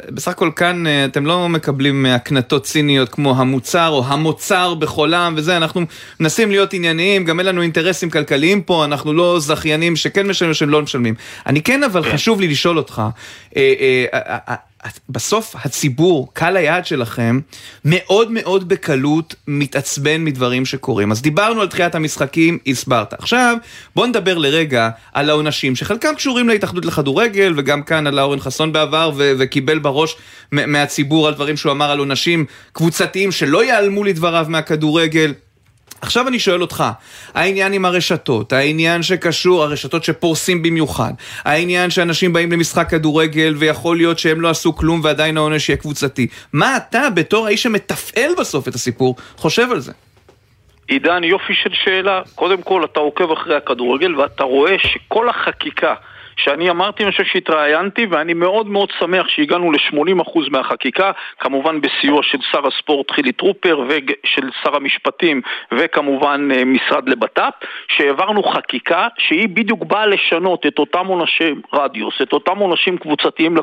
בסך 0.10 0.32
הכל 0.32 0.50
כאן 0.56 0.88
אה, 0.88 1.06
אתם 1.06 1.26
לא 1.26 1.50
מקבלים 1.50 2.06
הקנטות 2.06 2.64
ציניות 2.64 3.10
כמו 3.10 3.36
המוצר 3.38 3.90
או 3.90 4.04
המוצר 4.06 4.74
בחולם 4.74 5.34
וזה, 5.38 5.58
אנחנו 5.58 5.82
מנסים 6.20 6.52
להיות 6.52 6.74
ענייניים, 6.74 7.26
גם 7.26 7.40
אין 7.40 7.48
לנו 7.48 7.62
אינטרסים 7.62 8.10
כלכליים 8.10 8.62
פה, 8.62 8.86
אנחנו 8.86 9.14
לא 9.14 9.40
זכיינים 9.40 9.96
שכן 9.96 10.28
משלמים 10.28 10.50
או 10.50 10.56
שהם 10.56 10.70
לא 10.70 10.82
משלמים. 10.82 11.16
אני 11.46 11.62
כן, 11.62 11.84
אבל 11.84 12.04
כן. 12.04 12.14
חשוב 12.14 12.42
לי 12.42 12.48
לשאול 12.48 12.78
אותך, 12.78 13.02
אה, 13.58 13.74
אה, 14.20 14.56
בסוף 15.10 15.56
הציבור, 15.64 16.30
קהל 16.34 16.58
היעד 16.58 16.86
שלכם, 16.86 17.40
מאוד 17.86 18.32
מאוד 18.32 18.70
בקלות 18.70 19.36
מתעצבן 19.48 20.24
מדברים 20.24 20.66
שקורים. 20.66 21.12
אז 21.12 21.22
דיברנו 21.22 21.62
על 21.62 21.68
דחיית 21.68 21.96
המשחקים, 21.96 22.58
הסברת. 22.68 23.14
עכשיו, 23.14 23.58
בוא 23.96 24.08
נדבר 24.08 24.38
לרגע 24.38 24.90
על 25.14 25.30
העונשים, 25.30 25.76
שחלקם 25.76 26.16
קשורים 26.16 26.50
להתאחדות 26.50 26.86
לכדורגל, 26.86 27.54
וגם 27.58 27.84
כאן 27.84 28.08
על 28.08 28.20
אורן 28.20 28.40
חסון 28.40 28.74
בעבר, 28.74 29.12
ו- 29.16 29.32
וקיבל 29.40 29.80
בראש 29.80 30.16
מהציבור 30.52 31.28
על 31.28 31.34
דברים 31.34 31.58
שהוא 31.58 31.72
אמר 31.72 31.92
על 31.92 32.00
עונשים 32.00 32.46
קבוצתיים 32.72 33.32
שלא 33.32 33.64
ייעלמו 33.64 34.04
לדבריו 34.04 34.46
מהכדורגל. 34.50 35.34
עכשיו 36.04 36.28
אני 36.28 36.40
שואל 36.40 36.62
אותך, 36.62 36.84
העניין 37.34 37.74
עם 37.74 37.86
הרשתות, 37.86 38.54
העניין 38.54 39.04
שקשור, 39.04 39.64
הרשתות 39.64 40.04
שפורסים 40.04 40.64
במיוחד, 40.64 41.14
העניין 41.46 41.90
שאנשים 41.90 42.34
באים 42.34 42.52
למשחק 42.52 42.90
כדורגל 42.90 43.54
ויכול 43.58 43.98
להיות 43.98 44.20
שהם 44.20 44.42
לא 44.42 44.50
עשו 44.50 44.76
כלום 44.76 45.02
ועדיין 45.04 45.38
העונש 45.38 45.70
יהיה 45.70 45.78
קבוצתי, 45.78 46.28
מה 46.54 46.78
אתה 46.78 47.10
בתור 47.10 47.46
האיש 47.48 47.64
שמתפעל 47.64 48.32
בסוף 48.40 48.68
את 48.68 48.76
הסיפור 48.76 49.16
חושב 49.38 49.72
על 49.72 49.80
זה? 49.80 49.92
עידן, 50.88 51.24
יופי 51.24 51.54
של 51.64 51.70
שאלה. 51.84 52.22
קודם 52.36 52.62
כל, 52.62 52.86
אתה 52.86 53.00
עוקב 53.00 53.32
אחרי 53.32 53.56
הכדורגל 53.56 54.16
ואתה 54.16 54.44
רואה 54.44 54.76
שכל 54.80 55.30
החקיקה 55.30 55.94
שאני 56.38 56.70
אמרתי, 56.70 57.04
אני 57.04 57.12
חושב 57.12 57.24
שהתראיינתי, 57.24 58.06
ואני 58.10 58.34
מאוד 58.34 58.68
מאוד 58.68 58.90
שמח 59.00 59.28
שהגענו 59.28 59.72
ל-80% 59.72 60.40
מהחקיקה, 60.52 61.12
כמובן 61.40 61.82
בסיוע 61.82 62.24
של 62.24 62.38
שר 62.52 62.68
הספורט 62.68 63.12
חילי 63.12 63.32
טרופר 63.32 63.80
ושל 63.88 64.50
שר 64.64 64.76
המשפטים 64.76 65.42
וכמובן 65.72 66.48
אה, 66.56 66.66
משרד 66.66 67.10
לבט"פ, 67.10 67.54
שהעברנו 67.88 68.44
חקיקה 68.44 69.08
שהיא 69.18 69.50
בדיוק 69.50 69.84
באה 69.84 70.06
לשנות 70.06 70.66
את 70.66 70.80
אותם 70.80 71.08
עונשים 71.08 71.62
רדיוס, 71.74 72.14
את 72.22 72.34
אותם 72.34 72.58
עונשים 72.58 72.98
קבוצתיים, 72.98 73.56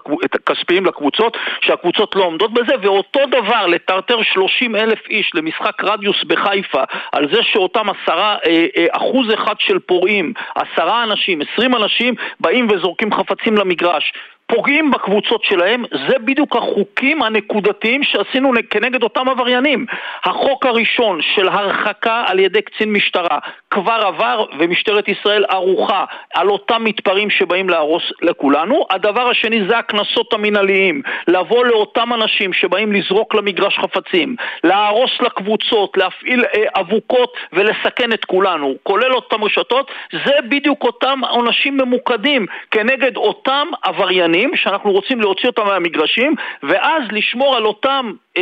כספיים 0.47 0.87
לקבוצות, 0.87 1.37
שהקבוצות 1.61 2.17
לא 2.17 2.25
עומדות 2.25 2.53
בזה, 2.53 2.75
ואותו 2.83 3.21
דבר 3.27 3.67
לטרטר 3.67 4.23
30 4.23 4.77
אלף 4.77 4.99
איש 5.11 5.31
למשחק 5.35 5.85
רדיוס 5.85 6.25
בחיפה, 6.27 6.83
על 7.13 7.29
זה 7.33 7.43
שאותם 7.43 7.87
עשרה, 7.91 8.37
אה, 8.47 8.67
אה, 8.77 8.87
אחוז 8.91 9.35
אחד 9.35 9.55
של 9.59 9.79
פורעים, 9.79 10.33
עשרה 10.55 11.03
אנשים, 11.03 11.41
עשרים 11.43 11.75
אנשים, 11.75 12.15
באים 12.41 12.60
וזורקים 12.71 13.15
חפצים 13.15 13.57
למגרש. 13.57 14.13
פוגעים 14.51 14.91
בקבוצות 14.91 15.45
שלהם, 15.45 15.85
זה 16.09 16.19
בדיוק 16.19 16.57
החוקים 16.57 17.23
הנקודתיים 17.23 18.03
שעשינו 18.03 18.53
כנגד 18.71 19.03
אותם 19.03 19.29
עבריינים. 19.29 19.87
החוק 20.25 20.67
הראשון 20.67 21.21
של 21.35 21.49
הרחקה 21.49 22.25
על 22.27 22.39
ידי 22.39 22.63
קצין 22.63 22.93
משטרה 22.93 23.39
כבר 23.71 24.01
עבר 24.07 24.45
ומשטרת 24.59 25.09
ישראל 25.09 25.45
ערוכה 25.49 26.05
על 26.35 26.49
אותם 26.51 26.85
מתפרעים 26.85 27.31
שבאים 27.31 27.69
להרוס 27.69 28.03
לכולנו. 28.23 28.87
הדבר 28.91 29.29
השני 29.29 29.61
זה 29.69 29.79
הקנסות 29.79 30.33
המינהליים, 30.33 31.03
לבוא 31.29 31.65
לאותם 31.65 32.13
אנשים 32.15 32.53
שבאים 32.53 32.93
לזרוק 32.93 33.35
למגרש 33.35 33.79
חפצים, 33.79 34.37
להרוס 34.65 35.11
לקבוצות, 35.21 35.97
להפעיל 35.97 36.45
אה, 36.45 36.81
אבוקות 36.81 37.35
ולסכן 37.53 38.13
את 38.13 38.25
כולנו, 38.25 38.75
כולל 38.83 39.15
אותם 39.15 39.45
רשתות, 39.45 39.91
זה 40.25 40.35
בדיוק 40.49 40.85
אותם 40.85 41.21
עונשים 41.31 41.77
ממוקדים 41.77 42.47
כנגד 42.71 43.17
אותם 43.17 43.67
עבריינים 43.83 44.40
שאנחנו 44.55 44.93
רוצים 44.93 45.21
להוציא 45.21 45.49
אותם 45.49 45.65
מהמגרשים 45.65 46.35
ואז 46.63 47.03
לשמור 47.13 47.57
על 47.57 47.65
אותם 47.65 48.13
99% 48.39 48.41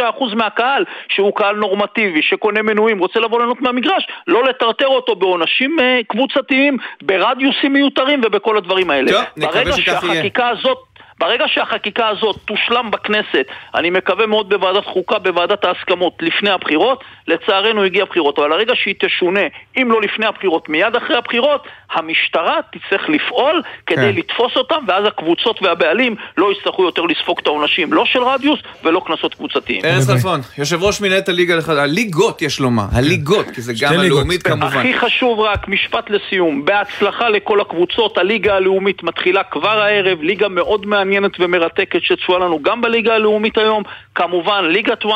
אה, 0.00 0.34
מהקהל 0.34 0.84
שהוא 1.08 1.34
קהל 1.34 1.56
נורמטיבי, 1.56 2.22
שקונה 2.22 2.62
מנויים, 2.62 2.98
רוצה 2.98 3.20
לבוא 3.20 3.38
ליהנות 3.38 3.60
מהמגרש, 3.60 4.06
לא 4.26 4.44
לטרטר 4.44 4.86
אותו 4.86 5.14
בעונשים 5.14 5.76
אה, 5.80 6.00
קבוצתיים, 6.08 6.76
ברדיוסים 7.02 7.72
מיותרים 7.72 8.20
ובכל 8.24 8.56
הדברים 8.56 8.90
האלה. 8.90 9.12
טוב, 9.12 9.22
נקווה 9.36 9.72
שכך 9.72 9.86
יהיה. 9.86 9.92
ברגע 9.92 10.00
שהחקיקה 10.00 10.48
הזאת 10.48 10.78
ברגע 11.20 11.44
שהחקיקה 11.48 12.08
הזאת 12.08 12.36
תושלם 12.44 12.90
בכנסת, 12.90 13.46
אני 13.74 13.90
מקווה 13.90 14.26
מאוד 14.26 14.48
בוועדת 14.48 14.84
חוקה, 14.84 15.18
בוועדת 15.18 15.64
ההסכמות, 15.64 16.14
לפני 16.20 16.50
הבחירות, 16.50 17.04
לצערנו 17.28 17.84
הגיע 17.84 18.02
הבחירות, 18.02 18.38
אבל 18.38 18.52
הרגע 18.52 18.72
שהיא 18.76 18.94
תשונה, 18.98 19.40
אם 19.76 19.90
לא 19.90 20.00
לפני 20.02 20.26
הבחירות, 20.26 20.68
מיד 20.68 20.96
אחרי 20.96 21.16
הבחירות, 21.16 21.66
המשטרה 21.92 22.56
תצטרך 22.72 23.08
לפעול 23.08 23.62
כדי 23.86 23.96
כן. 23.96 24.14
לתפוס 24.16 24.56
אותם, 24.56 24.84
ואז 24.88 25.04
הקבוצות 25.06 25.62
והבעלים 25.62 26.16
לא 26.36 26.52
יצטרכו 26.52 26.84
יותר 26.84 27.02
לספוג 27.02 27.38
את 27.42 27.46
העונשים, 27.46 27.92
לא 27.92 28.04
של 28.04 28.22
רדיוס 28.22 28.58
ולא 28.84 29.02
קנסות 29.06 29.34
קבוצתיים. 29.34 29.80
ארז 29.84 30.10
חלפון, 30.10 30.40
יושב 30.58 30.82
ראש 30.82 31.00
מנהלת 31.00 31.28
הליגה, 31.28 31.54
הליגות 31.68 32.42
יש 32.42 32.60
לומר, 32.60 32.84
הליגות, 32.92 33.46
כי 33.54 33.60
זה 33.60 33.72
גם 33.80 33.92
הלאומית 33.92 34.42
כמובן. 34.42 34.66
הכי 34.66 34.98
חשוב 34.98 35.40
רק, 35.40 35.68
משפט 35.68 36.10
לסיום, 36.10 36.64
בהצלחה 36.64 37.28
לכל 37.28 37.60
הקבוצות, 37.60 38.18
הליגה 38.18 38.54
הלאומית 38.54 39.02
מתחילה 39.02 39.42
כבר 39.42 39.80
הערב, 39.80 40.22
ליגה 40.22 40.48
מאוד 40.48 40.86
מעניינת. 40.86 41.10
מעניינת 41.10 41.40
ומרתקת 41.40 42.02
שצפויה 42.02 42.38
לנו 42.38 42.62
גם 42.62 42.80
בליגה 42.80 43.14
הלאומית 43.14 43.58
היום. 43.58 43.82
כמובן, 44.14 44.64
ליגת 44.64 45.04
1-0, 45.04 45.08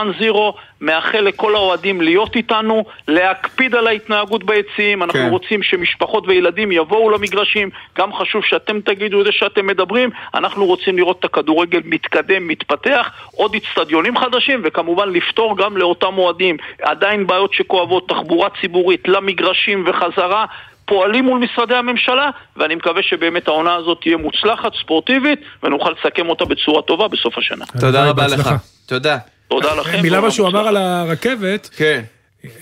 מאחל 0.85 1.21
לכל 1.21 1.55
האוהדים 1.55 2.01
להיות 2.01 2.37
איתנו, 2.37 2.85
להקפיד 3.09 3.75
על 3.75 3.87
ההתנהגות 3.87 4.45
ביציעים. 4.45 5.03
אנחנו 5.03 5.21
כן. 5.21 5.29
רוצים 5.31 5.63
שמשפחות 5.63 6.25
וילדים 6.27 6.73
יבואו 6.73 7.11
למגרשים. 7.11 7.71
גם 7.99 8.15
חשוב 8.15 8.43
שאתם 8.45 8.81
תגידו 8.81 9.21
את 9.21 9.27
זה 9.27 9.33
שאתם 9.33 9.67
מדברים. 9.67 10.11
אנחנו 10.35 10.67
רוצים 10.67 10.97
לראות 10.97 11.19
את 11.19 11.25
הכדורגל 11.25 11.81
מתקדם, 11.85 12.49
מתפתח, 12.49 13.11
עוד 13.37 13.55
אצטדיונים 13.55 14.19
חדשים, 14.19 14.63
וכמובן 14.65 15.09
לפתור 15.09 15.57
גם 15.57 15.77
לאותם 15.77 16.19
אוהדים 16.19 16.57
עדיין 16.83 17.27
בעיות 17.27 17.53
שכואבות, 17.53 18.09
תחבורה 18.09 18.49
ציבורית 18.61 19.09
למגרשים 19.09 19.85
וחזרה. 19.87 20.45
פועלים 20.87 21.25
מול 21.25 21.39
משרדי 21.39 21.75
הממשלה, 21.75 22.31
ואני 22.57 22.75
מקווה 22.75 23.03
שבאמת 23.03 23.49
העונה 23.49 23.75
הזאת 23.75 23.99
תהיה 24.01 24.17
מוצלחת, 24.17 24.73
ספורטיבית, 24.75 25.41
ונוכל 25.63 25.91
לסכם 25.91 26.29
אותה 26.29 26.45
בצורה 26.45 26.83
טובה 26.83 27.09
בסוף 27.09 27.39
השנה. 27.39 27.65
תודה 27.81 28.11
רבה 28.11 28.27
לך. 28.27 28.51
תודה. 28.87 29.34
תודה 29.49 29.75
לכם. 29.75 30.03
מילה 30.03 30.21
מה 30.21 30.31
שהוא 30.31 30.49
אמר 30.49 30.69
על 30.69 30.77
הרכבת. 30.77 31.71
כן. 31.77 32.03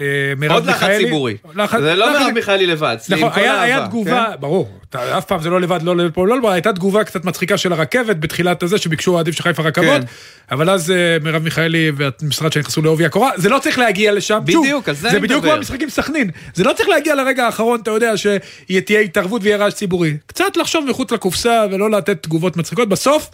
אה, 0.00 0.54
עוד 0.54 0.66
לחץ 0.66 0.88
ציבורי. 0.96 1.36
זה 1.80 1.94
לא 1.94 2.12
מרב 2.12 2.30
מיכאלי 2.34 2.66
לבד, 2.66 2.96
נכון, 3.08 3.30
היה 3.34 3.86
תגובה, 3.86 4.24
כן? 4.30 4.40
ברור, 4.40 4.70
אף 4.94 5.24
פעם 5.24 5.42
זה 5.42 5.50
לא 5.50 5.60
לבד, 5.60 5.82
לא 5.82 5.96
לפה, 5.96 6.26
לא 6.26 6.38
לבד, 6.38 6.50
הייתה 6.52 6.72
תגובה 6.72 7.04
קצת 7.04 7.24
מצחיקה 7.24 7.58
של 7.58 7.72
הרכבת 7.72 8.16
בתחילת 8.16 8.62
הזה, 8.62 8.78
שביקשו 8.78 9.18
עדיף 9.18 9.34
של 9.34 9.42
חיפה 9.42 9.62
רכבות, 9.62 10.00
כן. 10.00 10.06
אבל 10.50 10.70
אז 10.70 10.90
אה, 10.90 11.16
מרב 11.22 11.42
מיכאלי 11.42 11.92
והמשרד 11.96 12.52
שנכנסו 12.52 12.82
לעובי 12.82 13.04
הקורה, 13.04 13.30
זה 13.36 13.48
לא 13.48 13.58
צריך 13.58 13.78
להגיע 13.78 14.12
לשם, 14.12 14.40
בדיוק, 14.44 14.88
על 14.88 14.94
זה 14.94 15.10
אני 15.10 15.18
מדבר. 15.18 15.28
זה 15.28 15.28
בדיוק 15.28 15.44
כמו 15.44 15.52
המשחקים 15.52 15.90
סכנין, 15.90 16.30
זה 16.54 16.64
לא 16.64 16.72
צריך 16.72 16.88
להגיע 16.88 17.14
לרגע 17.14 17.46
האחרון, 17.46 17.80
אתה 17.80 17.90
יודע, 17.90 18.12
שתהיה 18.16 19.00
התערבות 19.00 19.42
ויהיה 19.44 19.56
רעש 19.56 19.74
ציבורי. 19.74 20.16
קצת 20.26 20.56
לחשוב 20.56 20.84
מחוץ 20.88 21.12
לקופסה 21.12 21.64
ולא 21.70 21.90
לתת 21.90 22.22
תגובות 22.22 22.56
מצחיקות, 22.56 22.88
בסוף... 22.88 23.30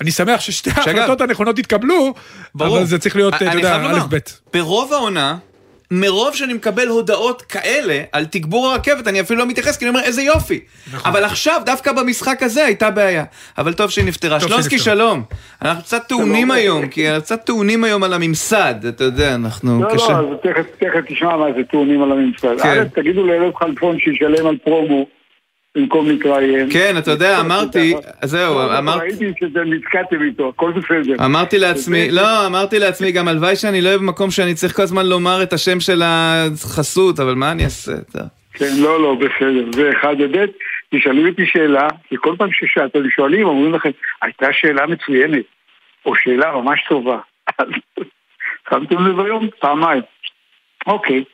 אני 0.00 0.10
שמח 0.10 0.40
ששתי 0.40 0.70
ההחלטות 0.76 1.20
הנכונות 1.20 1.58
התקבלו, 1.58 2.14
אבל 2.60 2.84
זה 2.84 2.98
צריך 2.98 3.16
להיות, 3.16 3.34
אתה 3.34 3.44
יודע, 3.44 3.76
א' 3.76 4.00
ב'. 4.10 4.18
ברוב 4.52 4.92
העונה, 4.92 5.36
מרוב 5.90 6.34
שאני 6.34 6.52
מקבל 6.54 6.88
הודעות 6.88 7.42
כאלה 7.42 8.02
על 8.12 8.24
תגבור 8.24 8.66
הרכבת, 8.66 9.08
אני 9.08 9.20
אפילו 9.20 9.38
לא 9.38 9.46
מתייחס, 9.46 9.76
כי 9.76 9.84
אני 9.84 9.88
אומר, 9.88 10.00
איזה 10.00 10.22
יופי. 10.22 10.60
נכון. 10.92 11.12
אבל 11.12 11.24
עכשיו, 11.24 11.62
דווקא 11.66 11.92
במשחק 11.92 12.42
הזה 12.42 12.64
הייתה 12.64 12.90
בעיה. 12.90 13.24
אבל 13.58 13.72
טוב 13.72 13.90
שהיא 13.90 14.04
נפתרה. 14.04 14.40
שלונסקי, 14.40 14.78
שלום. 14.78 15.22
אנחנו 15.62 15.82
קצת 15.82 16.08
טעונים 16.08 16.50
היום, 16.50 16.88
כי 16.88 17.08
אנחנו 17.08 17.22
קצת 17.22 17.44
טעונים 17.44 17.84
היום 17.84 18.02
על 18.02 18.12
הממסד, 18.12 18.74
אתה 18.88 19.04
יודע, 19.04 19.34
אנחנו 19.34 19.82
לא, 19.82 19.94
קשה. 19.94 20.12
לא, 20.12 20.30
לא, 20.30 20.36
תכף 20.80 21.04
תשמע 21.08 21.36
מה 21.36 21.46
זה 21.56 21.64
טעונים 21.70 22.02
על 22.02 22.12
הממסד. 22.12 22.60
כן. 22.62 22.84
תגידו 22.94 23.26
לאלף 23.26 23.56
חלפון 23.56 23.98
שישלם 23.98 24.46
על 24.46 24.56
פרומו. 24.64 25.06
במקום 25.74 26.08
להתראיין. 26.08 26.68
כן, 26.72 26.94
אתה 26.98 27.10
יודע, 27.10 27.40
אמרתי, 27.40 27.94
זהו, 28.22 28.60
אמרתי... 28.78 29.00
ראיתי 29.00 29.32
שזה 29.40 29.60
נתקעתם 29.64 30.22
איתו, 30.22 30.48
הכל 30.48 30.72
בסדר. 30.72 31.24
אמרתי 31.24 31.58
לעצמי, 31.58 32.10
לא, 32.10 32.46
אמרתי 32.46 32.78
לעצמי 32.78 33.12
גם 33.12 33.28
הלוואי 33.28 33.56
שאני 33.56 33.80
לא 33.80 33.88
אוהב 33.88 34.02
מקום 34.02 34.30
שאני 34.30 34.54
צריך 34.54 34.76
כל 34.76 34.82
הזמן 34.82 35.06
לומר 35.06 35.42
את 35.42 35.52
השם 35.52 35.80
של 35.80 36.02
החסות, 36.04 37.20
אבל 37.20 37.34
מה 37.34 37.52
אני 37.52 37.64
אעשה? 37.64 37.92
כן, 38.52 38.70
לא, 38.78 39.02
לא, 39.02 39.14
בסדר, 39.14 39.70
זה 39.72 39.90
אחד. 39.90 40.14
וב' 40.18 40.46
תשאלו 40.94 41.28
אותי 41.28 41.46
שאלה, 41.46 41.88
כי 42.08 42.16
כל 42.18 42.34
פעם 42.38 42.48
ששאלתם 42.52 43.10
שואלים, 43.10 43.46
אומרים 43.46 43.74
לכם, 43.74 43.90
הייתה 44.22 44.46
שאלה 44.52 44.86
מצוינת, 44.86 45.44
או 46.06 46.14
שאלה 46.16 46.52
ממש 46.52 46.84
טובה. 46.88 47.18
אז 47.58 47.66
שמתם 48.70 49.06
לב 49.06 49.20
היום? 49.20 49.48
פעמיים. 49.60 50.02
אוקיי. 50.86 51.24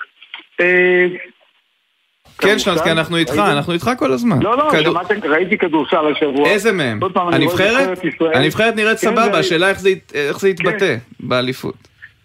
כן, 2.40 2.58
שלנסקי, 2.58 2.90
אנחנו 2.90 3.16
איתך, 3.16 3.34
אנחנו 3.38 3.72
איתך 3.72 3.90
כל 3.98 4.12
הזמן. 4.12 4.42
לא, 4.42 4.56
לא, 4.56 4.82
שמעתם, 4.82 5.14
ראיתי 5.30 5.58
כדורסל 5.58 6.12
השבוע. 6.12 6.48
איזה 6.48 6.72
מהם? 6.72 7.00
הנבחרת? 7.16 7.98
הנבחרת 8.34 8.76
נראית 8.76 8.98
כן, 8.98 9.06
סבבה, 9.06 9.38
השאלה 9.38 9.68
איך 10.14 10.38
זה 10.40 10.48
יתבטא 10.48 10.78
כן. 10.78 10.96
באליפות. 11.20 11.74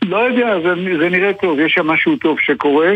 לא 0.01 0.17
יודע, 0.17 0.59
זה 0.99 1.09
נראה 1.09 1.33
טוב, 1.33 1.59
יש 1.59 1.73
שם 1.73 1.87
משהו 1.87 2.15
טוב 2.15 2.37
שקורה. 2.39 2.93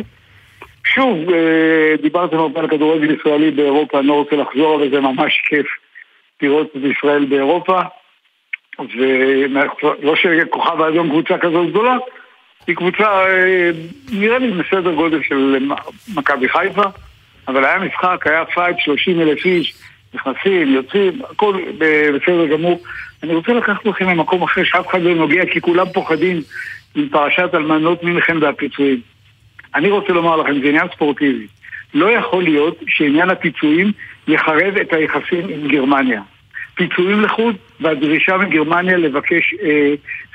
שוב, 0.86 1.18
אה, 1.30 1.96
דיברתם 2.02 2.38
הרבה 2.38 2.60
על 2.60 2.68
כדורגל 2.68 3.12
ישראלי 3.12 3.52
באירופה, 3.52 4.00
אני 4.00 4.08
לא 4.08 4.14
רוצה 4.14 4.36
לחזור, 4.36 4.76
אבל 4.76 4.90
זה 4.90 5.00
ממש 5.00 5.42
כיף 5.50 5.68
לראות 6.42 6.68
את 6.68 6.82
ישראל 6.98 7.26
באירופה. 7.26 7.82
ולא 8.98 10.16
שכוכב 10.16 10.82
האדום 10.82 11.10
קבוצה 11.10 11.38
כזאת 11.38 11.70
גדולה, 11.70 11.98
היא 12.68 12.76
קבוצה, 12.76 13.04
אה, 13.04 13.70
נראה 14.12 14.38
לי 14.38 14.52
בסדר 14.52 14.94
גודל 14.94 15.24
של 15.24 15.68
מכבי 16.16 16.50
חיפה. 16.50 16.84
אבל 17.50 17.66
היה 17.66 17.80
משחק, 17.80 18.28
היה 18.28 18.46
fight 18.46 18.80
30 18.80 19.22
אלף 19.22 19.46
איש, 19.46 19.74
נכנסים, 20.14 20.68
יוצאים, 20.68 21.22
הכל 21.32 21.62
בסדר 21.78 22.46
גמור. 22.46 22.82
אני 23.24 23.34
רוצה 23.34 23.54
לקחת 23.54 23.88
אתכם 23.88 24.10
למקום 24.10 24.44
אחר 24.44 24.64
שאף 24.64 24.88
אחד 24.88 25.02
לא 25.02 25.16
נוגע, 25.16 25.46
כי 25.46 25.62
כולם 25.62 25.86
פוחדים 25.94 26.42
עם 26.96 27.10
פרשת 27.10 27.50
אלמנות 27.54 28.04
מינכן 28.04 28.44
והפיצויים. 28.44 29.02
אני 29.76 29.90
רוצה 29.90 30.14
לומר 30.14 30.36
לכם, 30.36 30.62
זה 30.62 30.68
עניין 30.68 30.88
ספורטיבי. 30.96 31.48
לא 31.94 32.12
יכול 32.12 32.44
להיות 32.44 32.78
שעניין 32.88 33.30
הפיצויים 33.30 33.92
יחרב 34.28 34.78
את 34.82 34.94
היחסים 34.94 35.50
עם 35.50 35.68
גרמניה. 35.68 36.22
פיצויים 36.76 37.22
לחוד 37.22 37.56
והדרישה 37.80 38.38
מגרמניה 38.38 38.98
לבקש 38.98 39.56
אה, 39.64 39.94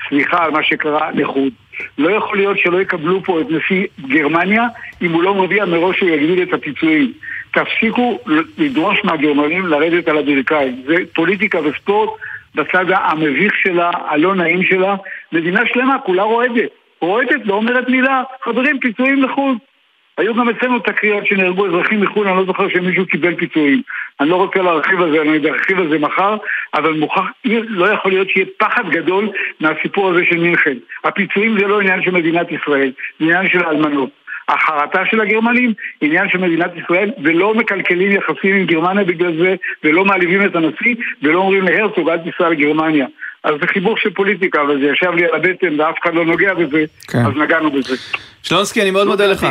סליחה 0.09 0.43
על 0.43 0.51
מה 0.51 0.63
שקרה 0.63 1.11
לחוד. 1.11 1.53
לא 1.97 2.09
יכול 2.09 2.37
להיות 2.37 2.57
שלא 2.57 2.81
יקבלו 2.81 3.23
פה 3.23 3.41
את 3.41 3.45
נשיא 3.49 3.85
גרמניה 4.07 4.63
אם 5.01 5.11
הוא 5.11 5.23
לא 5.23 5.33
מודיע 5.33 5.65
מראש 5.65 5.97
שהוא 5.97 6.09
יגדיל 6.09 6.43
את 6.43 6.53
הפיצויים. 6.53 7.11
תפסיקו 7.53 8.19
לדרוש 8.57 9.03
מהגרמנים 9.03 9.67
לרדת 9.67 10.07
על 10.07 10.17
הברכיים. 10.17 10.83
זה 10.85 10.95
פוליטיקה 11.13 11.59
וספורט 11.59 12.09
בצד 12.55 12.85
המביך 12.89 13.53
שלה, 13.63 13.91
הלא 14.09 14.35
נעים 14.35 14.63
שלה. 14.63 14.95
מדינה 15.31 15.61
שלמה, 15.73 15.99
כולה 16.05 16.23
רועדת. 16.23 16.69
רועדת, 17.01 17.45
לא 17.45 17.53
אומרת 17.53 17.89
מילה. 17.89 18.23
חברים, 18.43 18.79
פיצויים 18.79 19.23
לחוד. 19.23 19.57
היו 20.17 20.35
גם 20.35 20.49
אצלנו 20.49 20.79
תקריות 20.79 21.25
שנהרגו 21.25 21.67
אזרחים 21.67 22.01
מחו"ל, 22.01 22.27
אני 22.27 22.37
לא 22.37 22.45
זוכר 22.45 22.69
שמישהו 22.69 23.05
קיבל 23.05 23.35
פיצויים. 23.35 23.81
אני 24.19 24.29
לא 24.29 24.35
רוצה 24.35 24.61
להרחיב 24.61 25.01
על 25.01 25.11
זה, 25.11 25.21
אני 25.21 25.49
ארחיב 25.49 25.79
על 25.79 25.89
זה 25.89 25.99
מחר, 25.99 26.37
אבל 26.73 26.93
מוכח, 26.93 27.21
לא 27.45 27.85
יכול 27.85 28.11
להיות 28.11 28.29
שיהיה 28.29 28.45
פחד 28.57 28.89
גדול 28.89 29.29
מהסיפור 29.59 30.09
הזה 30.09 30.21
של 30.29 30.37
מינכן. 30.37 30.77
הפיצויים 31.03 31.59
זה 31.59 31.67
לא 31.67 31.79
עניין 31.79 32.01
של 32.01 32.11
מדינת 32.11 32.47
ישראל, 32.51 32.91
זה 33.19 33.25
עניין 33.25 33.49
של 33.49 33.63
האלמנות. 33.63 34.09
החרטה 34.49 34.99
של 35.11 35.21
הגרמנים, 35.21 35.73
עניין 36.01 36.29
של 36.29 36.37
מדינת 36.37 36.71
ישראל, 36.83 37.11
ולא 37.23 37.53
מקלקלים 37.53 38.11
יחסים 38.11 38.55
עם 38.55 38.65
גרמניה 38.65 39.03
בגלל 39.03 39.37
זה, 39.37 39.55
ולא 39.83 40.05
מעליבים 40.05 40.45
את 40.45 40.55
הנשיא, 40.55 40.95
ולא 41.21 41.39
אומרים 41.39 41.63
להרצוג 41.63 42.09
אל 42.09 42.17
תיסע 42.17 42.49
לגרמניה. 42.49 43.05
אז 43.43 43.53
זה 43.61 43.67
חיבור 43.67 43.97
של 43.97 44.09
פוליטיקה, 44.09 44.61
אבל 44.61 44.79
זה 44.79 44.85
ישב 44.85 45.11
לי 45.11 45.25
על 45.25 45.35
הבטן 45.35 45.79
ואף 45.79 45.95
אחד 46.03 46.13
לא 46.13 46.25
נוגע 46.25 46.53
בזה, 46.53 46.83
כן. 47.07 47.19
אז 47.19 47.33
נגענו 47.35 47.71
בזה. 47.71 47.95
שלונסקי, 48.43 48.81
אני 48.81 48.91
מאוד 48.91 49.07
מודה 49.07 49.27
לך. 49.27 49.47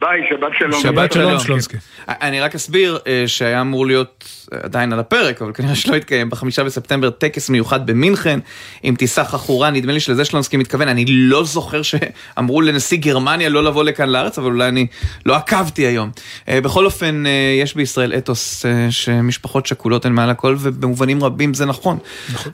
ביי, 0.00 0.20
שבת 0.30 0.52
שלום. 0.58 0.82
שבת 0.82 1.12
שלום. 1.12 1.38
שלונסקי. 1.38 1.76
אני 2.08 2.40
רק 2.40 2.54
אסביר 2.54 2.98
אה, 3.06 3.24
שהיה 3.26 3.60
אמור 3.60 3.86
להיות 3.86 4.40
עדיין 4.52 4.92
על 4.92 4.98
הפרק, 4.98 5.42
אבל 5.42 5.52
כנראה 5.52 5.74
שלא 5.74 5.96
התקיים 5.96 6.30
בחמישה 6.30 6.64
בספטמבר 6.64 7.10
טקס 7.10 7.50
מיוחד 7.50 7.86
במינכן 7.86 8.40
עם 8.82 8.96
טיסה 8.96 9.24
חכורה, 9.24 9.70
נדמה 9.70 9.92
לי 9.92 10.00
שלזה 10.00 10.24
שלונסקי 10.24 10.56
מתכוון, 10.56 10.88
אני 10.88 11.04
לא 11.08 11.44
זוכר 11.44 11.82
שאמרו 11.82 12.60
לנשיא 12.60 12.98
גרמניה 12.98 13.48
לא 13.48 13.64
לבוא 13.64 13.84
לכאן 13.84 14.08
לארץ, 14.08 14.38
אבל 14.38 14.46
אולי 14.46 14.68
אני 14.68 14.86
לא 15.26 15.36
עקבתי 15.36 15.82
היום. 15.82 16.10
אה, 16.48 16.60
בכל 16.60 16.86
אופן, 16.86 17.26
אה, 17.26 17.60
יש 17.62 17.74
בישראל 17.74 18.12
אתוס 18.12 18.64
שמשפחות 18.90 19.66
שכולות 19.66 20.04
הן 20.04 20.12
מעל 20.12 20.30
הכל, 20.30 20.56
ובמובנים 20.58 21.24
רבים 21.24 21.54
זה 21.54 21.66
נכון. 21.66 21.98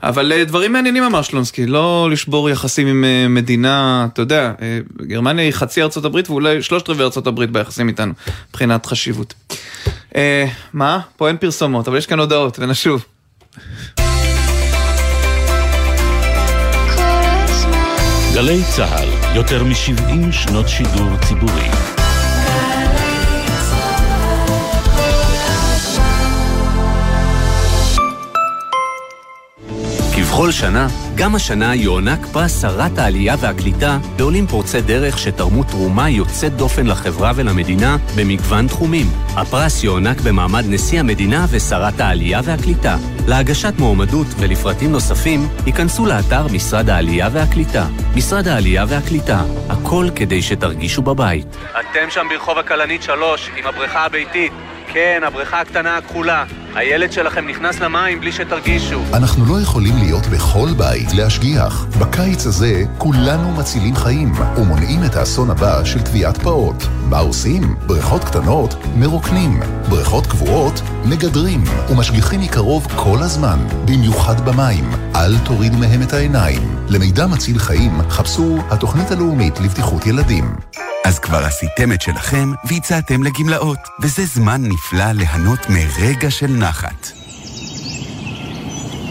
אבל 0.02 0.32
אה, 0.32 0.44
דברים 0.44 0.72
מעניינים 0.72 1.02
אמר 1.02 1.22
שלונסקי, 1.22 1.66
לא 1.66 2.08
לשבור 2.10 2.50
יחסים 2.50 2.86
עם 2.86 3.34
מדינה, 3.34 4.06
אתה 4.12 4.22
יודע, 4.22 4.52
גרמניה 5.02 5.44
היא 5.44 5.52
חצי 5.52 5.82
ארצות 5.82 6.04
הברית 6.04 6.30
ואולי 6.30 6.62
שלושת 6.62 6.88
רבעי 6.88 7.04
ארצות 7.04 7.26
הברית 7.26 7.35
ביחסים 7.36 7.88
איתנו, 7.88 8.12
מבחינת 8.50 8.86
חשיבות. 8.86 9.34
אה, 10.16 10.46
מה? 10.72 11.00
פה 11.16 11.28
אין 11.28 11.36
פרסומות, 11.36 11.88
אבל 11.88 11.96
יש 11.96 12.06
כאן 12.06 12.18
הודעות, 12.18 12.58
ונשוב. 12.58 13.04
גלי 18.34 18.62
צה"ל, 18.76 19.36
יותר 19.36 19.64
מ-70 19.64 20.32
שנות 20.32 20.68
שידור 20.68 21.10
ציבורי. 21.28 21.95
כבכל 30.36 30.50
שנה, 30.50 30.86
גם 31.14 31.34
השנה 31.34 31.74
יוענק 31.74 32.26
פרס 32.32 32.62
שרת 32.62 32.98
העלייה 32.98 33.34
והקליטה 33.40 33.98
לעולים 34.18 34.46
פורצי 34.46 34.80
דרך 34.80 35.18
שתרמו 35.18 35.64
תרומה 35.64 36.10
יוצאת 36.10 36.52
דופן 36.52 36.86
לחברה 36.86 37.32
ולמדינה 37.36 37.96
במגוון 38.16 38.66
תחומים. 38.68 39.06
הפרס 39.36 39.84
יוענק 39.84 40.20
במעמד 40.20 40.64
נשיא 40.68 41.00
המדינה 41.00 41.46
ושרת 41.50 42.00
העלייה 42.00 42.40
והקליטה. 42.44 42.96
להגשת 43.28 43.72
מועמדות 43.78 44.26
ולפרטים 44.38 44.92
נוספים, 44.92 45.48
ייכנסו 45.66 46.06
לאתר 46.06 46.46
משרד 46.52 46.90
העלייה 46.90 47.28
והקליטה. 47.32 47.86
משרד 48.16 48.48
העלייה 48.48 48.84
והקליטה, 48.88 49.40
הכל 49.68 50.06
כדי 50.16 50.42
שתרגישו 50.42 51.02
בבית. 51.02 51.46
אתם 51.70 52.10
שם 52.10 52.26
ברחוב 52.30 52.58
הכלנית 52.58 53.02
3, 53.02 53.50
עם 53.56 53.66
הבריכה 53.66 54.04
הביתית. 54.04 54.52
כן, 54.92 55.20
הבריכה 55.26 55.60
הקטנה 55.60 55.96
הכחולה. 55.96 56.44
הילד 56.76 57.12
שלכם 57.12 57.48
נכנס 57.48 57.80
למים 57.80 58.20
בלי 58.20 58.32
שתרגישו. 58.32 59.02
אנחנו 59.14 59.46
לא 59.46 59.60
יכולים 59.60 59.94
להיות 59.96 60.26
בכל 60.26 60.68
בית 60.76 61.12
להשגיח. 61.14 61.86
בקיץ 62.00 62.46
הזה 62.46 62.82
כולנו 62.98 63.52
מצילים 63.52 63.96
חיים 63.96 64.32
ומונעים 64.56 65.04
את 65.04 65.16
האסון 65.16 65.50
הבא 65.50 65.84
של 65.84 66.02
טביעת 66.02 66.38
פעוט. 66.38 66.84
מה 67.10 67.18
עושים? 67.18 67.74
בריכות 67.86 68.24
קטנות 68.24 68.74
מרוקנים, 68.96 69.60
בריכות 69.88 70.26
קבועות 70.26 70.80
מגדרים 71.04 71.64
ומשגיחים 71.90 72.40
מקרוב 72.40 72.86
כל 72.96 73.18
הזמן, 73.20 73.58
במיוחד 73.84 74.48
במים. 74.48 74.90
אל 75.14 75.38
תורידו 75.44 75.78
מהם 75.78 76.02
את 76.02 76.12
העיניים. 76.12 76.76
למידע 76.88 77.26
מציל 77.26 77.58
חיים 77.58 77.92
חפשו 78.08 78.58
התוכנית 78.70 79.10
הלאומית 79.10 79.60
לבטיחות 79.60 80.06
ילדים. 80.06 80.56
אז 81.06 81.18
כבר 81.18 81.44
עשיתם 81.44 81.92
את 81.92 82.02
שלכם 82.02 82.52
והצעתם 82.64 83.22
לגמלאות, 83.22 83.78
וזה 84.02 84.26
זמן 84.26 84.62
נפלא 84.62 85.12
ליהנות 85.12 85.58
מרגע 85.68 86.30
של 86.30 86.46
נחת. 86.46 87.08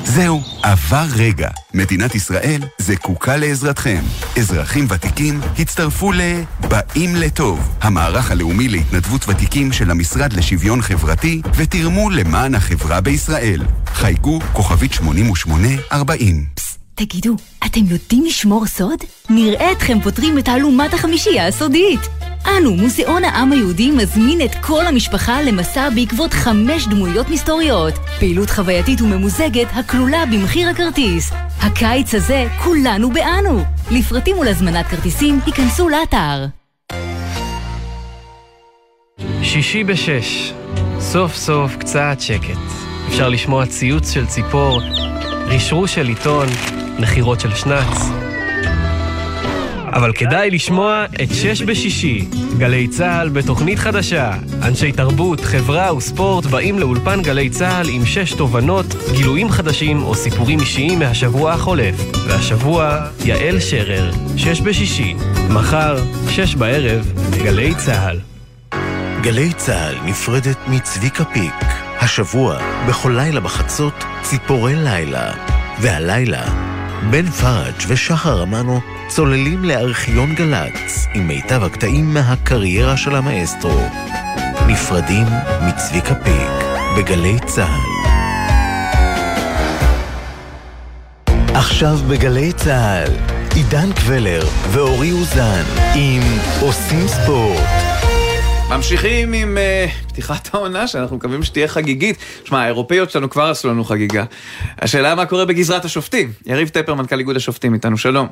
זהו, 0.03 0.41
עבר 0.63 1.05
רגע. 1.15 1.49
מדינת 1.73 2.15
ישראל 2.15 2.62
זקוקה 2.77 3.38
לעזרתכם. 3.38 4.01
אזרחים 4.38 4.86
ותיקים 4.89 5.39
הצטרפו 5.60 6.12
ל... 6.12 6.21
באים 6.69 7.15
לטוב, 7.15 7.75
המערך 7.81 8.31
הלאומי 8.31 8.67
להתנדבות 8.67 9.29
ותיקים 9.29 9.73
של 9.73 9.91
המשרד 9.91 10.34
לשוויון 10.34 10.81
חברתי, 10.81 11.41
ותרמו 11.55 12.10
למען 12.10 12.55
החברה 12.55 13.01
בישראל. 13.01 13.62
חייגו 13.86 14.39
כוכבית 14.53 14.93
8840. 14.93 16.45
תגידו, 16.95 17.36
אתם 17.65 17.79
יודעים 17.89 18.25
לשמור 18.25 18.65
סוד? 18.65 18.99
נראה 19.29 19.71
אתכם 19.71 19.99
פותרים 19.99 20.38
את 20.38 20.45
תעלומת 20.45 20.93
החמישייה 20.93 21.47
הסודית. 21.47 21.99
אנו, 22.45 22.75
מוזיאון 22.75 23.23
העם 23.23 23.51
היהודי, 23.51 23.91
מזמין 23.91 24.41
את 24.41 24.55
כל 24.62 24.86
המשפחה 24.86 25.41
למסע 25.41 25.89
בעקבות 25.89 26.34
חמש 26.34 26.88
דמויות 26.88 27.29
מסתוריות. 27.29 27.93
פעילות 28.19 28.49
חווייתית 28.49 29.01
וממוזגת 29.01 29.67
הכלולה 29.73 30.25
במחיר 30.25 30.69
הכרטיס. 30.69 31.31
הקיץ 31.62 32.15
הזה, 32.15 32.47
כולנו 32.63 33.12
באנו. 33.12 33.63
לפרטים 33.91 34.38
ולהזמנת 34.38 34.86
כרטיסים, 34.88 35.39
היכנסו 35.45 35.89
לאתר. 35.89 36.45
שישי 39.43 39.84
בשש, 39.84 40.53
סוף 40.99 41.36
סוף 41.36 41.75
קצת 41.75 42.17
שקט. 42.19 42.60
אפשר 43.08 43.29
לשמוע 43.29 43.65
ציוץ 43.65 44.12
של 44.12 44.25
ציפור, 44.25 44.81
רשרוש 45.47 45.95
של 45.95 46.08
עיתון, 46.08 46.47
נחירות 46.99 47.39
של 47.39 47.55
שנץ. 47.55 48.10
אבל 49.95 50.13
כדאי 50.13 50.51
לשמוע 50.51 51.05
את 51.23 51.29
שש 51.34 51.62
בשישי, 51.62 52.25
גלי 52.58 52.88
צה"ל 52.88 53.29
בתוכנית 53.29 53.79
חדשה. 53.79 54.31
אנשי 54.62 54.91
תרבות, 54.91 55.39
חברה 55.39 55.95
וספורט 55.95 56.45
באים 56.45 56.79
לאולפן 56.79 57.21
גלי 57.21 57.49
צה"ל 57.49 57.89
עם 57.89 58.05
שש 58.05 58.34
תובנות, 58.34 58.86
גילויים 59.12 59.49
חדשים 59.49 60.03
או 60.03 60.15
סיפורים 60.15 60.60
אישיים 60.60 60.99
מהשבוע 60.99 61.53
החולף. 61.53 61.95
והשבוע, 62.27 62.99
יעל 63.25 63.60
שרר, 63.60 64.12
שש 64.38 64.62
בשישי. 64.62 65.15
מחר, 65.49 65.95
שש 66.29 66.55
בערב, 66.55 67.12
גלי 67.43 67.75
צה"ל. 67.75 68.19
גלי 69.21 69.53
צה"ל 69.53 69.95
נפרדת 70.05 70.58
מצביקה 70.67 71.25
פיק. 71.25 71.65
השבוע, 71.99 72.58
בכל 72.88 73.13
לילה 73.15 73.39
בחצות, 73.39 74.03
ציפורי 74.21 74.75
לילה. 74.75 75.31
והלילה, 75.81 76.74
בן 77.10 77.29
פראג' 77.31 77.73
ושחר 77.88 78.43
אמנו 78.43 78.81
צוללים 79.08 79.63
לארכיון 79.63 80.36
גל"צ 80.36 81.08
עם 81.13 81.27
מיטב 81.27 81.63
הקטעים 81.63 82.13
מהקריירה 82.13 82.97
של 82.97 83.15
המאסטרו. 83.15 83.81
נפרדים 84.67 85.25
מצביקה 85.62 86.15
פיק 86.15 86.65
בגלי 86.97 87.38
צה"ל. 87.45 87.95
עכשיו 91.53 91.97
בגלי 92.10 92.53
צה"ל, 92.53 93.12
עידן 93.55 93.93
קבלר 93.93 94.43
ואורי 94.71 95.12
אוזן 95.12 95.63
עם 95.95 96.21
עושים 96.62 97.08
ספורט. 97.08 97.63
ממשיכים 98.69 99.34
עם 99.34 99.58
uh, 99.58 99.91
פתיחת 100.15 100.54
העונה 100.54 100.88
שאנחנו 100.88 101.15
מקווים 101.15 101.43
שתהיה 101.43 101.67
חגיגית. 101.67 102.17
שמע, 102.45 102.62
האירופאיות 102.62 103.12
שלנו 103.12 103.30
כבר 103.30 103.43
עשו 103.43 103.69
לנו 103.69 103.84
חגיגה. 103.84 104.23
השאלה 104.80 105.15
מה 105.15 105.25
קורה 105.25 105.45
בגזרת 105.45 105.86
השופטים. 105.86 106.32
יריב 106.45 106.67
טפר, 106.67 106.93
מנכ"ל 106.93 107.19
איגוד 107.19 107.36
השופטים 107.36 107.73
איתנו, 107.73 107.97
שלום. 107.97 108.28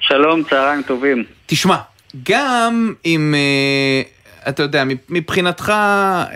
שלום, 0.00 0.42
צהריים 0.50 0.82
טובים. 0.82 1.24
תשמע, 1.46 1.76
גם 2.28 2.92
אם, 3.04 3.34
uh, 3.34 4.48
אתה 4.48 4.62
יודע, 4.62 4.84
מבחינתך 5.08 5.68
uh, 5.68 6.32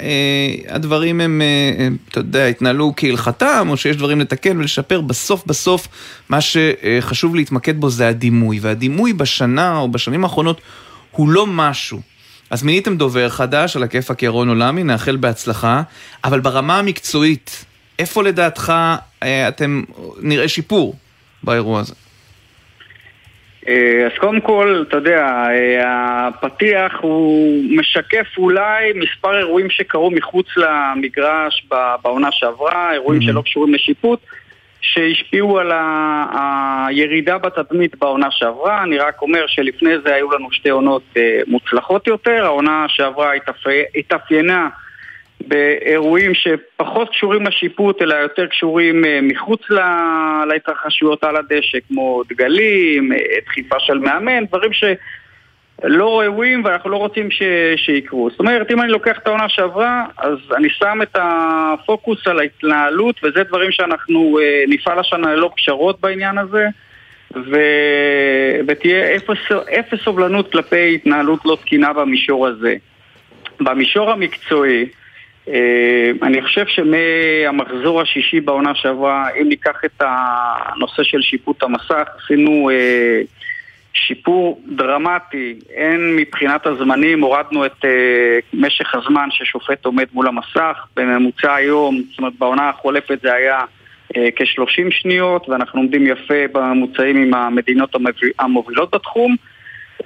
הדברים 0.68 1.21
הם, 1.21 1.42
uh, 1.42 2.11
אתה 2.11 2.21
יודע, 2.21 2.47
התנהלו 2.47 2.92
כהלכתם, 2.97 3.66
או 3.71 3.77
שיש 3.77 3.97
דברים 3.97 4.21
לתקן 4.21 4.59
ולשפר, 4.59 5.01
בסוף 5.01 5.47
בסוף 5.47 5.88
מה 6.29 6.38
שחשוב 6.40 7.35
להתמקד 7.35 7.81
בו 7.81 7.90
זה 7.90 8.09
הדימוי. 8.09 8.59
והדימוי 8.61 9.12
בשנה 9.12 9.77
או 9.77 9.88
בשנים 9.88 10.25
האחרונות 10.25 10.61
הוא 11.11 11.29
לא 11.29 11.47
משהו. 11.47 12.01
אז 12.51 12.63
מיניתם 12.63 12.97
דובר 12.97 13.29
חדש, 13.29 13.77
על 13.77 13.83
הכיפאק 13.83 14.23
ירון 14.23 14.49
עולמי, 14.49 14.85
נאחל 14.85 15.17
בהצלחה, 15.17 15.83
אבל 16.25 16.41
ברמה 16.41 16.79
המקצועית, 16.79 17.65
איפה 17.99 18.23
לדעתך 18.23 18.73
אה, 19.23 19.49
אתם 19.49 19.83
נראה 20.23 20.49
שיפור 20.49 20.95
באירוע 21.43 21.81
הזה? 21.81 21.95
אה, 23.69 24.07
אז 24.07 24.19
קודם 24.19 24.41
כל, 24.41 24.85
אתה 24.89 24.97
יודע, 24.97 25.27
אה, 25.51 26.29
הפתיח 26.29 26.93
הוא 27.01 27.65
משקף 27.77 28.27
אולי 28.39 28.93
מספר 28.95 29.39
אירועים 29.39 29.71
שקרו 29.71 30.11
מחוץ 30.11 30.47
למגרש 30.57 31.67
בעונה 32.03 32.29
שעברה, 32.33 32.93
אירועים 32.93 33.23
שלא 33.23 33.43
קשורים 33.43 33.75
לשיפוט. 33.75 34.21
שהשפיעו 34.81 35.59
על 35.59 35.73
הירידה 36.87 37.38
בתדמית 37.38 37.99
בעונה 37.99 38.31
שעברה. 38.31 38.83
אני 38.83 38.99
רק 38.99 39.23
אומר 39.23 39.47
שלפני 39.47 39.99
זה 40.05 40.14
היו 40.14 40.33
לנו 40.33 40.53
שתי 40.53 40.69
עונות 40.71 41.03
אה, 41.17 41.41
מוצלחות 41.47 42.07
יותר. 42.07 42.45
העונה 42.45 42.85
שעברה 42.88 43.33
התאפיינה 43.95 44.69
באירועים 45.41 46.33
שפחות 46.35 47.11
קשורים 47.11 47.47
לשיפוט, 47.47 48.03
אלא 48.03 48.14
יותר 48.14 48.47
קשורים 48.47 49.05
אה, 49.05 49.21
מחוץ 49.23 49.61
להתרחשויות 50.49 51.25
על 51.25 51.37
הדשא, 51.37 51.79
כמו 51.88 52.23
דגלים, 52.29 53.12
אה, 53.12 53.19
דחיפה 53.47 53.77
של 53.81 53.99
מאמן, 53.99 54.45
דברים 54.45 54.73
ש... 54.73 54.85
לא 55.85 56.21
ראויים 56.21 56.64
ואנחנו 56.64 56.91
לא 56.91 56.97
רוצים 56.97 57.31
ש... 57.31 57.43
שיקרו. 57.77 58.31
זאת 58.31 58.41
אומרת, 58.41 58.71
אם 58.71 58.81
אני 58.81 58.93
לוקח 58.93 59.19
את 59.19 59.27
העונה 59.27 59.49
שעברה, 59.49 60.05
אז 60.19 60.38
אני 60.57 60.69
שם 60.71 60.99
את 61.03 61.17
הפוקוס 61.21 62.27
על 62.27 62.38
ההתנהלות, 62.38 63.17
וזה 63.25 63.43
דברים 63.43 63.73
שאנחנו 63.73 64.38
אה, 64.43 64.64
נפעל 64.69 64.99
השנה 64.99 65.35
ללא 65.35 65.51
פשרות 65.57 66.01
בעניין 66.01 66.38
הזה. 66.38 66.67
ו... 67.35 67.57
ותהיה 68.69 69.17
אפס, 69.17 69.38
אפס 69.79 69.99
סובלנות 70.05 70.53
כלפי 70.53 70.95
התנהלות 70.95 71.41
לא 71.45 71.59
תקינה 71.61 71.93
במישור 71.93 72.47
הזה. 72.47 72.75
במישור 73.61 74.11
המקצועי, 74.11 74.87
אה, 75.49 76.11
אני 76.23 76.42
חושב 76.42 76.65
שמהמחזור 76.67 78.00
השישי 78.00 78.40
בעונה 78.40 78.75
שעברה, 78.75 79.29
אם 79.40 79.48
ניקח 79.48 79.85
את 79.85 80.02
הנושא 80.02 81.02
של 81.02 81.21
שיפוט 81.23 81.63
המסך, 81.63 82.09
עשינו 82.25 82.71
אה, 82.71 83.21
שיפור 84.07 84.61
דרמטי, 84.67 85.55
הן 85.77 86.17
מבחינת 86.17 86.67
הזמנים, 86.67 87.21
הורדנו 87.21 87.67
את 87.67 87.85
אה, 87.85 88.38
משך 88.53 88.94
הזמן 88.94 89.29
ששופט 89.31 89.85
עומד 89.85 90.07
מול 90.13 90.29
המסך, 90.29 90.87
בממוצע 90.96 91.55
היום, 91.55 92.03
זאת 92.11 92.19
אומרת 92.19 92.33
בעונה 92.38 92.69
החולפת 92.69 93.19
זה 93.23 93.35
היה 93.35 93.61
כ-30 94.15 94.90
שניות, 94.90 95.49
ואנחנו 95.49 95.81
עומדים 95.81 96.07
יפה 96.07 96.49
בממוצעים 96.53 97.17
עם 97.17 97.35
המדינות 97.35 97.96
המובילות 98.38 98.94
בתחום. 98.94 99.37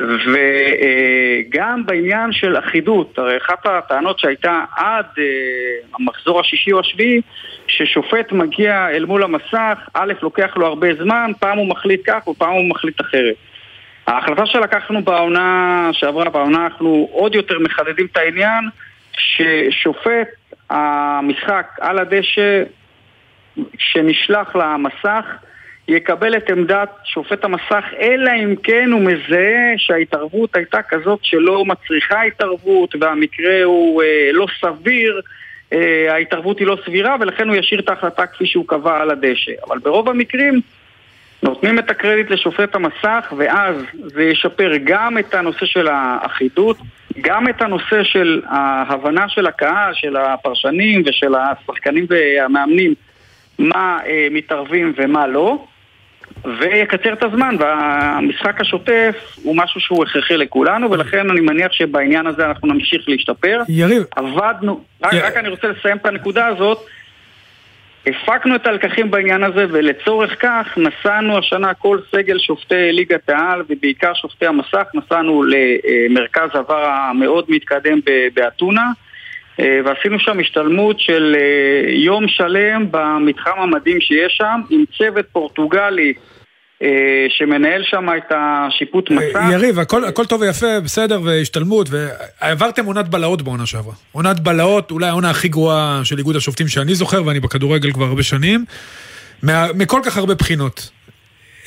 וגם 0.01 1.87
בעניין 1.87 2.33
של 2.33 2.59
אחידות, 2.59 3.19
הרי 3.19 3.37
אחת 3.37 3.67
הטענות 3.67 4.19
שהייתה 4.19 4.65
עד 4.77 5.07
אה, 5.19 5.25
המחזור 5.99 6.41
השישי 6.41 6.73
או 6.73 6.81
השביעי, 6.81 7.21
ששופט 7.67 8.33
מגיע 8.33 8.89
אל 8.91 9.05
מול 9.05 9.23
המסך, 9.23 9.79
א', 9.95 10.13
לוקח 10.23 10.57
לו 10.57 10.67
הרבה 10.67 10.95
זמן, 10.95 11.31
פעם 11.39 11.59
הוא 11.59 11.69
מחליט 11.69 12.01
כך 12.07 12.29
ופעם 12.29 12.53
הוא 12.53 12.69
מחליט 12.69 13.01
אחרת. 13.01 13.35
ההחלטה 14.13 14.47
שלקחנו 14.47 15.05
בעונה 15.05 15.91
שעברה, 15.93 16.31
בעונה 16.31 16.65
אנחנו 16.65 17.09
עוד 17.13 17.35
יותר 17.35 17.59
מחדדים 17.59 18.07
את 18.13 18.17
העניין, 18.17 18.65
ששופט 19.13 20.29
המשחק 20.71 21.67
על 21.81 21.99
הדשא 21.99 22.63
שנשלח 23.79 24.57
למסך 24.57 25.25
יקבל 25.89 26.37
את 26.37 26.51
עמדת 26.51 26.89
שופט 27.05 27.45
המסך, 27.45 27.85
אלא 28.01 28.31
אם 28.45 28.55
כן 28.63 28.93
הוא 28.93 29.01
מזהה 29.01 29.73
שההתערבות 29.77 30.57
הייתה 30.57 30.83
כזאת 30.83 31.19
שלא 31.23 31.65
מצריכה 31.65 32.23
התערבות 32.23 32.95
והמקרה 33.01 33.63
הוא 33.65 34.03
אה, 34.03 34.31
לא 34.33 34.47
סביר, 34.61 35.21
אה, 35.73 36.15
ההתערבות 36.15 36.59
היא 36.59 36.67
לא 36.67 36.77
סבירה 36.85 37.17
ולכן 37.21 37.49
הוא 37.49 37.57
ישאיר 37.57 37.81
את 37.81 37.89
ההחלטה 37.89 38.27
כפי 38.27 38.47
שהוא 38.47 38.65
קבע 38.69 39.01
על 39.01 39.11
הדשא. 39.11 39.53
אבל 39.67 39.79
ברוב 39.79 40.09
המקרים 40.09 40.61
נותנים 41.43 41.79
את 41.79 41.91
הקרדיט 41.91 42.31
לשופט 42.31 42.75
המסך 42.75 43.33
ואז 43.37 43.77
זה 44.15 44.23
ישפר 44.23 44.73
גם 44.85 45.19
את 45.19 45.35
הנושא 45.35 45.67
של 45.67 45.89
האחידות, 45.89 46.77
גם 47.21 47.49
את 47.49 47.63
הנושא 47.63 48.03
של 48.03 48.43
ההבנה 48.49 49.29
של 49.29 49.47
הקהל, 49.47 49.95
של 49.95 50.17
הפרשנים 50.17 51.03
ושל 51.07 51.35
השחקנים 51.35 52.07
והמאמנים 52.09 52.95
מה 53.59 53.99
אה, 54.07 54.29
מתערבים 54.31 54.93
ומה 54.97 55.27
לא. 55.27 55.65
ויקצר 56.59 57.13
את 57.13 57.23
הזמן, 57.23 57.57
והמשחק 57.59 58.61
השוטף 58.61 59.37
הוא 59.43 59.57
משהו 59.57 59.81
שהוא 59.81 60.05
הכרחי 60.05 60.37
לכולנו, 60.37 60.91
ולכן 60.91 61.31
אני 61.31 61.41
מניח 61.41 61.73
שבעניין 61.73 62.27
הזה 62.27 62.47
אנחנו 62.47 62.69
נמשיך 62.69 63.09
להשתפר. 63.09 63.63
יריב. 63.69 64.03
עבדנו, 64.17 64.81
רק, 65.03 65.15
רק 65.15 65.37
אני 65.37 65.49
רוצה 65.49 65.69
לסיים 65.69 65.97
את 65.97 66.07
הנקודה 66.07 66.47
הזאת. 66.47 66.79
הפקנו 68.07 68.55
את 68.55 68.67
הלקחים 68.67 69.11
בעניין 69.11 69.43
הזה, 69.43 69.67
ולצורך 69.71 70.37
כך 70.41 70.67
נסענו 70.77 71.39
השנה 71.39 71.75
כל 71.75 71.99
סגל 72.13 72.39
שופטי 72.39 72.93
ליגת 72.93 73.29
העל, 73.29 73.63
ובעיקר 73.69 74.15
שופטי 74.15 74.47
המסך, 74.47 74.87
נסענו 74.95 75.43
למרכז 75.43 76.49
עבר 76.55 76.85
המאוד 76.85 77.45
מתקדם 77.49 78.01
באתונה. 78.35 78.91
אה, 79.61 79.81
ועשינו 79.85 80.19
שם 80.19 80.41
השתלמות 80.41 81.01
של 81.01 81.37
אה, 81.39 81.91
יום 81.91 82.29
שלם 82.29 82.87
במתחם 82.91 83.61
המדהים 83.61 84.01
שיש 84.01 84.33
שם, 84.37 84.61
עם 84.71 84.85
צוות 84.99 85.27
פורטוגלי 85.33 86.15
שמנהל 87.29 87.83
שם 87.85 88.07
את 88.17 88.33
השיפוט 88.37 89.11
מסע. 89.11 89.49
יריב, 89.53 89.79
הכל, 89.79 90.05
הכל 90.05 90.25
טוב 90.25 90.41
ויפה, 90.41 90.81
בסדר, 90.81 91.21
והשתלמות, 91.25 91.89
ועברתם 91.91 92.85
עונת 92.85 93.09
בלהות 93.09 93.43
בעונה 93.43 93.67
שעברה. 93.67 93.95
עונת 94.13 94.41
בלהות, 94.41 94.91
אולי 94.91 95.07
העונה 95.07 95.31
הכי 95.31 95.49
גרועה 95.49 96.01
של 96.05 96.19
איגוד 96.19 96.37
השופטים 96.37 96.69
שאני 96.69 96.95
זוכר, 96.95 97.27
ואני 97.27 97.41
בכדורגל 97.41 97.93
כבר 97.93 98.05
הרבה 98.05 98.23
שנים, 98.23 98.65
מה, 99.43 99.67
מכל 99.75 100.01
כך 100.05 100.17
הרבה 100.17 100.35
בחינות. 100.35 100.91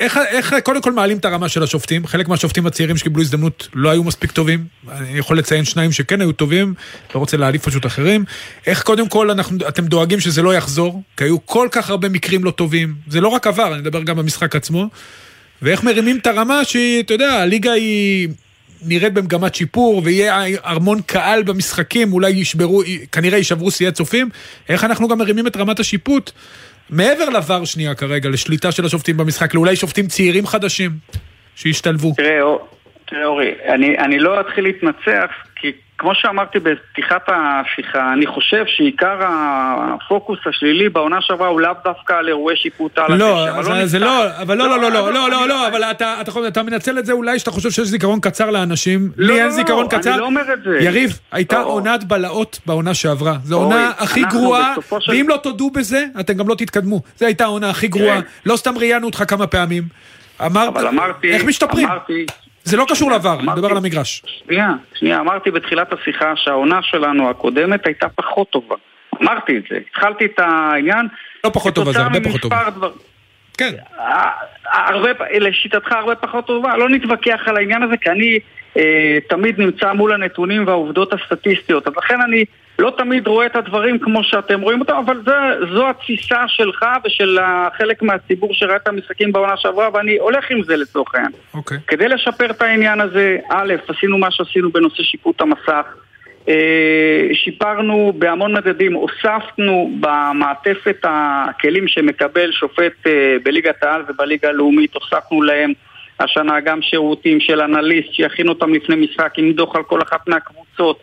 איך, 0.00 0.18
איך 0.28 0.54
קודם 0.64 0.82
כל 0.82 0.92
מעלים 0.92 1.18
את 1.18 1.24
הרמה 1.24 1.48
של 1.48 1.62
השופטים? 1.62 2.06
חלק 2.06 2.28
מהשופטים 2.28 2.66
הצעירים 2.66 2.96
שקיבלו 2.96 3.22
הזדמנות 3.22 3.68
לא 3.74 3.90
היו 3.90 4.04
מספיק 4.04 4.32
טובים. 4.32 4.64
אני 4.90 5.18
יכול 5.18 5.38
לציין 5.38 5.64
שניים 5.64 5.92
שכן 5.92 6.20
היו 6.20 6.32
טובים, 6.32 6.74
לא 7.14 7.20
רוצה 7.20 7.36
להעליף 7.36 7.64
פשוט 7.64 7.86
אחרים. 7.86 8.24
איך 8.66 8.82
קודם 8.82 9.08
כל 9.08 9.30
אנחנו, 9.30 9.68
אתם 9.68 9.86
דואגים 9.86 10.20
שזה 10.20 10.42
לא 10.42 10.54
יחזור? 10.54 11.02
כי 11.16 11.24
היו 11.24 11.46
כל 11.46 11.68
כך 11.70 11.90
הרבה 11.90 12.08
מקרים 12.08 12.44
לא 12.44 12.50
טובים. 12.50 12.94
זה 13.08 13.20
לא 13.20 13.28
רק 13.28 13.46
עבר, 13.46 13.74
אני 13.74 13.80
מדבר 13.82 14.02
גם 14.02 14.16
במשחק 14.16 14.56
עצמו. 14.56 14.88
ואיך 15.62 15.82
מרימים 15.82 16.18
את 16.18 16.26
הרמה 16.26 16.64
שהיא, 16.64 17.02
אתה 17.02 17.14
יודע, 17.14 17.32
הליגה 17.32 17.72
היא 17.72 18.28
נראית 18.82 19.14
במגמת 19.14 19.54
שיפור, 19.54 20.02
ויהיה 20.04 20.44
ארמון 20.64 21.00
קהל 21.06 21.42
במשחקים, 21.42 22.12
אולי 22.12 22.30
ישברו, 22.30 22.82
כנראה 23.12 23.38
יישברו 23.38 23.70
שיאי 23.70 23.92
צופים. 23.92 24.28
איך 24.68 24.84
אנחנו 24.84 25.08
גם 25.08 25.18
מרימים 25.18 25.46
את 25.46 25.56
רמת 25.56 25.80
השיפוט? 25.80 26.32
מעבר 26.90 27.28
לבר 27.28 27.64
שנייה 27.64 27.94
כרגע, 27.94 28.28
לשליטה 28.28 28.72
של 28.72 28.84
השופטים 28.84 29.16
במשחק, 29.16 29.54
לאולי 29.54 29.76
שופטים 29.76 30.06
צעירים 30.06 30.46
חדשים 30.46 30.90
שישתלבו. 31.56 32.14
תראה, 32.16 32.40
תראה 33.04 33.24
אורי, 33.24 33.54
אני, 33.68 33.98
אני 33.98 34.18
לא 34.18 34.40
אתחיל 34.40 34.64
להתנצח, 34.64 35.30
כמו 35.98 36.14
שאמרתי 36.14 36.58
בפתיחת 36.58 37.22
השיחה, 37.28 38.12
אני 38.12 38.26
חושב 38.26 38.64
שעיקר 38.66 39.18
הפוקוס 39.20 40.38
השלילי 40.46 40.88
בעונה 40.88 41.16
שעברה 41.20 41.48
הוא 41.48 41.60
לאו 41.60 41.72
דווקא 41.84 42.12
על 42.12 42.28
אירועי 42.28 42.56
שיפוט 42.56 42.98
על 42.98 43.16
לא, 43.16 43.46
זה, 43.62 43.70
לא 43.70 43.86
זה 43.86 43.98
לא, 43.98 44.26
אבל 44.42 44.58
לא, 44.58 44.68
לא, 44.68 44.80
לא, 44.80 44.90
לא, 44.90 45.12
לא, 45.12 45.30
לא, 45.30 45.48
לא, 45.48 45.68
אבל 45.68 45.82
אתה, 45.82 46.20
אתה, 46.20 46.32
אתה 46.48 46.62
מנצל 46.62 46.98
את 46.98 47.06
זה 47.06 47.12
אולי 47.12 47.38
שאתה 47.38 47.50
חושב 47.50 47.70
שיש 47.70 47.88
זיכרון 47.88 48.20
קצר 48.20 48.50
לאנשים. 48.50 49.10
לא, 49.16 49.34
לי 49.34 49.42
אין 49.42 49.50
זיכרון 49.50 49.88
קצר. 49.88 50.10
אני 50.10 50.20
לא 50.20 50.26
אומר 50.26 50.52
את 50.52 50.62
זה. 50.62 50.78
יריב, 50.80 51.18
הייתה 51.32 51.60
עונת 51.60 52.04
בלהות 52.04 52.60
בעונה 52.66 52.94
שעברה. 52.94 53.36
זו 53.42 53.56
עונה 53.56 53.92
הכי 53.98 54.22
גרועה, 54.22 54.74
ואם 55.08 55.26
לא 55.28 55.36
תודו 55.36 55.70
בזה, 55.70 56.04
אתם 56.20 56.34
גם 56.34 56.48
לא 56.48 56.54
תתקדמו. 56.54 57.02
זו 57.16 57.26
הייתה 57.26 57.44
העונה 57.44 57.70
הכי 57.70 57.88
גרועה. 57.88 58.20
לא 58.46 58.56
סתם 58.56 58.78
ראיינו 58.78 59.06
אותך 59.06 59.24
כמה 59.28 59.46
פעמים. 59.46 59.82
אמרת, 60.46 60.74
איך 61.24 61.44
משתפרים? 61.44 61.88
אמרתי, 61.88 62.26
זה 62.66 62.76
לא 62.76 62.84
קשור 62.88 63.10
לעבר, 63.10 63.38
אני 63.40 63.46
מדבר 63.46 63.70
על 63.70 63.76
המגרש. 63.76 64.22
שנייה, 64.46 64.70
שנייה, 64.94 65.20
אמרתי 65.20 65.50
בתחילת 65.50 65.92
השיחה 65.92 66.32
שהעונה 66.36 66.82
שלנו 66.82 67.30
הקודמת 67.30 67.86
הייתה 67.86 68.08
פחות 68.08 68.50
טובה. 68.50 68.74
אמרתי 69.22 69.56
את 69.56 69.62
זה, 69.70 69.78
התחלתי 69.90 70.24
את 70.24 70.38
העניין. 70.38 71.08
לא 71.44 71.50
פחות 71.50 71.74
טובה, 71.74 71.92
זה 71.92 72.00
הרבה 72.00 72.20
פחות 72.20 72.40
טובה. 72.40 72.70
דבר... 72.76 72.90
כן. 73.58 73.74
הרבה, 74.72 75.10
לשיטתך 75.40 75.92
הרבה 75.92 76.14
פחות 76.14 76.46
טובה, 76.46 76.76
לא 76.76 76.88
נתווכח 76.88 77.40
על 77.46 77.56
העניין 77.56 77.82
הזה, 77.82 77.96
כי 77.96 78.10
אני 78.10 78.38
אה, 78.76 79.18
תמיד 79.28 79.60
נמצא 79.60 79.92
מול 79.92 80.12
הנתונים 80.12 80.66
והעובדות 80.66 81.12
הסטטיסטיות. 81.12 81.86
אז 81.86 81.92
לכן 81.96 82.20
אני 82.20 82.44
לא 82.78 82.92
תמיד 82.98 83.26
רואה 83.26 83.46
את 83.46 83.56
הדברים 83.56 83.98
כמו 83.98 84.24
שאתם 84.24 84.60
רואים 84.60 84.80
אותם, 84.80 84.96
אבל 85.06 85.22
זה, 85.26 85.32
זו 85.74 85.90
התפיסה 85.90 86.48
שלך 86.48 86.84
ושל 87.04 87.38
חלק 87.78 88.02
מהציבור 88.02 88.54
שראה 88.54 88.76
את 88.76 88.88
המשחקים 88.88 89.32
בעונה 89.32 89.56
שעברה, 89.56 89.88
ואני 89.94 90.16
הולך 90.18 90.50
עם 90.50 90.62
זה 90.62 90.76
לצורך 90.76 91.14
העניין. 91.14 91.32
אוקיי. 91.54 91.78
כדי 91.86 92.08
לשפר 92.08 92.50
את 92.50 92.62
העניין 92.62 93.00
הזה, 93.00 93.38
א', 93.50 93.74
עשינו 93.88 94.18
מה 94.18 94.30
שעשינו 94.30 94.72
בנושא 94.72 95.02
שיפוט 95.02 95.40
המסך. 95.40 95.86
אה, 96.48 97.28
שיפרנו 97.32 98.12
בהמון 98.18 98.56
מדדים, 98.56 98.92
הוספנו 98.92 99.90
במעטפת 100.00 100.96
הכלים 101.04 101.88
שמקבל 101.88 102.52
שופט 102.52 103.06
אה, 103.06 103.36
בליגת 103.42 103.82
העל 103.82 104.02
ובליגה 104.08 104.48
הלאומית, 104.48 104.94
הוספנו 104.94 105.42
להם 105.42 105.72
השנה 106.20 106.60
גם 106.60 106.82
שירותים 106.82 107.40
של 107.40 107.60
אנליסט 107.60 108.12
שיכין 108.12 108.48
אותם 108.48 108.74
לפני 108.74 108.96
משחק 108.96 109.32
עם 109.36 109.52
דוח 109.52 109.76
על 109.76 109.82
כל 109.82 110.02
אחת 110.02 110.28
מהקבוצות 110.28 111.00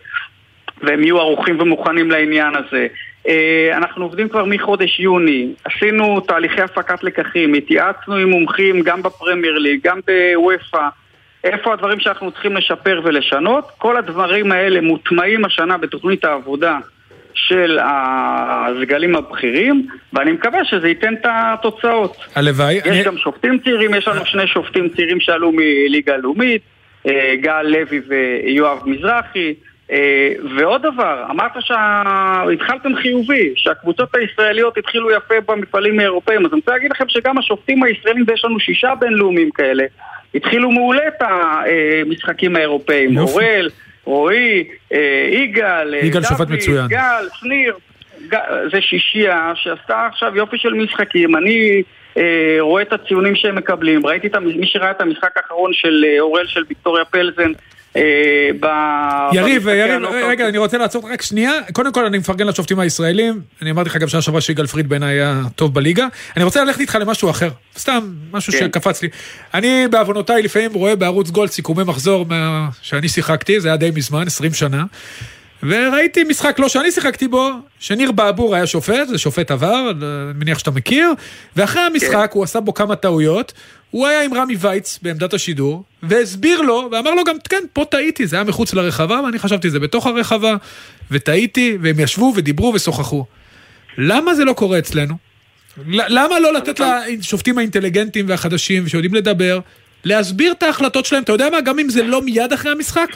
והם 0.83 1.03
יהיו 1.03 1.19
ערוכים 1.19 1.59
ומוכנים 1.59 2.11
לעניין 2.11 2.53
הזה. 2.55 2.87
אה, 3.27 3.77
אנחנו 3.77 4.03
עובדים 4.05 4.29
כבר 4.29 4.45
מחודש 4.45 4.99
יוני, 4.99 5.47
עשינו 5.65 6.19
תהליכי 6.19 6.61
הפקת 6.61 7.03
לקחים, 7.03 7.53
התייעצנו 7.53 8.15
עם 8.15 8.29
מומחים 8.29 8.81
גם 8.81 9.01
בפרמייר 9.01 9.57
ליג, 9.57 9.79
גם 9.83 9.99
בוופא, 10.05 10.87
איפה 11.43 11.73
הדברים 11.73 11.99
שאנחנו 11.99 12.31
צריכים 12.31 12.57
לשפר 12.57 13.01
ולשנות. 13.03 13.71
כל 13.77 13.97
הדברים 13.97 14.51
האלה 14.51 14.81
מוטמעים 14.81 15.45
השנה 15.45 15.77
בתוכנית 15.77 16.25
העבודה 16.25 16.77
של 17.33 17.79
הסגלים 17.81 19.15
הבכירים, 19.15 19.87
ואני 20.13 20.31
מקווה 20.31 20.65
שזה 20.65 20.87
ייתן 20.87 21.13
את 21.13 21.25
התוצאות. 21.25 22.17
הלוואי. 22.35 22.73
יש 22.73 22.87
אני... 22.87 23.03
גם 23.03 23.17
שופטים 23.17 23.59
צעירים, 23.59 23.93
יש 23.93 24.07
לנו 24.07 24.25
שני 24.25 24.47
שופטים 24.47 24.89
צעירים 24.89 25.19
שעלו 25.19 25.51
מליגה 25.51 26.13
הלאומית, 26.13 26.61
אה, 27.07 27.33
גל 27.41 27.61
לוי 27.61 28.01
ויואב 28.07 28.79
מזרחי. 28.85 29.53
אה, 29.93 30.33
ועוד 30.57 30.81
דבר, 30.81 31.25
אמרת 31.29 31.51
שהתחלתם 31.59 32.95
חיובי, 32.95 33.53
שהקבוצות 33.55 34.15
הישראליות 34.15 34.77
התחילו 34.77 35.11
יפה 35.11 35.35
במפעלים 35.45 35.99
האירופאים, 35.99 36.45
אז 36.45 36.51
אני 36.51 36.59
רוצה 36.59 36.71
להגיד 36.71 36.91
לכם 36.91 37.05
שגם 37.07 37.37
השופטים 37.37 37.83
הישראלים, 37.83 38.23
ויש 38.27 38.45
לנו 38.45 38.59
שישה 38.59 38.93
בינלאומיים 38.99 39.51
כאלה, 39.51 39.83
התחילו 40.35 40.71
מעולה 40.71 41.07
את 41.07 41.21
המשחקים 41.21 42.55
האירופאים. 42.55 43.17
אורל, 43.17 43.69
רועי, 44.03 44.63
אה, 44.93 45.29
יגאל, 45.31 45.95
אה, 45.95 45.99
מצוין. 46.49 46.87
גל, 46.87 47.27
שניר, 47.33 47.75
זה 48.71 48.81
שישייה 48.81 49.51
שעשתה 49.55 50.07
עכשיו 50.11 50.35
יופי 50.35 50.57
של 50.57 50.73
משחקים. 50.73 51.35
אני 51.35 51.83
אה, 52.17 52.57
רואה 52.59 52.81
את 52.81 52.93
הציונים 52.93 53.35
שהם 53.35 53.55
מקבלים, 53.55 54.05
ראיתי 54.05 54.27
את, 54.27 54.35
מי 54.35 54.67
שראה 54.67 54.91
את 54.91 55.01
המשחק 55.01 55.37
האחרון 55.37 55.73
של 55.73 56.05
אוראל 56.19 56.47
של 56.47 56.63
ויקטוריה 56.69 57.05
פלזן 57.05 57.51
ב... 58.59 58.65
יריב, 59.33 59.67
יריב, 59.67 59.91
הנוקאאוט. 59.91 60.23
רגע, 60.29 60.47
אני 60.49 60.57
רוצה 60.57 60.77
לעצור 60.77 61.01
אותך 61.01 61.13
רק 61.13 61.21
שנייה. 61.21 61.51
קודם 61.73 61.93
כל, 61.93 62.05
אני 62.05 62.17
מפרגן 62.17 62.47
לשופטים 62.47 62.79
הישראלים. 62.79 63.41
אני 63.61 63.71
אמרתי 63.71 63.89
לך 63.89 63.97
גם 63.97 64.07
שנה 64.07 64.21
שעברה 64.21 64.41
שיגאל 64.41 64.67
פריד 64.67 64.89
בעיניי 64.89 65.09
היה 65.15 65.41
טוב 65.55 65.73
בליגה. 65.73 66.07
אני 66.37 66.43
רוצה 66.43 66.63
ללכת 66.63 66.79
איתך 66.79 66.97
למשהו 67.01 67.29
אחר. 67.29 67.49
סתם, 67.77 67.99
משהו 68.31 68.53
כן. 68.53 68.59
שקפץ 68.59 69.01
לי. 69.01 69.09
אני 69.53 69.87
בעוונותיי 69.91 70.41
לפעמים 70.41 70.73
רואה 70.73 70.95
בערוץ 70.95 71.29
גולד 71.29 71.49
סיכומי 71.51 71.83
מחזור 71.83 72.25
מה- 72.25 72.69
שאני 72.81 73.09
שיחקתי, 73.09 73.59
זה 73.59 73.67
היה 73.67 73.77
די 73.77 73.91
מזמן, 73.95 74.27
20 74.27 74.53
שנה. 74.53 74.83
וראיתי 75.63 76.23
משחק 76.23 76.59
לא 76.59 76.67
שאני 76.69 76.91
שיחקתי 76.91 77.27
בו, 77.27 77.49
שניר 77.79 78.11
באבור 78.11 78.55
היה 78.55 78.67
שופט, 78.67 79.07
זה 79.07 79.17
שופט 79.17 79.51
עבר, 79.51 79.89
אני 79.91 79.99
מניח 80.39 80.59
שאתה 80.59 80.71
מכיר, 80.71 81.09
ואחרי 81.55 81.81
המשחק 81.81 82.29
הוא 82.33 82.43
עשה 82.43 82.59
בו 82.59 82.73
כמה 82.73 82.95
טעויות, 82.95 83.53
הוא 83.93 84.07
היה 84.07 84.23
עם 84.23 84.33
רמי 84.33 84.55
וייץ 84.59 84.99
בעמדת 85.01 85.33
השידור, 85.33 85.83
והסביר 86.03 86.61
לו, 86.61 86.89
ואמר 86.91 87.15
לו 87.15 87.23
גם, 87.23 87.35
כן, 87.49 87.63
פה 87.73 87.85
טעיתי, 87.85 88.27
זה 88.27 88.35
היה 88.35 88.45
מחוץ 88.45 88.73
לרחבה, 88.73 89.21
ואני 89.25 89.39
חשבתי 89.39 89.69
זה 89.69 89.79
בתוך 89.79 90.07
הרחבה, 90.07 90.55
וטעיתי, 91.11 91.77
והם 91.81 91.99
ישבו 91.99 92.33
ודיברו 92.35 92.73
ושוחחו. 92.73 93.25
למה 93.97 94.35
זה 94.35 94.45
לא 94.45 94.53
קורה 94.53 94.79
אצלנו? 94.79 95.15
למה 95.87 96.39
לא 96.39 96.53
לתת 96.53 96.79
לשופטים 97.19 97.57
האינטליגנטים 97.57 98.25
והחדשים 98.29 98.87
שיודעים 98.87 99.13
לדבר, 99.13 99.59
להסביר 100.05 100.51
את 100.51 100.63
ההחלטות 100.63 101.05
שלהם, 101.05 101.23
אתה 101.23 101.31
יודע 101.31 101.49
מה, 101.49 101.61
גם 101.61 101.79
אם 101.79 101.89
זה 101.89 102.03
לא 102.03 102.21
מיד 102.21 102.53
אחרי 102.53 102.71
המשחק, 102.71 103.07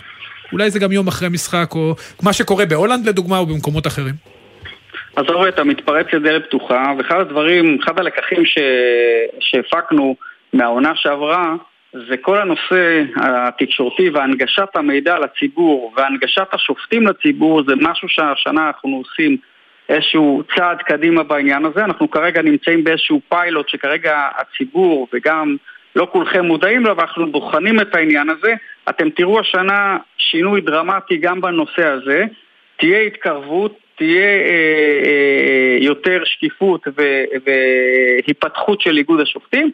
אולי 0.51 0.69
זה 0.69 0.79
גם 0.79 0.91
יום 0.91 1.07
אחרי 1.07 1.29
משחק, 1.29 1.71
או 1.75 1.95
מה 2.21 2.33
שקורה 2.33 2.65
בהולנד 2.65 3.09
לדוגמה, 3.09 3.37
או 3.37 3.45
במקומות 3.45 3.87
אחרים. 3.87 4.15
אז 5.15 5.23
אתה 5.25 5.33
רואה, 5.33 5.49
אתה 5.49 5.63
מתפרץ 5.63 6.07
לדלת 6.13 6.45
פתוחה, 6.45 6.93
ואחד 6.97 7.19
הדברים, 7.19 7.77
אחד 7.83 7.99
הלקחים 7.99 8.45
ש... 8.45 8.57
שהפקנו 9.39 10.15
מהעונה 10.53 10.95
שעברה, 10.95 11.55
זה 11.93 12.17
כל 12.17 12.37
הנושא 12.37 13.03
התקשורתי 13.17 14.09
והנגשת 14.09 14.75
המידע 14.75 15.19
לציבור 15.19 15.93
והנגשת 15.97 16.47
השופטים 16.53 17.07
לציבור, 17.07 17.63
זה 17.67 17.73
משהו 17.75 18.09
שהשנה 18.09 18.67
אנחנו 18.67 18.97
עושים 18.97 19.37
איזשהו 19.89 20.43
צעד 20.55 20.77
קדימה 20.81 21.23
בעניין 21.23 21.65
הזה. 21.65 21.85
אנחנו 21.85 22.11
כרגע 22.11 22.41
נמצאים 22.41 22.83
באיזשהו 22.83 23.21
פיילוט 23.29 23.69
שכרגע 23.69 24.27
הציבור 24.37 25.07
וגם 25.13 25.55
לא 25.95 26.07
כולכם 26.11 26.45
מודעים 26.45 26.85
לו, 26.85 26.97
ואנחנו 26.97 27.31
בוחנים 27.31 27.79
את 27.79 27.95
העניין 27.95 28.29
הזה. 28.29 28.53
אתם 28.89 29.09
תראו 29.09 29.39
השנה 29.39 29.97
שינוי 30.17 30.61
דרמטי 30.61 31.17
גם 31.17 31.41
בנושא 31.41 31.87
הזה. 31.87 32.25
תהיה 32.77 32.99
התקרבות, 32.99 33.77
תהיה 33.95 34.25
אה, 34.25 35.01
אה, 35.05 35.77
יותר 35.79 36.21
שקיפות 36.25 36.87
והיפתחות 37.45 38.81
של 38.81 38.97
איגוד 38.97 39.19
השופטים. 39.19 39.71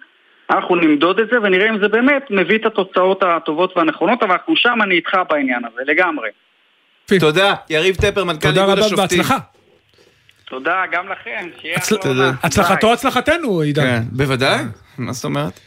אנחנו 0.49 0.75
נמדוד 0.75 1.19
את 1.19 1.27
זה 1.31 1.37
ונראה 1.43 1.69
אם 1.69 1.79
זה 1.79 1.87
באמת 1.87 2.23
מביא 2.29 2.57
את 2.57 2.65
התוצאות 2.65 3.23
הטובות 3.23 3.77
והנכונות, 3.77 4.23
אבל 4.23 4.31
אנחנו 4.31 4.55
שם, 4.55 4.79
אני 4.83 4.95
איתך 4.95 5.17
בעניין 5.29 5.61
הזה, 5.65 5.81
לגמרי. 5.85 6.29
תודה, 7.19 7.53
יריב 7.69 7.95
טפר, 7.95 8.23
מנכ"ל 8.23 8.39
תודה 8.39 8.61
איגוד 8.61 8.77
רבה 8.77 8.85
השופטים. 8.85 9.19
ובהצלחה. 9.19 9.37
תודה 10.45 10.81
גם 10.91 11.05
לכם, 11.09 11.49
שיהיה 11.61 11.77
אחלה. 11.77 12.31
הצלחתו 12.43 12.93
הצלחתנו, 12.93 13.59
עידן. 13.59 13.81
כן, 13.81 14.01
בוודאי, 14.11 14.63
מה 14.97 15.11
זאת 15.13 15.25
אומרת? 15.25 15.59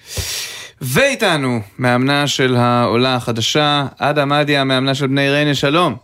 ואיתנו, 0.80 1.60
מאמנה 1.78 2.26
של 2.26 2.54
העולה 2.56 3.14
החדשה, 3.14 3.86
אדם 3.98 4.32
אדיה, 4.32 4.64
מאמנה 4.64 4.94
של 4.94 5.06
בני 5.06 5.30
ריינה, 5.30 5.54
שלום. 5.54 5.96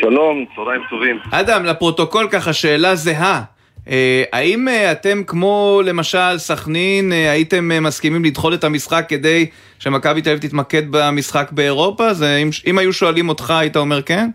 שלום, 0.00 0.44
צהריים 0.56 0.82
טובים. 0.90 1.18
אדם, 1.30 1.64
לפרוטוקול 1.64 2.28
ככה 2.32 2.52
שאלה 2.52 2.94
זהה. 2.94 3.42
אה, 3.88 4.24
האם 4.32 4.68
אה, 4.68 4.92
אתם 4.92 5.22
כמו 5.26 5.80
למשל 5.84 6.38
סכנין, 6.38 7.12
אה, 7.12 7.30
הייתם 7.30 7.84
מסכימים 7.84 8.24
לדחות 8.24 8.54
את 8.54 8.64
המשחק 8.64 9.04
כדי 9.08 9.46
שמכבי 9.78 10.22
תל 10.22 10.30
אביב 10.30 10.40
תתמקד 10.42 10.82
במשחק 10.90 11.48
באירופה? 11.52 12.14
זה, 12.14 12.36
אם, 12.36 12.50
אם 12.66 12.78
היו 12.78 12.92
שואלים 12.92 13.28
אותך, 13.28 13.50
היית 13.50 13.76
אומר 13.76 14.02
כן? 14.02 14.30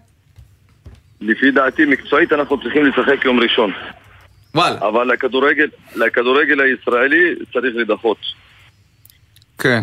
לפי 1.22 1.51
דעתי 1.51 1.86
מקצועית 1.86 2.34
אנחנו 2.34 2.62
צריכים 2.62 2.86
לשחק 2.86 3.26
יום 3.26 3.39
ראשון. 3.39 3.72
וואלה. 4.56 4.78
אבל 4.88 5.04
לכדורגל, 5.14 5.68
לכדורגל 5.95 6.62
הישראלי 6.62 7.36
צריך 7.54 7.76
לדחות. 7.76 8.18
כן. 9.60 9.82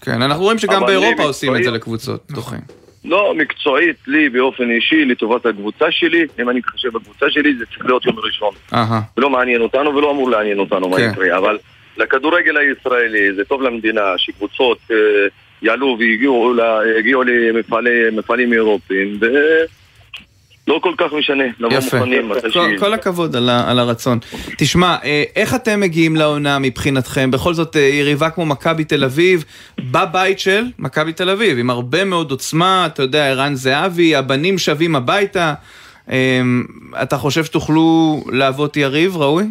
כן, 0.00 0.22
אנחנו 0.22 0.42
רואים 0.42 0.58
שגם 0.58 0.86
באירופה 0.86 1.22
לי 1.22 1.28
עושים 1.28 1.56
את 1.56 1.62
זה 1.64 1.70
מקצועית- 1.70 1.74
לקבוצות, 1.74 2.24
דוחים. 2.30 2.81
לא, 3.04 3.34
מקצועית, 3.36 3.96
לי 4.06 4.28
באופן 4.28 4.70
אישי, 4.70 5.04
לטובת 5.04 5.46
הקבוצה 5.46 5.84
שלי, 5.90 6.24
אם 6.42 6.50
אני 6.50 6.58
מתחשב 6.58 6.88
בקבוצה 6.88 7.26
שלי, 7.30 7.54
זה 7.54 7.66
צריך 7.66 7.86
להיות 7.86 8.06
יום 8.06 8.16
ראשון. 8.18 8.54
אהה. 8.74 9.00
ולא 9.16 9.30
מעניין 9.30 9.60
אותנו 9.60 9.96
ולא 9.96 10.10
אמור 10.10 10.30
לעניין 10.30 10.58
אותנו 10.58 10.88
מה 10.88 10.96
כן. 10.96 11.10
יקרה, 11.12 11.38
אבל 11.38 11.58
לכדורגל 11.96 12.56
הישראלי 12.56 13.34
זה 13.34 13.44
טוב 13.44 13.62
למדינה 13.62 14.00
שקבוצות 14.16 14.78
אה, 14.90 14.96
יעלו 15.62 15.96
והגיעו 15.98 16.54
ל- 16.54 16.60
יגיעו 16.98 17.22
למפעלי- 17.22 18.10
ולא 20.68 20.78
כל 20.82 20.92
כך 20.98 21.12
משנה, 21.12 21.44
לבוא 21.60 21.76
יפה. 21.78 21.96
מוכנים. 21.96 22.30
אחרי 22.30 22.42
כל, 22.42 22.50
שהיא- 22.50 22.78
כל 22.78 22.94
הכבוד 22.94 23.36
על, 23.36 23.48
ה, 23.48 23.70
על 23.70 23.78
הרצון. 23.78 24.18
תשמע, 24.58 24.96
אה, 25.04 25.22
איך 25.36 25.54
אתם 25.54 25.80
מגיעים 25.80 26.16
לעונה 26.16 26.58
מבחינתכם? 26.58 27.30
בכל 27.30 27.54
זאת, 27.54 27.76
אה, 27.76 27.80
יריבה 27.80 28.30
כמו 28.30 28.46
מכבי 28.46 28.84
תל 28.84 29.04
אביב, 29.04 29.44
בבית 29.90 30.38
של 30.38 30.64
מכבי 30.78 31.12
תל 31.12 31.30
אביב, 31.30 31.58
עם 31.58 31.70
הרבה 31.70 32.04
מאוד 32.04 32.30
עוצמה, 32.30 32.86
אתה 32.86 33.02
יודע, 33.02 33.28
ערן 33.28 33.54
זהבי, 33.54 34.16
הבנים 34.16 34.58
שבים 34.58 34.96
הביתה. 34.96 35.54
אה, 36.10 36.40
אתה 37.02 37.16
חושב 37.16 37.44
שתוכלו 37.44 38.20
להוות 38.32 38.76
יריב 38.76 39.16
ראוי? 39.16 39.44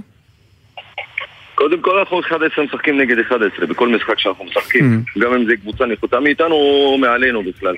קודם 1.56 1.82
כל 1.82 2.00
אנחנו 2.00 2.20
11 2.20 2.66
משחקים 2.66 3.02
נגד 3.02 3.20
11 3.20 3.66
בכל 3.68 3.88
משחק 3.88 4.20
שאנחנו 4.20 4.46
משחקים 4.46 5.04
גם 5.20 5.34
אם 5.34 5.46
זה 5.46 5.54
קבוצה 5.62 5.86
נחותה 5.86 6.20
מאיתנו 6.20 6.56
או 6.56 6.98
מעלינו 6.98 7.44
בכלל 7.44 7.76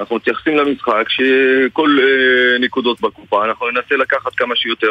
אנחנו 0.00 0.16
מתייחסים 0.16 0.56
למשחק 0.56 1.04
שכל 1.08 1.98
אה, 2.02 2.58
נקודות 2.58 3.00
בקופה 3.00 3.44
אנחנו 3.44 3.70
ננסה 3.70 3.96
לקחת 3.96 4.34
כמה 4.34 4.56
שיותר 4.56 4.90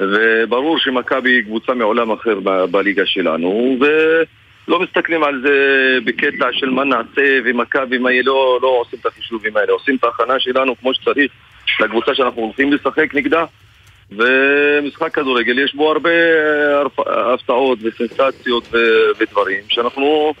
וברור 0.00 0.78
שמכבי 0.78 1.30
היא 1.30 1.42
קבוצה 1.42 1.74
מעולם 1.74 2.10
אחר 2.10 2.40
ב- 2.40 2.64
בליגה 2.64 3.06
שלנו 3.06 3.78
ולא 3.80 4.80
מסתכלים 4.80 5.22
על 5.22 5.42
זה 5.46 5.54
בקטע 6.04 6.46
של 6.52 6.70
מה 6.70 6.84
נעשה 6.84 7.38
ומכבי 7.44 7.98
מה 7.98 8.12
יהיה 8.12 8.22
לא, 8.22 8.58
לא 8.62 8.68
עושים 8.68 8.98
את 9.00 9.06
החישובים 9.06 9.56
האלה 9.56 9.72
עושים 9.72 9.96
את 9.96 10.04
ההכנה 10.04 10.40
שלנו 10.40 10.76
כמו 10.76 10.94
שצריך 10.94 11.32
לקבוצה 11.80 12.14
שאנחנו 12.14 12.42
הולכים 12.42 12.72
לשחק 12.72 13.14
נגדה 13.14 13.44
ומשחק 14.10 15.14
כדורגל 15.14 15.58
יש 15.58 15.74
בו 15.74 15.92
הרבה 15.92 16.10
אה, 16.10 17.34
הפתעות 17.34 17.78
וסנסציות 17.82 18.68
ודברים 19.18 19.62
שאנחנו 19.68 20.34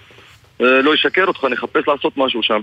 אה, 0.60 0.82
לא 0.82 0.94
אשקר 0.94 1.24
אותך, 1.24 1.44
נחפש 1.44 1.88
לעשות 1.88 2.12
משהו 2.16 2.42
שם. 2.42 2.60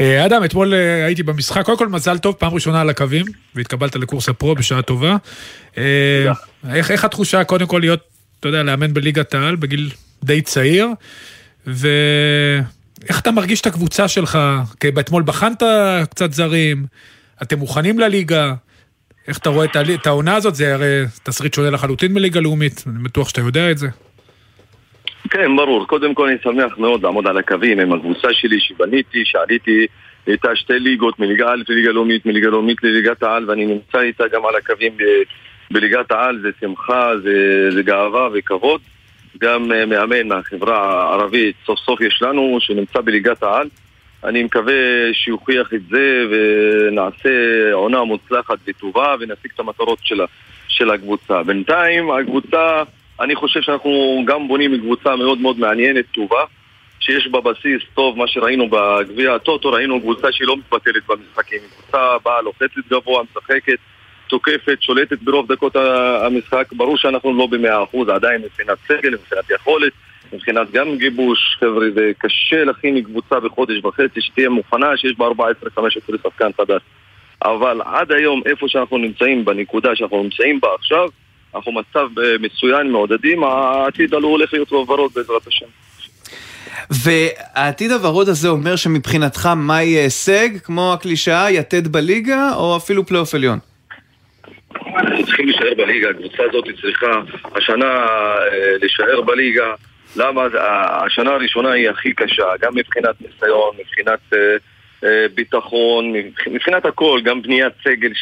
אה, 0.00 0.26
אדם, 0.26 0.44
אתמול 0.44 0.74
אה, 0.74 1.04
הייתי 1.04 1.22
במשחק, 1.22 1.64
קודם 1.64 1.78
כל 1.78 1.88
מזל 1.88 2.18
טוב, 2.18 2.34
פעם 2.34 2.54
ראשונה 2.54 2.80
על 2.80 2.90
הקווים, 2.90 3.26
והתקבלת 3.54 3.96
לקורס 3.96 4.28
הפרו 4.28 4.54
בשעה 4.54 4.82
טובה. 4.82 5.16
אה, 5.78 6.32
איך 6.72 6.90
איך 6.90 7.04
התחושה 7.04 7.44
קודם 7.44 7.66
כל 7.66 7.78
להיות, 7.78 8.00
אתה 8.40 8.48
יודע, 8.48 8.62
לאמן 8.62 8.94
בליגת 8.94 9.34
העל 9.34 9.56
בגיל 9.56 9.90
די 10.24 10.42
צעיר, 10.42 10.88
ואיך 11.66 13.20
אתה 13.20 13.30
מרגיש 13.30 13.60
את 13.60 13.66
הקבוצה 13.66 14.08
שלך? 14.08 14.38
כי 14.80 14.88
אתמול 15.00 15.22
בחנת 15.22 15.62
קצת 16.10 16.32
זרים, 16.32 16.86
אתם 17.42 17.58
מוכנים 17.58 17.98
לליגה? 17.98 18.54
איך 19.28 19.38
אתה 19.38 19.48
רואה 19.50 19.66
את 19.94 20.06
העונה 20.06 20.34
הזאת? 20.34 20.54
זה 20.54 20.74
הרי 20.74 21.04
תסריט 21.22 21.54
שונה 21.54 21.70
לחלוטין 21.70 22.12
מליגה 22.12 22.40
לאומית, 22.40 22.84
אני 22.86 23.02
בטוח 23.02 23.28
שאתה 23.28 23.40
יודע 23.40 23.70
את 23.70 23.78
זה. 23.78 23.88
כן, 25.30 25.56
ברור. 25.56 25.86
קודם 25.86 26.14
כל 26.14 26.28
אני 26.28 26.36
שמח 26.42 26.78
מאוד 26.78 27.02
לעמוד 27.02 27.26
על 27.26 27.38
הקווים 27.38 27.80
עם 27.80 27.92
הקבוצה 27.92 28.28
שלי 28.32 28.60
שבניתי, 28.60 29.24
שעליתי 29.24 29.86
איתה 30.26 30.56
שתי 30.56 30.78
ליגות, 30.78 31.18
מליגה 31.18 31.46
א' 31.52 31.62
לליגה 31.68 31.90
לאומית, 31.90 32.26
מליגה 32.26 32.48
לאומית 32.48 32.82
לליגת 32.82 33.22
העל, 33.22 33.50
ואני 33.50 33.66
נמצא 33.66 34.00
איתה 34.00 34.24
גם 34.32 34.46
על 34.46 34.56
הקווים 34.56 34.96
ב- 34.96 35.22
בליגת 35.70 36.12
העל, 36.12 36.38
זה 36.42 36.48
שמחה, 36.60 37.10
זה, 37.22 37.68
זה 37.74 37.82
גאווה 37.82 38.28
וכבוד. 38.34 38.80
גם 39.40 39.72
אה, 39.72 39.86
מאמן 39.86 40.28
מהחברה 40.28 41.02
הערבית, 41.02 41.56
סוף 41.66 41.78
סוף 41.78 42.00
יש 42.00 42.22
לנו, 42.22 42.56
שנמצא 42.60 43.00
בליגת 43.00 43.42
העל. 43.42 43.68
אני 44.24 44.42
מקווה 44.42 44.74
שיוכיח 45.12 45.74
את 45.74 45.80
זה 45.90 46.24
ונעשה 46.30 47.30
עונה 47.72 48.04
מוצלחת 48.04 48.58
וטובה 48.66 49.14
ונשיג 49.20 49.50
את 49.54 49.60
המטרות 49.60 49.98
של, 50.02 50.20
של 50.68 50.90
הקבוצה. 50.90 51.42
בינתיים 51.42 52.10
הקבוצה, 52.10 52.82
אני 53.20 53.34
חושב 53.34 53.60
שאנחנו 53.62 54.22
גם 54.26 54.48
בונים 54.48 54.80
קבוצה 54.80 55.16
מאוד 55.16 55.40
מאוד 55.40 55.58
מעניינת, 55.58 56.04
טובה, 56.12 56.44
שיש 57.00 57.28
בה 57.28 57.40
בסיס 57.40 57.82
טוב, 57.94 58.18
מה 58.18 58.28
שראינו 58.28 58.68
בגביע 58.70 59.34
הטוטו, 59.34 59.70
ראינו 59.70 60.00
קבוצה 60.00 60.32
שהיא 60.32 60.48
לא 60.48 60.56
מתבטלת 60.56 61.02
במשחקים, 61.08 61.58
קבוצה 61.72 62.18
באה 62.24 62.42
לוחצת 62.42 62.88
גבוה, 62.90 63.22
משחקת, 63.22 63.78
תוקפת, 64.28 64.78
שולטת 64.80 65.22
ברוב 65.22 65.52
דקות 65.52 65.76
המשחק, 65.76 66.72
ברור 66.72 66.96
שאנחנו 66.96 67.38
לא 67.38 67.46
במאה 67.46 67.82
אחוז, 67.82 68.08
עדיין 68.08 68.42
מבחינת 68.42 68.78
סגל, 68.88 69.14
מבחינת 69.14 69.50
יכולת, 69.50 69.92
מבחינת 70.32 70.70
גם 70.70 70.96
גיבוש, 70.96 71.56
חבר'ה, 71.60 71.86
זה 71.94 72.12
קשה 72.18 72.64
להכין 72.64 73.02
קבוצה 73.02 73.40
בחודש 73.40 73.84
וחצי 73.84 74.20
שתהיה 74.20 74.48
מוכנה, 74.48 74.96
שיש 74.96 75.18
בה 75.18 75.28
14-15 75.28 75.80
שחקן 76.22 76.50
חדש. 76.56 76.82
אבל 77.44 77.80
עד 77.84 78.12
היום, 78.12 78.42
איפה 78.46 78.68
שאנחנו 78.68 78.98
נמצאים, 78.98 79.44
בנקודה 79.44 79.96
שאנחנו 79.96 80.22
נמצאים 80.22 80.60
בה 80.60 80.68
עכשיו, 80.78 81.08
אנחנו 81.54 81.72
מצב 81.72 82.18
אה, 82.18 82.38
מצוין, 82.40 82.90
מעודדים, 82.90 83.44
העתיד 83.44 84.14
הולך 84.14 84.52
להיות 84.52 84.72
ורוד 84.72 85.12
בעזרת 85.14 85.46
השם. 85.46 85.66
והעתיד 86.90 87.90
הוורוד 87.90 88.28
הזה 88.28 88.48
אומר 88.48 88.76
שמבחינתך 88.76 89.46
מה 89.56 89.82
יהיה 89.82 90.02
הישג? 90.02 90.48
כמו 90.64 90.92
הקלישאה, 90.92 91.50
יתד 91.50 91.88
בליגה 91.88 92.54
או 92.56 92.76
אפילו 92.76 93.06
פלייאוף 93.06 93.34
עליון? 93.34 93.58
אנחנו 94.96 95.24
צריכים 95.24 95.46
להישאר 95.46 95.74
בליגה, 95.76 96.10
הקבוצה 96.10 96.42
הזאת 96.48 96.64
צריכה 96.80 97.06
השנה 97.54 97.86
אה, 97.86 98.76
להישאר 98.80 99.20
בליגה. 99.20 99.74
למה? 100.16 100.42
השנה 101.06 101.30
הראשונה 101.30 101.72
היא 101.72 101.90
הכי 101.90 102.12
קשה, 102.12 102.46
גם 102.60 102.74
מבחינת 102.74 103.14
ניסיון, 103.20 103.76
מבחינת 103.78 104.20
אה, 105.04 105.26
ביטחון, 105.34 106.12
מבחינת 106.46 106.86
הכל, 106.86 107.20
גם 107.24 107.42
בניית 107.42 107.72
סגל 107.84 108.12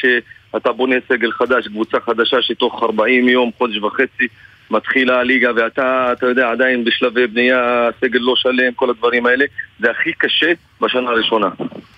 שאתה 0.53 0.73
בונה 0.73 0.97
סגל 1.09 1.33
חדש, 1.33 1.69
קבוצה 1.69 2.01
חדשה 2.01 2.43
שתוך 2.43 2.83
40 2.83 3.29
יום, 3.29 3.51
חודש 3.59 3.79
וחצי 3.79 4.29
מתחילה 4.71 5.21
הליגה 5.21 5.51
ואתה, 5.57 6.13
אתה 6.13 6.27
יודע, 6.27 6.51
עדיין 6.51 6.85
בשלבי 6.85 7.27
בנייה, 7.27 7.89
סגל 8.01 8.19
לא 8.19 8.37
שלם, 8.37 8.73
כל 8.73 8.91
הדברים 8.91 9.27
האלה, 9.27 9.45
זה 9.81 9.91
הכי 9.91 10.13
קשה 10.13 10.53
בשנה 10.81 11.11
הראשונה. 11.11 11.49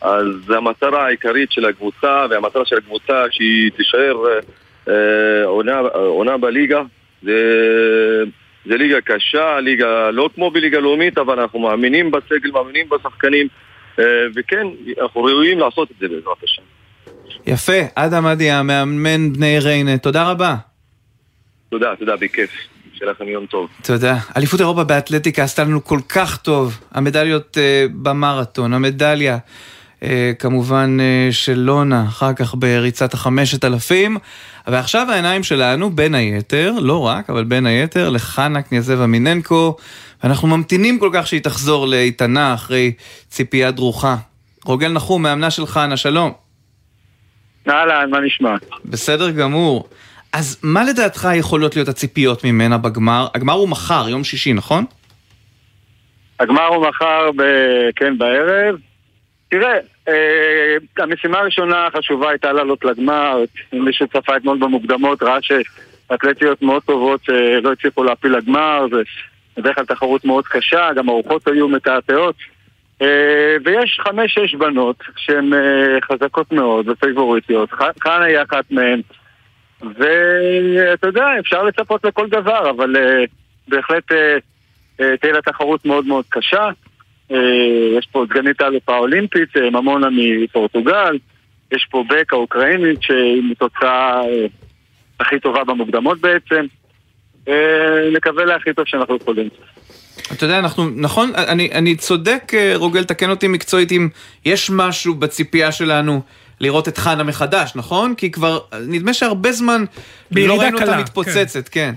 אז 0.00 0.50
המטרה 0.50 1.06
העיקרית 1.06 1.52
של 1.52 1.64
הקבוצה, 1.64 2.26
והמטרה 2.30 2.64
של 2.64 2.76
הקבוצה 2.76 3.24
שהיא 3.30 3.70
תישאר 3.76 4.24
אה, 4.88 5.44
עונה, 5.44 5.78
עונה 5.92 6.36
בליגה. 6.36 6.82
זה, 7.22 7.38
זה 8.66 8.76
ליגה 8.76 9.00
קשה, 9.00 9.60
ליגה 9.60 10.10
לא 10.10 10.30
כמו 10.34 10.50
בליגה 10.50 10.78
לאומית, 10.78 11.18
אבל 11.18 11.40
אנחנו 11.40 11.58
מאמינים 11.58 12.10
בסגל, 12.10 12.50
מאמינים 12.50 12.88
בשחקנים, 12.88 13.48
אה, 13.98 14.04
וכן, 14.34 14.66
אנחנו 15.00 15.24
ראויים 15.24 15.58
לעשות 15.58 15.90
את 15.90 15.96
זה 16.00 16.08
בעזרת 16.08 16.42
השם. 16.44 16.62
יפה, 17.48 17.72
אדם 17.94 18.26
אדיה, 18.26 18.62
מאמן 18.62 19.32
בני 19.32 19.58
ריינה, 19.58 19.98
תודה 19.98 20.30
רבה. 20.30 20.56
תודה, 21.68 21.96
תודה, 21.98 22.16
בכיף. 22.16 22.50
שיהיה 22.94 23.10
לכם 23.10 23.28
יום 23.28 23.46
טוב. 23.46 23.68
תודה. 23.82 24.18
אליפות 24.36 24.60
אירופה 24.60 24.84
באתלטיקה 24.84 25.44
עשתה 25.44 25.64
לנו 25.64 25.84
כל 25.84 26.00
כך 26.08 26.36
טוב. 26.36 26.80
המדליות 26.92 27.56
uh, 27.56 27.92
במרתון, 28.02 28.74
המדליה 28.74 29.38
uh, 30.00 30.04
כמובן 30.38 30.96
uh, 31.00 31.32
של 31.32 31.58
לונה, 31.58 32.04
אחר 32.08 32.32
כך 32.32 32.54
בריצת 32.54 33.14
החמשת 33.14 33.64
אלפים. 33.64 34.16
ועכשיו 34.66 35.06
העיניים 35.10 35.42
שלנו, 35.42 35.90
בין 35.90 36.14
היתר, 36.14 36.72
לא 36.80 37.06
רק, 37.06 37.30
אבל 37.30 37.44
בין 37.44 37.66
היתר, 37.66 38.10
לחנה 38.10 38.62
קניאזבה 38.62 39.06
מיננקו. 39.06 39.76
ואנחנו 40.22 40.48
ממתינים 40.48 40.98
כל 40.98 41.10
כך 41.12 41.26
שהיא 41.26 41.40
תחזור 41.40 41.86
לאיתנה 41.86 42.54
אחרי 42.54 42.92
ציפייה 43.28 43.70
דרוכה. 43.70 44.16
רוגל 44.64 44.92
נחום, 44.92 45.22
מאמנה 45.22 45.50
של 45.50 45.66
חנה, 45.66 45.96
שלום. 45.96 46.47
אהלן, 47.70 48.10
מה 48.10 48.20
נשמע? 48.20 48.54
בסדר 48.84 49.30
גמור. 49.30 49.88
אז 50.32 50.60
מה 50.62 50.84
לדעתך 50.84 51.28
יכולות 51.34 51.76
להיות 51.76 51.88
הציפיות 51.88 52.44
ממנה 52.44 52.78
בגמר? 52.78 53.26
הגמר 53.34 53.52
הוא 53.52 53.68
מחר, 53.68 54.08
יום 54.08 54.24
שישי, 54.24 54.52
נכון? 54.52 54.84
הגמר 56.40 56.66
הוא 56.66 56.86
מחר, 56.88 57.30
ב... 57.36 57.42
כן, 57.96 58.18
בערב. 58.18 58.76
תראה, 59.50 59.78
אה, 60.08 60.76
המשימה 60.98 61.38
הראשונה 61.38 61.86
החשובה 61.86 62.30
הייתה 62.30 62.52
לעלות 62.52 62.84
לגמר. 62.84 63.38
מי 63.72 63.92
שצפה 63.92 64.36
אתמול 64.36 64.58
במוקדמות 64.58 65.22
ראה 65.22 65.38
שאתלטיות 65.42 66.62
מאוד 66.62 66.82
טובות 66.82 67.20
שלא 67.24 67.72
הצליחו 67.72 68.04
להפיל 68.04 68.36
לגמר. 68.36 68.86
זה 68.90 69.02
בדרך 69.56 69.74
כלל 69.74 69.84
תחרות 69.84 70.24
מאוד 70.24 70.46
קשה, 70.46 70.92
גם 70.96 71.08
הרוחות 71.08 71.48
היו 71.48 71.68
מתעתעות. 71.68 72.34
אה, 73.02 73.56
ויש 73.64 74.00
חמש-שש 74.02 74.54
בנות 74.54 74.96
שהן 75.16 75.54
אה, 75.54 75.98
חזקות 76.02 76.52
מאוד 76.52 76.88
ופייבוריטיות. 76.88 77.70
חנה 78.02 78.24
היא 78.24 78.38
אחת 78.42 78.64
מהן. 78.70 79.00
ואתה 79.80 81.06
יודע, 81.06 81.26
אפשר 81.40 81.64
לצפות 81.64 82.04
לכל 82.04 82.28
דבר, 82.28 82.70
אבל 82.70 82.96
uh, 82.96 83.28
בהחלט 83.68 84.12
תהיה 84.96 85.32
לה 85.32 85.42
תחרות 85.42 85.86
מאוד 85.86 86.06
מאוד 86.06 86.24
קשה. 86.28 86.68
יש 87.98 88.08
פה 88.12 88.24
סגנית 88.28 88.60
האלופה 88.60 88.94
האולימפית, 88.94 89.56
ממונה 89.56 90.08
מפורטוגל, 90.10 91.18
יש 91.72 91.86
פה 91.90 92.04
בק 92.08 92.32
האוקראינית 92.32 93.02
שהיא 93.02 93.42
מתוצאה 93.50 94.20
הכי 95.20 95.40
טובה 95.40 95.64
במוקדמות 95.64 96.20
בעצם. 96.20 96.66
נקווה 98.12 98.44
להכי 98.44 98.72
טוב 98.72 98.86
שאנחנו 98.86 99.16
יכולים. 99.16 99.48
אתה 100.32 100.44
יודע, 100.44 100.58
אנחנו, 100.58 100.90
נכון, 100.96 101.32
אני, 101.36 101.70
אני 101.72 101.96
צודק, 101.96 102.52
רוגל, 102.74 103.04
תקן 103.04 103.30
אותי 103.30 103.48
מקצועית, 103.48 103.92
אם 103.92 104.08
יש 104.44 104.70
משהו 104.70 105.14
בציפייה 105.14 105.72
שלנו 105.72 106.22
לראות 106.60 106.88
את 106.88 106.98
חנה 106.98 107.22
מחדש, 107.22 107.72
נכון? 107.74 108.14
כי 108.14 108.30
כבר, 108.30 108.58
נדמה 108.88 109.14
שהרבה 109.14 109.52
זמן 109.52 109.84
לא 110.30 110.60
ראינו 110.60 110.80
אותה 110.80 110.98
מתפוצצת, 110.98 111.68
כן. 111.68 111.94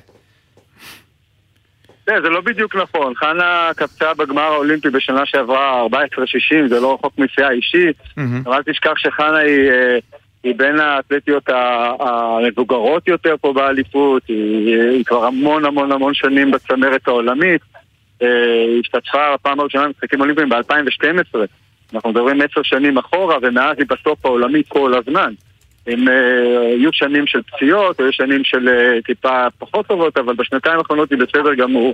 כן. 2.05 2.21
זה 2.23 2.29
לא 2.29 2.41
בדיוק 2.41 2.75
נכון, 2.75 3.15
חנה 3.15 3.71
קפצה 3.75 4.13
בגמר 4.13 4.41
האולימפי 4.41 4.89
בשנה 4.89 5.25
שעברה 5.25 5.86
14-60, 5.86 5.89
זה 6.69 6.79
לא 6.79 6.93
רחוק 6.93 7.13
מסיעה 7.17 7.51
אישית, 7.51 7.97
אבל 8.45 8.53
אל 8.53 8.63
תשכח 8.63 8.93
שחנה 8.97 9.38
היא, 9.38 9.69
אה, 9.69 9.97
היא 10.43 10.55
בין 10.57 10.79
האתלטיות 10.79 11.49
המבוגרות 11.99 13.07
יותר 13.07 13.36
פה 13.41 13.53
באליפות, 13.53 14.23
היא, 14.27 14.82
היא 14.82 15.05
כבר 15.05 15.25
המון 15.25 15.65
המון 15.65 15.91
המון 15.91 16.13
שנים 16.13 16.51
בצמרת 16.51 17.07
העולמית, 17.07 17.61
אה, 17.75 17.80
השתתפה 18.80 19.34
בפעם 19.34 19.59
הראשונה 19.59 19.88
במשחקים 19.88 20.22
אולימפיים 20.22 20.49
ב-2012 20.49 21.39
אנחנו 21.93 22.09
מדברים 22.09 22.41
עשר 22.41 22.61
שנים 22.63 22.97
אחורה, 22.97 23.38
ומאז 23.41 23.76
היא 23.78 23.86
בסוף 23.89 24.26
העולמי 24.26 24.61
כל 24.67 24.93
הזמן. 24.93 25.34
אם 25.88 26.07
יהיו 26.78 26.93
שנים 26.93 27.28
של 27.28 27.41
פציעות, 27.41 27.99
או 27.99 28.03
יהיו 28.03 28.13
שנים 28.13 28.43
של 28.43 28.67
uh, 28.67 29.05
טיפה 29.05 29.47
פחות 29.59 29.88
טובות, 29.88 30.17
אבל 30.17 30.36
בשנתיים 30.36 30.78
האחרונות 30.78 31.11
היא 31.11 31.19
בסדר 31.19 31.53
גמור. 31.53 31.93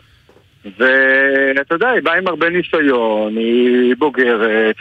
ואתה 0.77 1.75
יודע, 1.75 1.89
היא 1.89 2.01
באה 2.03 2.17
עם 2.17 2.27
הרבה 2.27 2.49
ניסיון, 2.49 3.37
היא 3.37 3.95
בוגרת, 3.97 4.75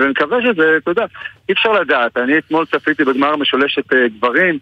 ונקווה 0.00 0.38
שזה, 0.42 0.76
אתה 0.76 0.90
יודע, 0.90 1.04
אי 1.48 1.54
אפשר 1.54 1.72
לדעת. 1.72 2.16
אני 2.16 2.38
אתמול 2.38 2.66
צפיתי 2.66 3.04
בגמר 3.04 3.32
המשולשת 3.32 3.92
uh, 3.92 3.96
גברים, 4.18 4.58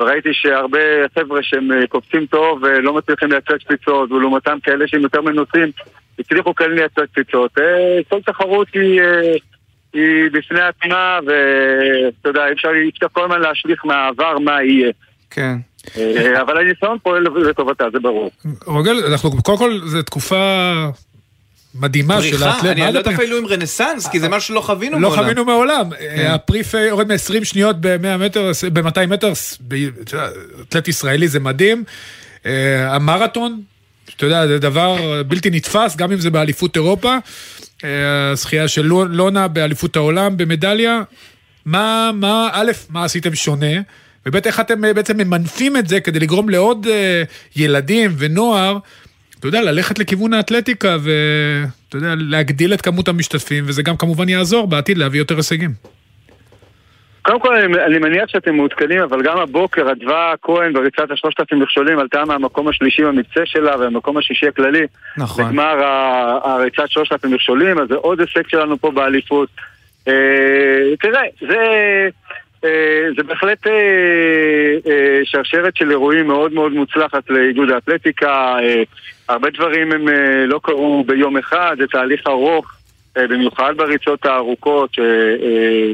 וראיתי 0.00 0.28
שהרבה 0.32 0.78
חבר'ה 1.14 1.42
שהם 1.42 1.70
uh, 1.70 1.86
קופצים 1.86 2.26
טוב 2.26 2.62
ולא 2.62 2.92
מצליחים 2.92 3.30
לייצר 3.30 3.58
קפיצות, 3.58 4.12
ולעומתם 4.12 4.58
כאלה 4.62 4.88
שהם 4.88 5.02
יותר 5.02 5.20
מנוסים, 5.20 5.70
הצליחו 6.18 6.54
כן 6.54 6.70
לייצר 6.70 7.06
קפיצות. 7.06 7.58
אה, 7.58 7.98
כל 8.08 8.20
תחרות 8.26 8.68
היא, 8.74 9.00
אה, 9.00 9.34
היא 9.92 10.30
בפני 10.32 10.60
עצמה, 10.60 11.18
ואתה 11.26 12.28
יודע, 12.28 12.52
אפשר, 12.52 12.68
אפשר 12.94 13.06
כל 13.12 13.24
הזמן 13.24 13.40
להשליך 13.40 13.84
מהעבר 13.84 14.38
מה 14.38 14.62
יהיה. 14.62 14.92
כן. 15.30 15.56
אה, 15.96 16.40
אבל 16.42 16.58
הניסיון 16.58 16.98
פועל 17.02 17.22
לטובתה, 17.22 17.84
זה 17.92 17.98
ברור. 18.00 18.30
רוגל, 18.66 19.04
אנחנו 19.10 19.30
קודם 19.42 19.58
כל, 19.58 19.78
זו 19.84 20.02
תקופה 20.02 20.72
מדהימה 21.78 22.22
של. 22.22 22.30
פריחה, 22.30 22.70
אני 22.70 22.92
לא 22.92 22.98
יודע 22.98 23.14
אפילו 23.14 23.38
עם 23.38 23.46
רנסאנס, 23.46 24.08
כי 24.08 24.20
זה 24.20 24.28
משהו 24.28 24.48
שלא 24.48 24.60
חווינו 24.60 24.98
מעולם. 24.98 25.16
לא 25.16 25.22
חווינו 25.22 25.44
מעולם. 25.44 25.90
כן. 25.90 26.26
הפריף 26.26 26.74
יורד 26.74 27.08
מ-20 27.08 27.44
שניות 27.44 27.76
ב-100 27.80 28.16
מטר, 28.18 28.52
ב-200 28.72 29.06
מטר, 29.06 29.32
אתלט 30.68 30.88
ישראלי 30.88 31.28
זה 31.28 31.40
מדהים. 31.40 31.84
המרתון, 32.88 33.62
אתה 34.16 34.26
יודע, 34.26 34.46
זה 34.46 34.58
דבר 34.58 35.22
בלתי 35.28 35.50
נתפס, 35.50 35.96
גם 35.96 36.12
אם 36.12 36.18
זה 36.18 36.30
באליפות 36.30 36.76
אירופה. 36.76 37.16
אה, 37.84 38.30
הזכייה 38.30 38.68
של 38.68 38.86
לונה 38.86 39.48
באליפות 39.48 39.96
העולם 39.96 40.36
במדליה. 40.36 41.02
מה, 41.64 42.10
מה, 42.14 42.48
א', 42.52 42.72
מה 42.90 43.04
עשיתם 43.04 43.34
שונה? 43.34 43.80
וב', 44.26 44.36
איך 44.36 44.60
אתם 44.60 44.84
אה, 44.84 44.94
בעצם 44.94 45.16
ממנפים 45.16 45.76
את 45.76 45.88
זה 45.88 46.00
כדי 46.00 46.18
לגרום 46.20 46.48
לעוד 46.48 46.86
אה, 46.90 47.22
ילדים 47.56 48.14
ונוער, 48.18 48.78
אתה 49.38 49.48
יודע, 49.48 49.62
ללכת 49.62 49.98
לכיוון 49.98 50.34
האתלטיקה 50.34 50.96
ואתה 51.02 51.96
יודע, 51.96 52.14
להגדיל 52.18 52.74
את 52.74 52.80
כמות 52.80 53.08
המשתתפים, 53.08 53.64
וזה 53.66 53.82
גם 53.82 53.96
כמובן 53.96 54.28
יעזור 54.28 54.66
בעתיד 54.66 54.98
להביא 54.98 55.20
יותר 55.20 55.36
הישגים. 55.36 55.70
קודם 57.22 57.40
כל, 57.40 57.56
אני, 57.56 57.98
מניח 57.98 58.28
שאתם 58.28 58.54
מעודכנים, 58.54 59.02
אבל 59.02 59.22
גם 59.22 59.38
הבוקר 59.38 59.92
אדווה 59.92 60.34
כהן 60.42 60.72
בריצת 60.72 61.10
השלושת 61.10 61.40
אלפים 61.40 61.60
מכשולים 61.60 61.98
עלתה 61.98 62.24
מהמקום 62.24 62.68
השלישי 62.68 63.02
במקצה 63.02 63.40
שלה 63.44 63.76
והמקום 63.78 64.16
השישי 64.16 64.46
הכללי. 64.46 64.86
נכון. 65.16 65.44
לגמר 65.44 65.84
הריצת 66.44 66.90
שלושת 66.90 67.12
אלפים 67.12 67.32
מכשולים, 67.32 67.78
אז 67.78 67.88
זה 67.88 67.94
עוד 67.94 68.20
הישג 68.20 68.48
שלנו 68.48 68.78
פה 68.78 68.90
באליפות. 68.90 69.48
אה, 70.08 70.12
תראה, 71.00 71.22
זה... 71.40 71.56
אה, 72.64 73.08
זה 73.16 73.22
בהחלט 73.22 73.66
אה, 73.66 73.72
אה, 74.92 75.20
שרשרת 75.24 75.76
של 75.76 75.90
אירועים 75.90 76.26
מאוד 76.26 76.52
מאוד 76.52 76.72
מוצלחת 76.72 77.30
לאיגוד 77.30 77.70
האתלטיקה. 77.70 78.56
אה, 78.62 78.82
הרבה 79.28 79.50
דברים 79.50 79.92
הם 79.92 80.08
אה, 80.08 80.46
לא 80.46 80.60
קרו 80.62 81.04
ביום 81.06 81.36
אחד, 81.36 81.76
זה 81.78 81.86
תהליך 81.86 82.20
ארוך. 82.26 82.72
אה, 83.16 83.26
במיוחד 83.26 83.76
בריצות 83.76 84.26
הארוכות, 84.26 84.90
אה, 84.98 85.04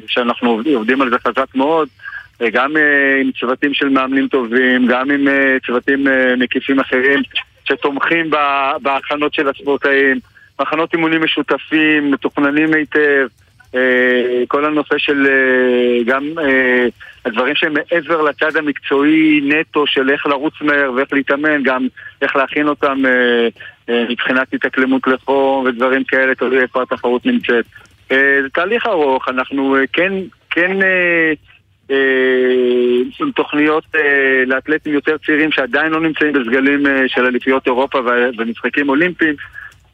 שאנחנו 0.07 0.61
עובדים 0.75 1.03
על 1.03 1.11
זה 1.11 1.17
חזק 1.19 1.55
מאוד, 1.55 1.89
גם 2.53 2.77
עם 3.21 3.31
צוותים 3.41 3.75
של 3.75 3.89
מאמנים 3.89 4.29
טובים, 4.29 4.87
גם 4.87 5.11
עם 5.11 5.29
צוותים 5.67 6.07
מקיפים 6.39 6.81
אחרים 6.81 7.23
שתומכים 7.65 8.31
בהכנות 8.83 9.35
של 9.35 9.49
הספורטאים, 9.49 10.19
הכנות 10.59 10.93
אימונים 10.93 11.25
משותפים, 11.25 12.11
מתוכננים 12.11 12.75
היטב. 12.75 13.27
אה, 13.75 14.43
כל 14.49 14.65
הנושא 14.65 14.99
של 14.99 15.27
אה, 15.27 16.05
גם 16.07 16.25
אה, 16.39 16.87
הדברים 17.25 17.55
שהם 17.55 17.73
מעבר 17.73 18.23
לצד 18.23 18.57
המקצועי 18.57 19.41
נטו 19.45 19.87
של 19.87 20.11
איך 20.11 20.27
לרוץ 20.27 20.55
מהר 20.61 20.93
ואיך 20.93 21.13
להתאמן, 21.13 21.63
גם 21.63 21.87
איך 22.23 22.37
להכין 22.37 22.69
אותם 22.69 23.03
מבחינת 23.89 24.55
התאקלמות 24.55 25.07
לחום 25.07 25.65
ודברים 25.65 26.05
כאלה, 26.05 26.35
תלוי 26.35 26.61
איפה 26.61 26.83
התחרות 26.83 27.27
נמצאת. 27.27 27.65
זה 28.09 28.49
תהליך 28.55 28.87
ארוך, 28.87 29.29
אנחנו 29.29 29.77
כן, 29.93 30.13
כן 30.51 30.77
עם 33.21 33.31
תוכניות 33.35 33.85
לאתלטים 34.47 34.95
יותר 34.95 35.17
צעירים 35.27 35.53
שעדיין 35.53 35.93
לא 35.93 36.01
נמצאים 36.01 36.33
בסגלים 36.33 36.83
של 37.07 37.27
אליפיות 37.27 37.67
אירופה 37.67 37.99
ומשחקים 38.39 38.89
אולימפיים. 38.89 39.35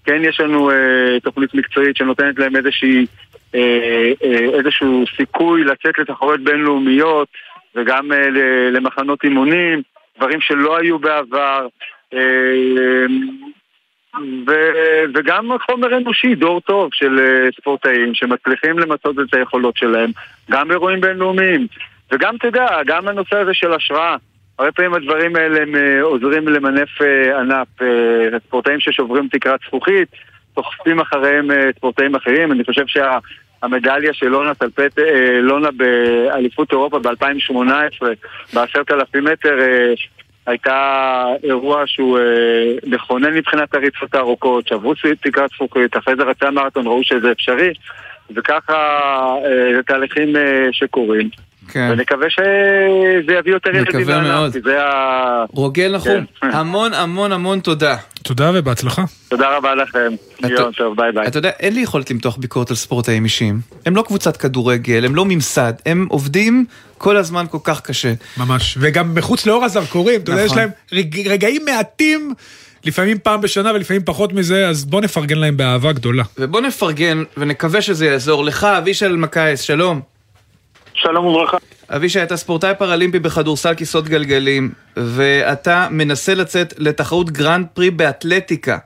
כן 0.09 0.25
יש 0.25 0.41
לנו 0.41 0.71
אה, 0.71 1.21
תוכנית 1.23 1.55
מקצועית 1.55 1.97
שנותנת 1.97 2.39
להם 2.39 2.57
איזושהי, 2.57 3.07
אה, 3.55 4.13
אה, 4.25 4.59
איזשהו 4.59 5.05
סיכוי 5.17 5.65
לצאת 5.65 5.99
לתחרויות 5.99 6.41
בינלאומיות 6.41 7.29
וגם 7.75 8.13
אה, 8.13 8.29
למחנות 8.71 9.25
אימונים, 9.25 9.83
דברים 10.19 10.41
שלא 10.41 10.79
היו 10.79 10.99
בעבר. 10.99 11.67
אה, 12.15 13.07
ו- 14.47 15.05
וגם 15.15 15.49
חומר 15.67 15.97
אנושי, 15.97 16.35
דור 16.35 16.61
טוב 16.61 16.91
של 16.93 17.19
אה, 17.19 17.49
ספורטאים 17.61 18.15
שמצליחים 18.15 18.79
למצות 18.79 19.17
את 19.19 19.35
היכולות 19.35 19.77
שלהם, 19.77 20.11
גם 20.51 20.69
באירועים 20.69 21.01
בינלאומיים. 21.01 21.67
וגם, 22.13 22.37
אתה 22.37 22.47
יודע, 22.47 22.67
גם 22.87 23.09
הנושא 23.09 23.37
הזה 23.37 23.55
של 23.55 23.73
השראה. 23.73 24.17
הרבה 24.59 24.73
פעמים 24.73 24.95
הדברים 24.95 25.37
האלה 25.37 25.63
הם 25.63 25.77
אה, 25.77 26.03
עוזרים 26.03 26.49
למנף 26.49 27.03
אה, 27.03 27.41
ענף. 27.41 27.83
אה, 27.83 28.39
ספורטאים 28.47 28.81
ששוברים 28.81 29.29
תקרת 29.29 29.61
זכוכית, 29.67 30.09
תוחפים 30.55 31.01
אחריהם 31.01 31.51
ספורטאים 31.77 32.15
אחרים. 32.15 32.53
אני 32.53 32.65
חושב 32.65 32.85
שהמדליה 32.87 34.13
של 34.13 34.27
לונה 34.27 34.55
טלפט, 34.55 34.99
לונה 35.43 35.69
באליפות 35.71 36.73
אירופה 36.73 36.99
ב-2018, 36.99 38.07
בעשרת 38.55 38.91
אלפים 38.91 39.25
מטר, 39.25 39.59
הייתה 40.47 41.25
אירוע 41.45 41.83
שהוא 41.87 42.19
מכונן 42.87 43.35
מבחינת 43.35 43.75
הריצות 43.75 44.15
הארוכות, 44.15 44.69
שברו 44.69 44.93
תקרת 45.21 45.51
זכוכית, 45.51 45.97
אחרי 45.97 46.17
זה 46.17 46.23
רצה 46.23 46.51
מרתון, 46.51 46.87
ראו 46.87 47.05
שזה 47.05 47.33
אפשרי, 47.33 47.73
וככה 48.35 48.77
זה 49.77 49.83
תהליכים 49.83 50.37
שקורים. 50.73 51.29
כן. 51.69 51.89
ונקווה 51.93 52.27
שזה 52.31 53.33
יביא 53.39 53.53
יותר 53.53 53.71
ילדים. 53.77 54.09
לענף, 54.09 54.53
כי 54.53 54.59
זה 54.65 54.83
ה... 54.83 55.45
רוגל 55.51 55.93
נחום, 55.97 56.25
כן. 56.41 56.51
המון 56.57 56.95
המון 56.95 57.33
המון 57.33 57.61
תודה. 57.61 57.97
תודה 58.23 58.51
ובהצלחה. 58.55 59.05
תודה 59.29 59.57
רבה 59.57 59.75
לכם. 59.75 60.13
יום 60.49 60.73
טוב, 60.73 60.97
ביי 60.97 61.13
ביי. 61.13 61.27
אתה 61.27 61.39
יודע, 61.39 61.51
אין 61.61 61.75
לי 61.75 61.81
יכולת 61.81 62.11
למתוח 62.11 62.37
ביקורת 62.37 62.71
על 62.71 62.77
ספורטאים 62.77 63.25
אישיים. 63.25 63.61
הם 63.87 63.97
לא 63.97 64.03
קבוצת 64.03 64.37
כדורגל, 64.37 65.05
הם 65.05 65.15
לא 65.15 65.25
ממסד, 65.25 65.73
הם 65.87 66.07
עובדים 66.11 66.65
כל 66.99 67.17
הזמן 67.17 67.45
כל 67.51 67.59
כך 67.65 67.81
קשה. 67.81 68.13
ממש, 68.37 68.79
וגם 68.81 69.15
מחוץ 69.15 69.47
לאור 69.47 69.65
הזרקורים, 69.65 70.21
אתה 70.21 70.31
יודע, 70.33 70.43
יש 70.43 70.47
נכון. 70.51 70.59
להם 70.59 70.71
רגע- 70.93 71.31
רגעים 71.31 71.63
מעטים, 71.65 72.35
לפעמים 72.85 73.19
פעם 73.23 73.41
בשנה 73.41 73.73
ולפעמים 73.75 74.03
פחות 74.05 74.33
מזה, 74.33 74.69
אז 74.69 74.85
בוא 74.85 75.01
נפרגן 75.01 75.39
להם 75.39 75.57
באהבה 75.57 75.93
גדולה. 75.93 76.23
ובוא 76.39 76.61
נפרגן 76.61 77.23
ונקווה 77.37 77.81
שזה 77.83 78.07
יעזור 78.07 78.45
לך, 78.45 78.65
אבישי 78.65 79.07
אלמקייס, 79.07 79.61
שלום. 79.61 80.01
שלום 81.03 81.27
וברכה. 81.27 81.57
אבישי, 81.91 82.23
אתה 82.23 82.37
ספורטאי 82.37 82.73
פראלימפי 82.79 83.19
בכדורסל 83.19 83.75
כיסאות 83.75 84.09
גלגלים, 84.09 84.71
ואתה 84.97 85.89
מנסה 85.91 86.35
לצאת 86.35 86.75
לתחרות 86.79 87.31
גרנד 87.31 87.67
פרי 87.75 87.91
באתלטיקה, 87.91 88.79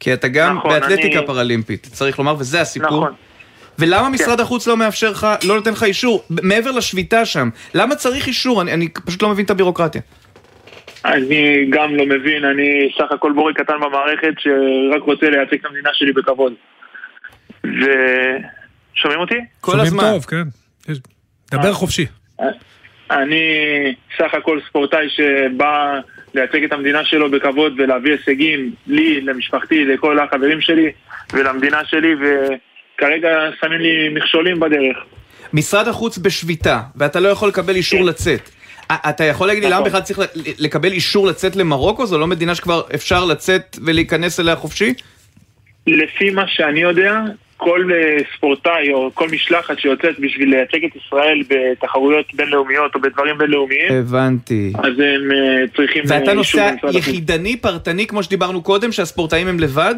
כי 0.00 0.12
אתה 0.14 0.28
גם 0.28 0.56
נכון, 0.56 0.70
באתלטיקה 0.70 1.18
אני- 1.18 1.26
פראלימפית, 1.26 1.88
צריך 1.92 2.18
לומר, 2.18 2.34
וזה 2.38 2.60
הסיפור. 2.60 2.88
נכון. 2.88 3.12
ולמה 3.78 4.08
משרד 4.08 4.40
החוץ 4.40 4.66
לא 4.66 4.76
מאפשר 4.76 5.10
לך, 5.10 5.26
לא 5.44 5.54
נותן 5.54 5.72
לך 5.72 5.82
אישור, 5.82 6.22
מעבר 6.30 6.70
לשביתה 6.70 7.24
שם? 7.24 7.48
למה 7.74 7.94
צריך 7.94 8.26
אישור? 8.26 8.62
אני, 8.62 8.72
אני 8.72 8.88
פשוט 8.88 9.22
לא 9.22 9.28
מבין 9.28 9.44
את 9.44 9.50
הבירוקרטיה. 9.50 10.00
אני 11.04 11.66
גם 11.70 11.94
לא 11.94 12.06
מבין, 12.06 12.44
אני 12.44 12.88
סך 12.98 13.12
הכל 13.12 13.32
בורג 13.32 13.54
קטן 13.54 13.74
במערכת 13.80 14.34
שרק 14.38 15.02
רוצה 15.02 15.30
לייצג 15.30 15.54
את 15.54 15.64
המדינה 15.66 15.90
שלי 15.92 16.12
בכבוד. 16.12 16.52
ושומעים 17.64 19.20
אותי? 19.20 19.34
שומעים 19.66 20.00
טוב, 20.00 20.24
כן. 20.24 20.42
דבר 21.58 21.72
חופשי. 21.72 22.06
אני 23.10 23.44
סך 24.18 24.34
הכל 24.34 24.60
ספורטאי 24.68 25.06
שבא 25.08 26.00
לייצג 26.34 26.64
את 26.64 26.72
המדינה 26.72 27.04
שלו 27.04 27.30
בכבוד 27.30 27.72
ולהביא 27.78 28.12
הישגים 28.12 28.72
לי, 28.86 29.20
למשפחתי, 29.20 29.84
לכל 29.84 30.18
החברים 30.18 30.60
שלי 30.60 30.92
ולמדינה 31.32 31.80
שלי 31.84 32.14
וכרגע 32.14 33.28
שמים 33.60 33.80
לי 33.80 34.08
מכשולים 34.08 34.60
בדרך. 34.60 34.96
משרד 35.52 35.88
החוץ 35.88 36.18
בשביתה, 36.18 36.80
ואתה 36.96 37.20
לא 37.20 37.28
יכול 37.28 37.48
לקבל 37.48 37.74
אישור 37.76 38.00
לצאת. 38.04 38.50
א- 38.88 39.08
אתה 39.10 39.24
יכול 39.24 39.46
להגיד 39.46 39.62
לי 39.62 39.68
למה 39.70 39.78
נכון. 39.78 39.88
בכלל 39.88 40.00
צריך 40.00 40.18
לקבל 40.58 40.92
אישור 40.92 41.26
לצאת 41.26 41.56
למרוקו? 41.56 42.06
זו 42.06 42.18
לא 42.18 42.26
מדינה 42.26 42.54
שכבר 42.54 42.82
אפשר 42.94 43.24
לצאת 43.24 43.76
ולהיכנס 43.84 44.40
אליה 44.40 44.56
חופשי? 44.56 44.94
לפי 45.86 46.30
מה 46.30 46.44
שאני 46.46 46.80
יודע, 46.80 47.20
כל 47.56 47.90
אה, 47.92 48.18
ספורטאי 48.36 48.92
או 48.92 49.10
כל 49.14 49.28
משלחת 49.28 49.78
שיוצאת 49.78 50.20
בשביל 50.20 50.50
לייצג 50.50 50.84
את 50.84 50.96
ישראל 50.96 51.42
בתחרויות 51.48 52.34
בינלאומיות 52.34 52.94
או 52.94 53.00
בדברים 53.00 53.38
בינלאומיים, 53.38 53.92
הבנתי. 53.92 54.72
אז 54.78 54.92
הם 54.98 55.32
אה, 55.32 55.64
צריכים 55.76 56.02
אה, 56.12 56.18
ואתה 56.18 56.32
אישור 56.32 56.60
נוסע. 56.82 56.98
יחידני, 56.98 57.56
פרטני, 57.56 58.06
כמו 58.06 58.22
שדיברנו 58.22 58.62
קודם, 58.62 58.92
שהספורטאים 58.92 59.48
הם 59.48 59.60
לבד? 59.60 59.94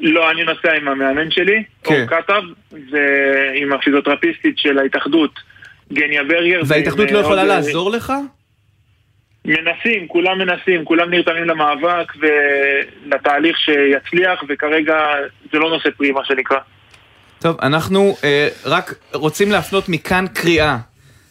לא, 0.00 0.30
אני 0.30 0.44
נוסע 0.44 0.72
עם 0.72 0.88
המאמן 0.88 1.30
שלי, 1.30 1.62
כן. 1.84 1.94
אור 1.94 2.06
כתב, 2.06 2.42
ועם 2.72 3.72
הפיזיותרפיסטית 3.72 4.58
של 4.58 4.78
ההתאחדות, 4.78 5.30
גניה 5.92 6.24
ברגר. 6.24 6.60
וההתאחדות 6.66 7.10
לא 7.10 7.16
אה, 7.16 7.22
יכולה 7.22 7.42
אה, 7.42 7.46
לעזור 7.46 7.90
לך? 7.90 8.12
מנסים, 9.46 10.08
כולם 10.08 10.38
מנסים, 10.38 10.84
כולם 10.84 11.10
נרתמים 11.10 11.44
למאבק 11.44 12.12
ולתהליך 12.16 13.58
שיצליח, 13.58 14.44
וכרגע 14.48 14.96
זה 15.52 15.58
לא 15.58 15.70
נושא 15.70 15.88
פרי, 15.96 16.12
מה 16.12 16.24
שנקרא. 16.24 16.58
טוב, 17.38 17.56
אנחנו 17.62 18.16
אה, 18.24 18.48
רק 18.64 18.94
רוצים 19.12 19.50
להפנות 19.50 19.88
מכאן 19.88 20.24
קריאה 20.34 20.76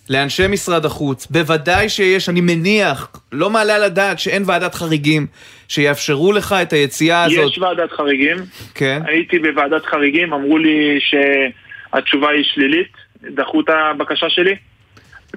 לאנשי 0.09 0.47
משרד 0.47 0.85
החוץ. 0.85 1.27
בוודאי 1.27 1.89
שיש, 1.89 2.29
אני 2.29 2.41
מניח, 2.41 3.11
לא 3.31 3.49
מעלה 3.49 3.75
על 3.75 3.83
הדעת 3.83 4.19
שאין 4.19 4.43
ועדת 4.45 4.73
חריגים 4.75 5.27
שיאפשרו 5.67 6.31
לך 6.31 6.55
את 6.61 6.73
היציאה 6.73 7.23
הזאת. 7.23 7.51
יש 7.51 7.57
ועדת 7.57 7.91
חריגים, 7.91 8.37
כן. 8.75 9.01
הייתי 9.05 9.39
בוועדת 9.39 9.85
חריגים, 9.85 10.33
אמרו 10.33 10.57
לי 10.57 10.99
שהתשובה 10.99 12.29
היא 12.29 12.43
שלילית, 12.43 12.91
דחו 13.21 13.61
את 13.61 13.69
הבקשה 13.69 14.29
שלי, 14.29 14.55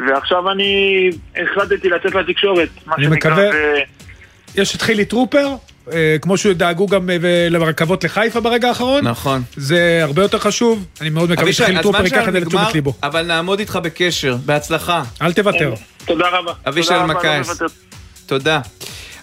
ועכשיו 0.07 0.51
אני 0.51 1.11
החלטתי 1.37 1.89
לצאת 1.89 2.15
לתקשורת, 2.15 2.69
מה 2.87 2.95
אני 2.99 3.05
שנקרא, 3.05 3.31
מקווה- 3.33 3.51
ו- 3.55 3.99
יש 4.61 4.77
את 4.77 4.83
חילי 4.83 5.05
טרופר, 5.05 5.49
אה, 5.93 6.17
כמו 6.23 6.37
שדאגו 6.37 6.87
גם 6.87 7.11
אה, 7.11 7.17
לרכבות 7.51 8.05
לחיפה 8.05 8.41
ברגע 8.41 8.69
האחרון. 8.69 9.05
נכון. 9.09 9.43
זה 9.57 10.01
הרבה 10.03 10.23
יותר 10.23 10.39
חשוב, 10.39 10.85
אני 11.01 11.11
מאוד 11.11 11.31
מקווה 11.31 11.53
שחילי 11.53 11.83
טרופר 11.83 12.05
ייקח 12.05 12.29
את 12.29 12.33
זה 12.33 12.41
לתשומת 12.41 12.75
ליבו. 12.75 12.93
אבל 13.03 13.23
נעמוד 13.23 13.59
איתך 13.59 13.79
בקשר. 13.83 14.37
בהצלחה. 14.47 15.03
אל 15.23 15.33
תוותר. 15.33 15.75
תודה 16.07 16.29
רבה. 16.29 16.53
אבישי 16.69 16.89
תודה 16.89 17.03
רבה, 17.03 17.13
אלמקייס. 17.13 17.61
לא. 17.61 17.69
תודה. 18.27 18.61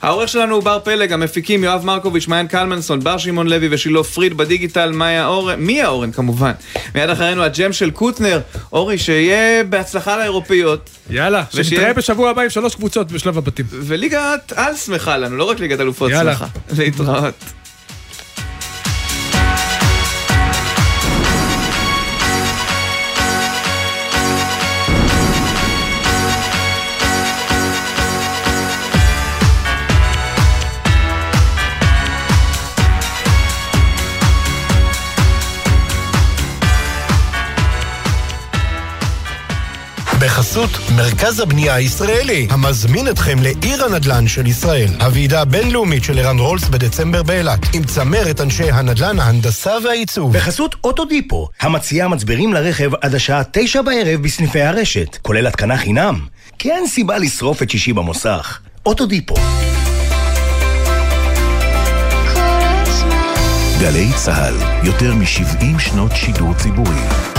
העורך 0.05 0.29
שלנו 0.29 0.55
הוא 0.55 0.63
בר 0.63 0.79
פלג, 0.83 1.11
המפיקים 1.13 1.63
יואב 1.63 1.85
מרקוביץ', 1.85 2.27
מעיין 2.27 2.47
קלמנסון, 2.47 2.99
בר 2.99 3.17
שמעון 3.17 3.47
לוי 3.47 3.67
ושילה 3.71 4.03
פריד 4.03 4.37
בדיגיטל, 4.37 4.91
מאיה 4.91 5.27
אורן, 5.27 5.59
מיה 5.59 5.87
אורן 5.87 6.11
כמובן. 6.11 6.51
מיד 6.95 7.09
אחרינו 7.09 7.43
הג'ם 7.43 7.73
של 7.73 7.91
קוטנר. 7.91 8.39
אורי, 8.73 8.97
שיהיה 8.97 9.63
בהצלחה 9.63 10.17
לאירופיות. 10.17 10.89
יאללה, 11.09 11.43
ושיהיה- 11.49 11.63
שנתראה 11.63 11.93
בשבוע 11.93 12.29
הבא 12.29 12.41
עם 12.41 12.49
שלוש 12.49 12.75
קבוצות 12.75 13.11
בשלב 13.11 13.37
הבתים. 13.37 13.65
וליגת 13.71 14.53
על 14.55 14.75
שמחה 14.75 15.17
לנו, 15.17 15.37
לא 15.37 15.43
רק 15.43 15.59
ליגת 15.59 15.79
אלופות 15.79 16.11
יאללה. 16.11 16.33
שמחה. 16.33 16.45
להתראות. 16.77 17.33
בחסות 40.55 40.89
מרכז 40.95 41.39
הבנייה 41.39 41.75
הישראלי, 41.75 42.47
המזמין 42.49 43.07
אתכם 43.07 43.37
לעיר 43.41 43.85
הנדל"ן 43.85 44.27
של 44.27 44.47
ישראל. 44.47 44.87
הוועידה 45.01 45.41
הבינלאומית 45.41 46.03
של 46.03 46.19
ערן 46.19 46.39
רולס 46.39 46.67
בדצמבר 46.67 47.23
באילת, 47.23 47.59
עם 47.73 47.83
צמרת 47.83 48.41
אנשי 48.41 48.71
הנדל"ן, 48.71 49.19
ההנדסה 49.19 49.71
והעיצוב. 49.83 50.33
בחסות 50.33 50.75
אוטודיפו, 50.83 51.49
המציעה 51.61 52.07
מצברים 52.07 52.53
לרכב 52.53 52.91
עד 53.01 53.15
השעה 53.15 53.41
תשע 53.51 53.81
בערב 53.81 54.21
בסניפי 54.21 54.61
הרשת, 54.61 55.17
כולל 55.21 55.47
התקנה 55.47 55.77
חינם. 55.77 56.19
כי 56.59 56.71
אין 56.71 56.87
סיבה 56.87 57.17
לשרוף 57.17 57.61
את 57.61 57.69
שישי 57.69 57.93
במוסך. 57.93 58.59
אוטודיפו. 58.85 59.35
גלי 63.79 64.07
צה"ל, 64.15 64.55
יותר 64.83 65.13
מ-70 65.13 65.79
שנות 65.79 66.11
שידור 66.15 66.53
ציבורי. 66.53 67.34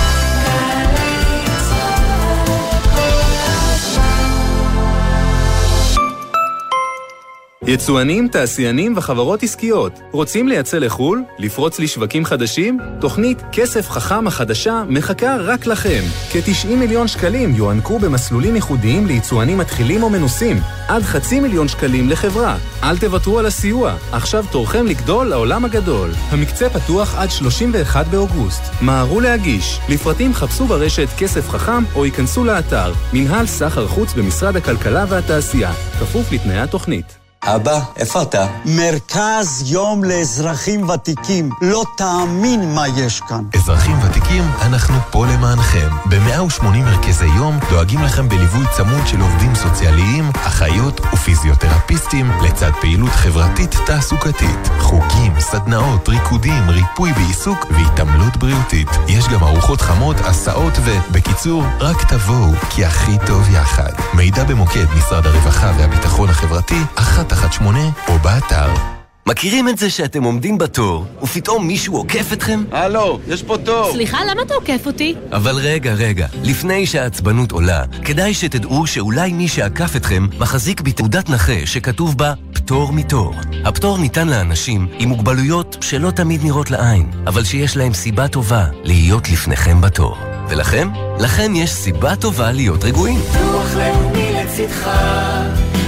יצואנים, 7.69 8.29
תעשיינים 8.29 8.93
וחברות 8.97 9.43
עסקיות 9.43 10.01
רוצים 10.13 10.49
לייצא 10.49 10.79
לחו"ל? 10.79 11.23
לפרוץ 11.39 11.79
לשווקים 11.81 12.25
חדשים? 12.25 12.79
תוכנית 13.01 13.43
כסף 13.53 13.91
חכם 13.91 14.27
החדשה 14.27 14.83
מחכה 14.89 15.37
רק 15.37 15.67
לכם. 15.67 16.03
כ-90 16.33 16.69
מיליון 16.69 17.09
שקלים 17.09 17.55
יוענקו 17.55 17.99
במסלולים 17.99 18.55
ייחודיים 18.55 19.07
ליצואנים 19.07 19.59
מתחילים 19.59 20.03
או 20.03 20.11
מנוסים. 20.11 20.57
עד 20.89 21.03
חצי 21.03 21.41
מיליון 21.41 21.69
שקלים 21.69 22.09
לחברה. 22.09 22.57
אל 22.83 22.99
תוותרו 22.99 23.39
על 23.39 23.47
הסיוע, 23.47 23.95
עכשיו 24.13 24.45
תורכם 24.51 24.87
לגדול 24.87 25.27
לעולם 25.27 25.65
הגדול. 25.65 26.11
המקצה 26.31 26.71
פתוח 26.71 27.15
עד 27.19 27.31
31 27.31 28.07
באוגוסט. 28.07 28.63
מהרו 28.81 29.21
להגיש. 29.21 29.79
לפרטים 29.89 30.35
חפשו 30.35 30.67
ברשת 30.67 31.09
כסף 31.19 31.49
חכם 31.49 31.85
או 31.95 32.05
ייכנסו 32.05 32.45
לאתר 32.45 32.93
מנהל 33.13 33.47
סחר 33.47 33.87
חוץ 33.87 34.13
במשרד 34.13 34.57
הכלכלה 34.57 35.05
והתעשייה. 35.09 35.73
כפוף 35.73 36.33
לתנאי 36.33 36.59
התוכנית. 36.59 37.26
אבא, 37.49 37.81
איפה 37.97 38.23
אתה? 38.23 38.47
מרכז 38.65 39.63
יום 39.67 40.05
לאזרחים 40.05 40.89
ותיקים. 40.89 41.51
לא 41.63 41.85
תאמין 41.97 42.75
מה 42.75 42.89
יש 42.89 43.21
כאן. 43.21 43.45
אזרחים 43.55 43.97
ותיקים, 44.03 44.26
אנחנו 44.63 44.95
פה 45.11 45.27
למענכם. 45.27 45.89
ב-180 46.07 46.65
מרכזי 46.65 47.27
יום 47.27 47.59
דואגים 47.71 48.03
לכם 48.03 48.29
בליווי 48.29 48.67
צמוד 48.77 49.07
של 49.07 49.21
עובדים 49.21 49.55
סוציאליים, 49.55 50.31
אחיות 50.35 51.01
ופיזיותרפיסטים, 51.01 52.31
לצד 52.45 52.71
פעילות 52.81 53.11
חברתית 53.11 53.75
תעסוקתית. 53.87 54.69
חוגים, 54.79 55.41
סדנאות, 55.41 56.09
ריקודים, 56.09 56.71
ריפוי 56.71 57.13
בעיסוק 57.13 57.67
והתעמלות 57.71 58.37
בריאותית. 58.37 58.89
יש 59.09 59.29
גם 59.29 59.45
ארוחות 59.45 59.81
חמות, 59.81 60.17
הסעות 60.25 60.75
ו... 60.85 60.91
בקיצור, 61.13 61.65
רק 61.81 62.13
תבואו, 62.13 62.53
כי 62.71 62.85
הכי 62.85 63.17
טוב 63.27 63.49
יחד. 63.55 63.93
מידע 64.15 64.45
במוקד 64.45 64.87
משרד 64.99 65.27
הרווחה 65.27 65.73
והביטחון 65.79 66.29
החברתי, 66.29 66.81
אחת 66.95 67.33
אחת 67.33 67.53
שמונה, 67.53 67.85
או 68.09 68.19
באתר. 68.19 68.96
מכירים 69.29 69.69
את 69.69 69.79
זה 69.79 69.91
שאתם 69.91 70.23
עומדים 70.23 70.59
בתור, 70.59 71.07
ופתאום 71.23 71.67
מישהו 71.67 71.97
עוקף 71.97 72.33
אתכם? 72.33 72.65
הלו, 72.73 73.21
יש 73.29 73.43
פה 73.43 73.57
תור. 73.65 73.93
סליחה, 73.93 74.19
למה 74.31 74.43
אתה 74.43 74.55
עוקף 74.55 74.87
אותי? 74.87 75.15
אבל 75.33 75.57
רגע, 75.57 75.95
רגע, 75.95 76.27
לפני 76.43 76.87
שהעצבנות 76.87 77.53
עולה, 77.53 77.85
כדאי 78.05 78.35
שתדעו 78.35 78.87
שאולי 78.87 79.33
מי 79.33 79.49
שעקף 79.49 79.97
אתכם 79.97 80.27
מחזיק 80.39 80.81
בתעודת 80.81 81.31
נכה 81.31 81.67
שכתוב 81.67 82.19
בה 82.19 82.33
פטור 82.53 82.93
מתור. 82.93 83.35
הפטור 83.65 83.99
ניתן 83.99 84.29
לאנשים 84.29 84.89
עם 84.99 85.09
מוגבלויות 85.09 85.77
שלא 85.81 86.11
תמיד 86.11 86.45
נראות 86.45 86.71
לעין, 86.71 87.11
אבל 87.27 87.45
שיש 87.45 87.77
להם 87.77 87.95
סיבה 87.95 88.29
טובה 88.29 88.67
להיות 88.85 89.31
לפניכם 89.31 89.81
בתור. 89.81 90.17
ולכם? 90.49 90.89
לכם 91.21 91.53
יש 91.55 91.71
סיבה 91.71 92.17
טובה 92.17 92.53
להיות 92.53 92.85
רגועים. 92.85 93.19
ביטוח 93.19 93.75
לאומי 93.77 94.33
לצדך, 94.33 94.91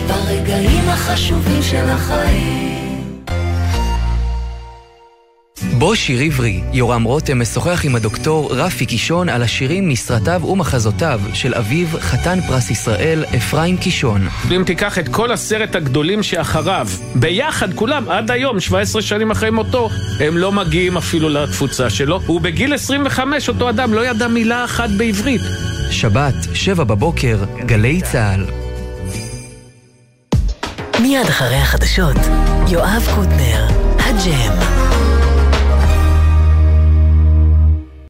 ברגעים 0.09 0.89
החשובים 0.89 1.63
של 1.63 1.89
החיים. 1.89 2.88
בו 5.79 5.97
שיר 5.97 6.21
עברי, 6.21 6.61
יורם 6.73 7.03
רותם 7.03 7.41
משוחח 7.41 7.85
עם 7.85 7.95
הדוקטור 7.95 8.55
רפי 8.55 8.87
קישון 8.87 9.29
על 9.29 9.43
השירים 9.43 9.89
מסרטיו 9.89 10.43
ומחזותיו 10.45 11.21
של 11.35 11.55
אביו 11.55 11.87
חתן 12.01 12.41
פרס 12.41 12.71
ישראל 12.71 13.25
אפרים 13.37 13.77
קישון. 13.77 14.29
אם 14.51 14.63
תיקח 14.67 14.99
את 14.99 15.09
כל 15.09 15.33
עשרת 15.33 15.75
הגדולים 15.75 16.23
שאחריו, 16.23 16.89
ביחד 17.15 17.75
כולם, 17.75 18.09
עד 18.09 18.31
היום, 18.31 18.61
17 18.61 19.03
שנים 19.03 19.31
אחרי 19.31 19.51
מותו, 19.51 19.91
הם 20.21 20.37
לא 20.37 20.53
מגיעים 20.53 20.97
אפילו 20.97 21.29
לתפוצה 21.29 21.91
שלו. 21.91 22.21
ובגיל 22.29 22.75
25 22.75 23.49
אותו 23.49 23.71
אדם 23.71 23.95
לא 23.95 24.07
ידע 24.07 24.29
מילה 24.29 24.65
אחת 24.65 24.91
בעברית. 24.99 25.43
שבת, 25.91 26.35
שבע 26.55 26.85
בבוקר, 26.85 27.39
גלי 27.67 28.01
צה"ל. 28.03 28.45
מיד 31.03 31.27
אחרי 31.27 31.57
החדשות, 31.57 32.17
יואב 32.69 33.07
קוטנר, 33.15 33.67
הג'ם. 33.99 34.98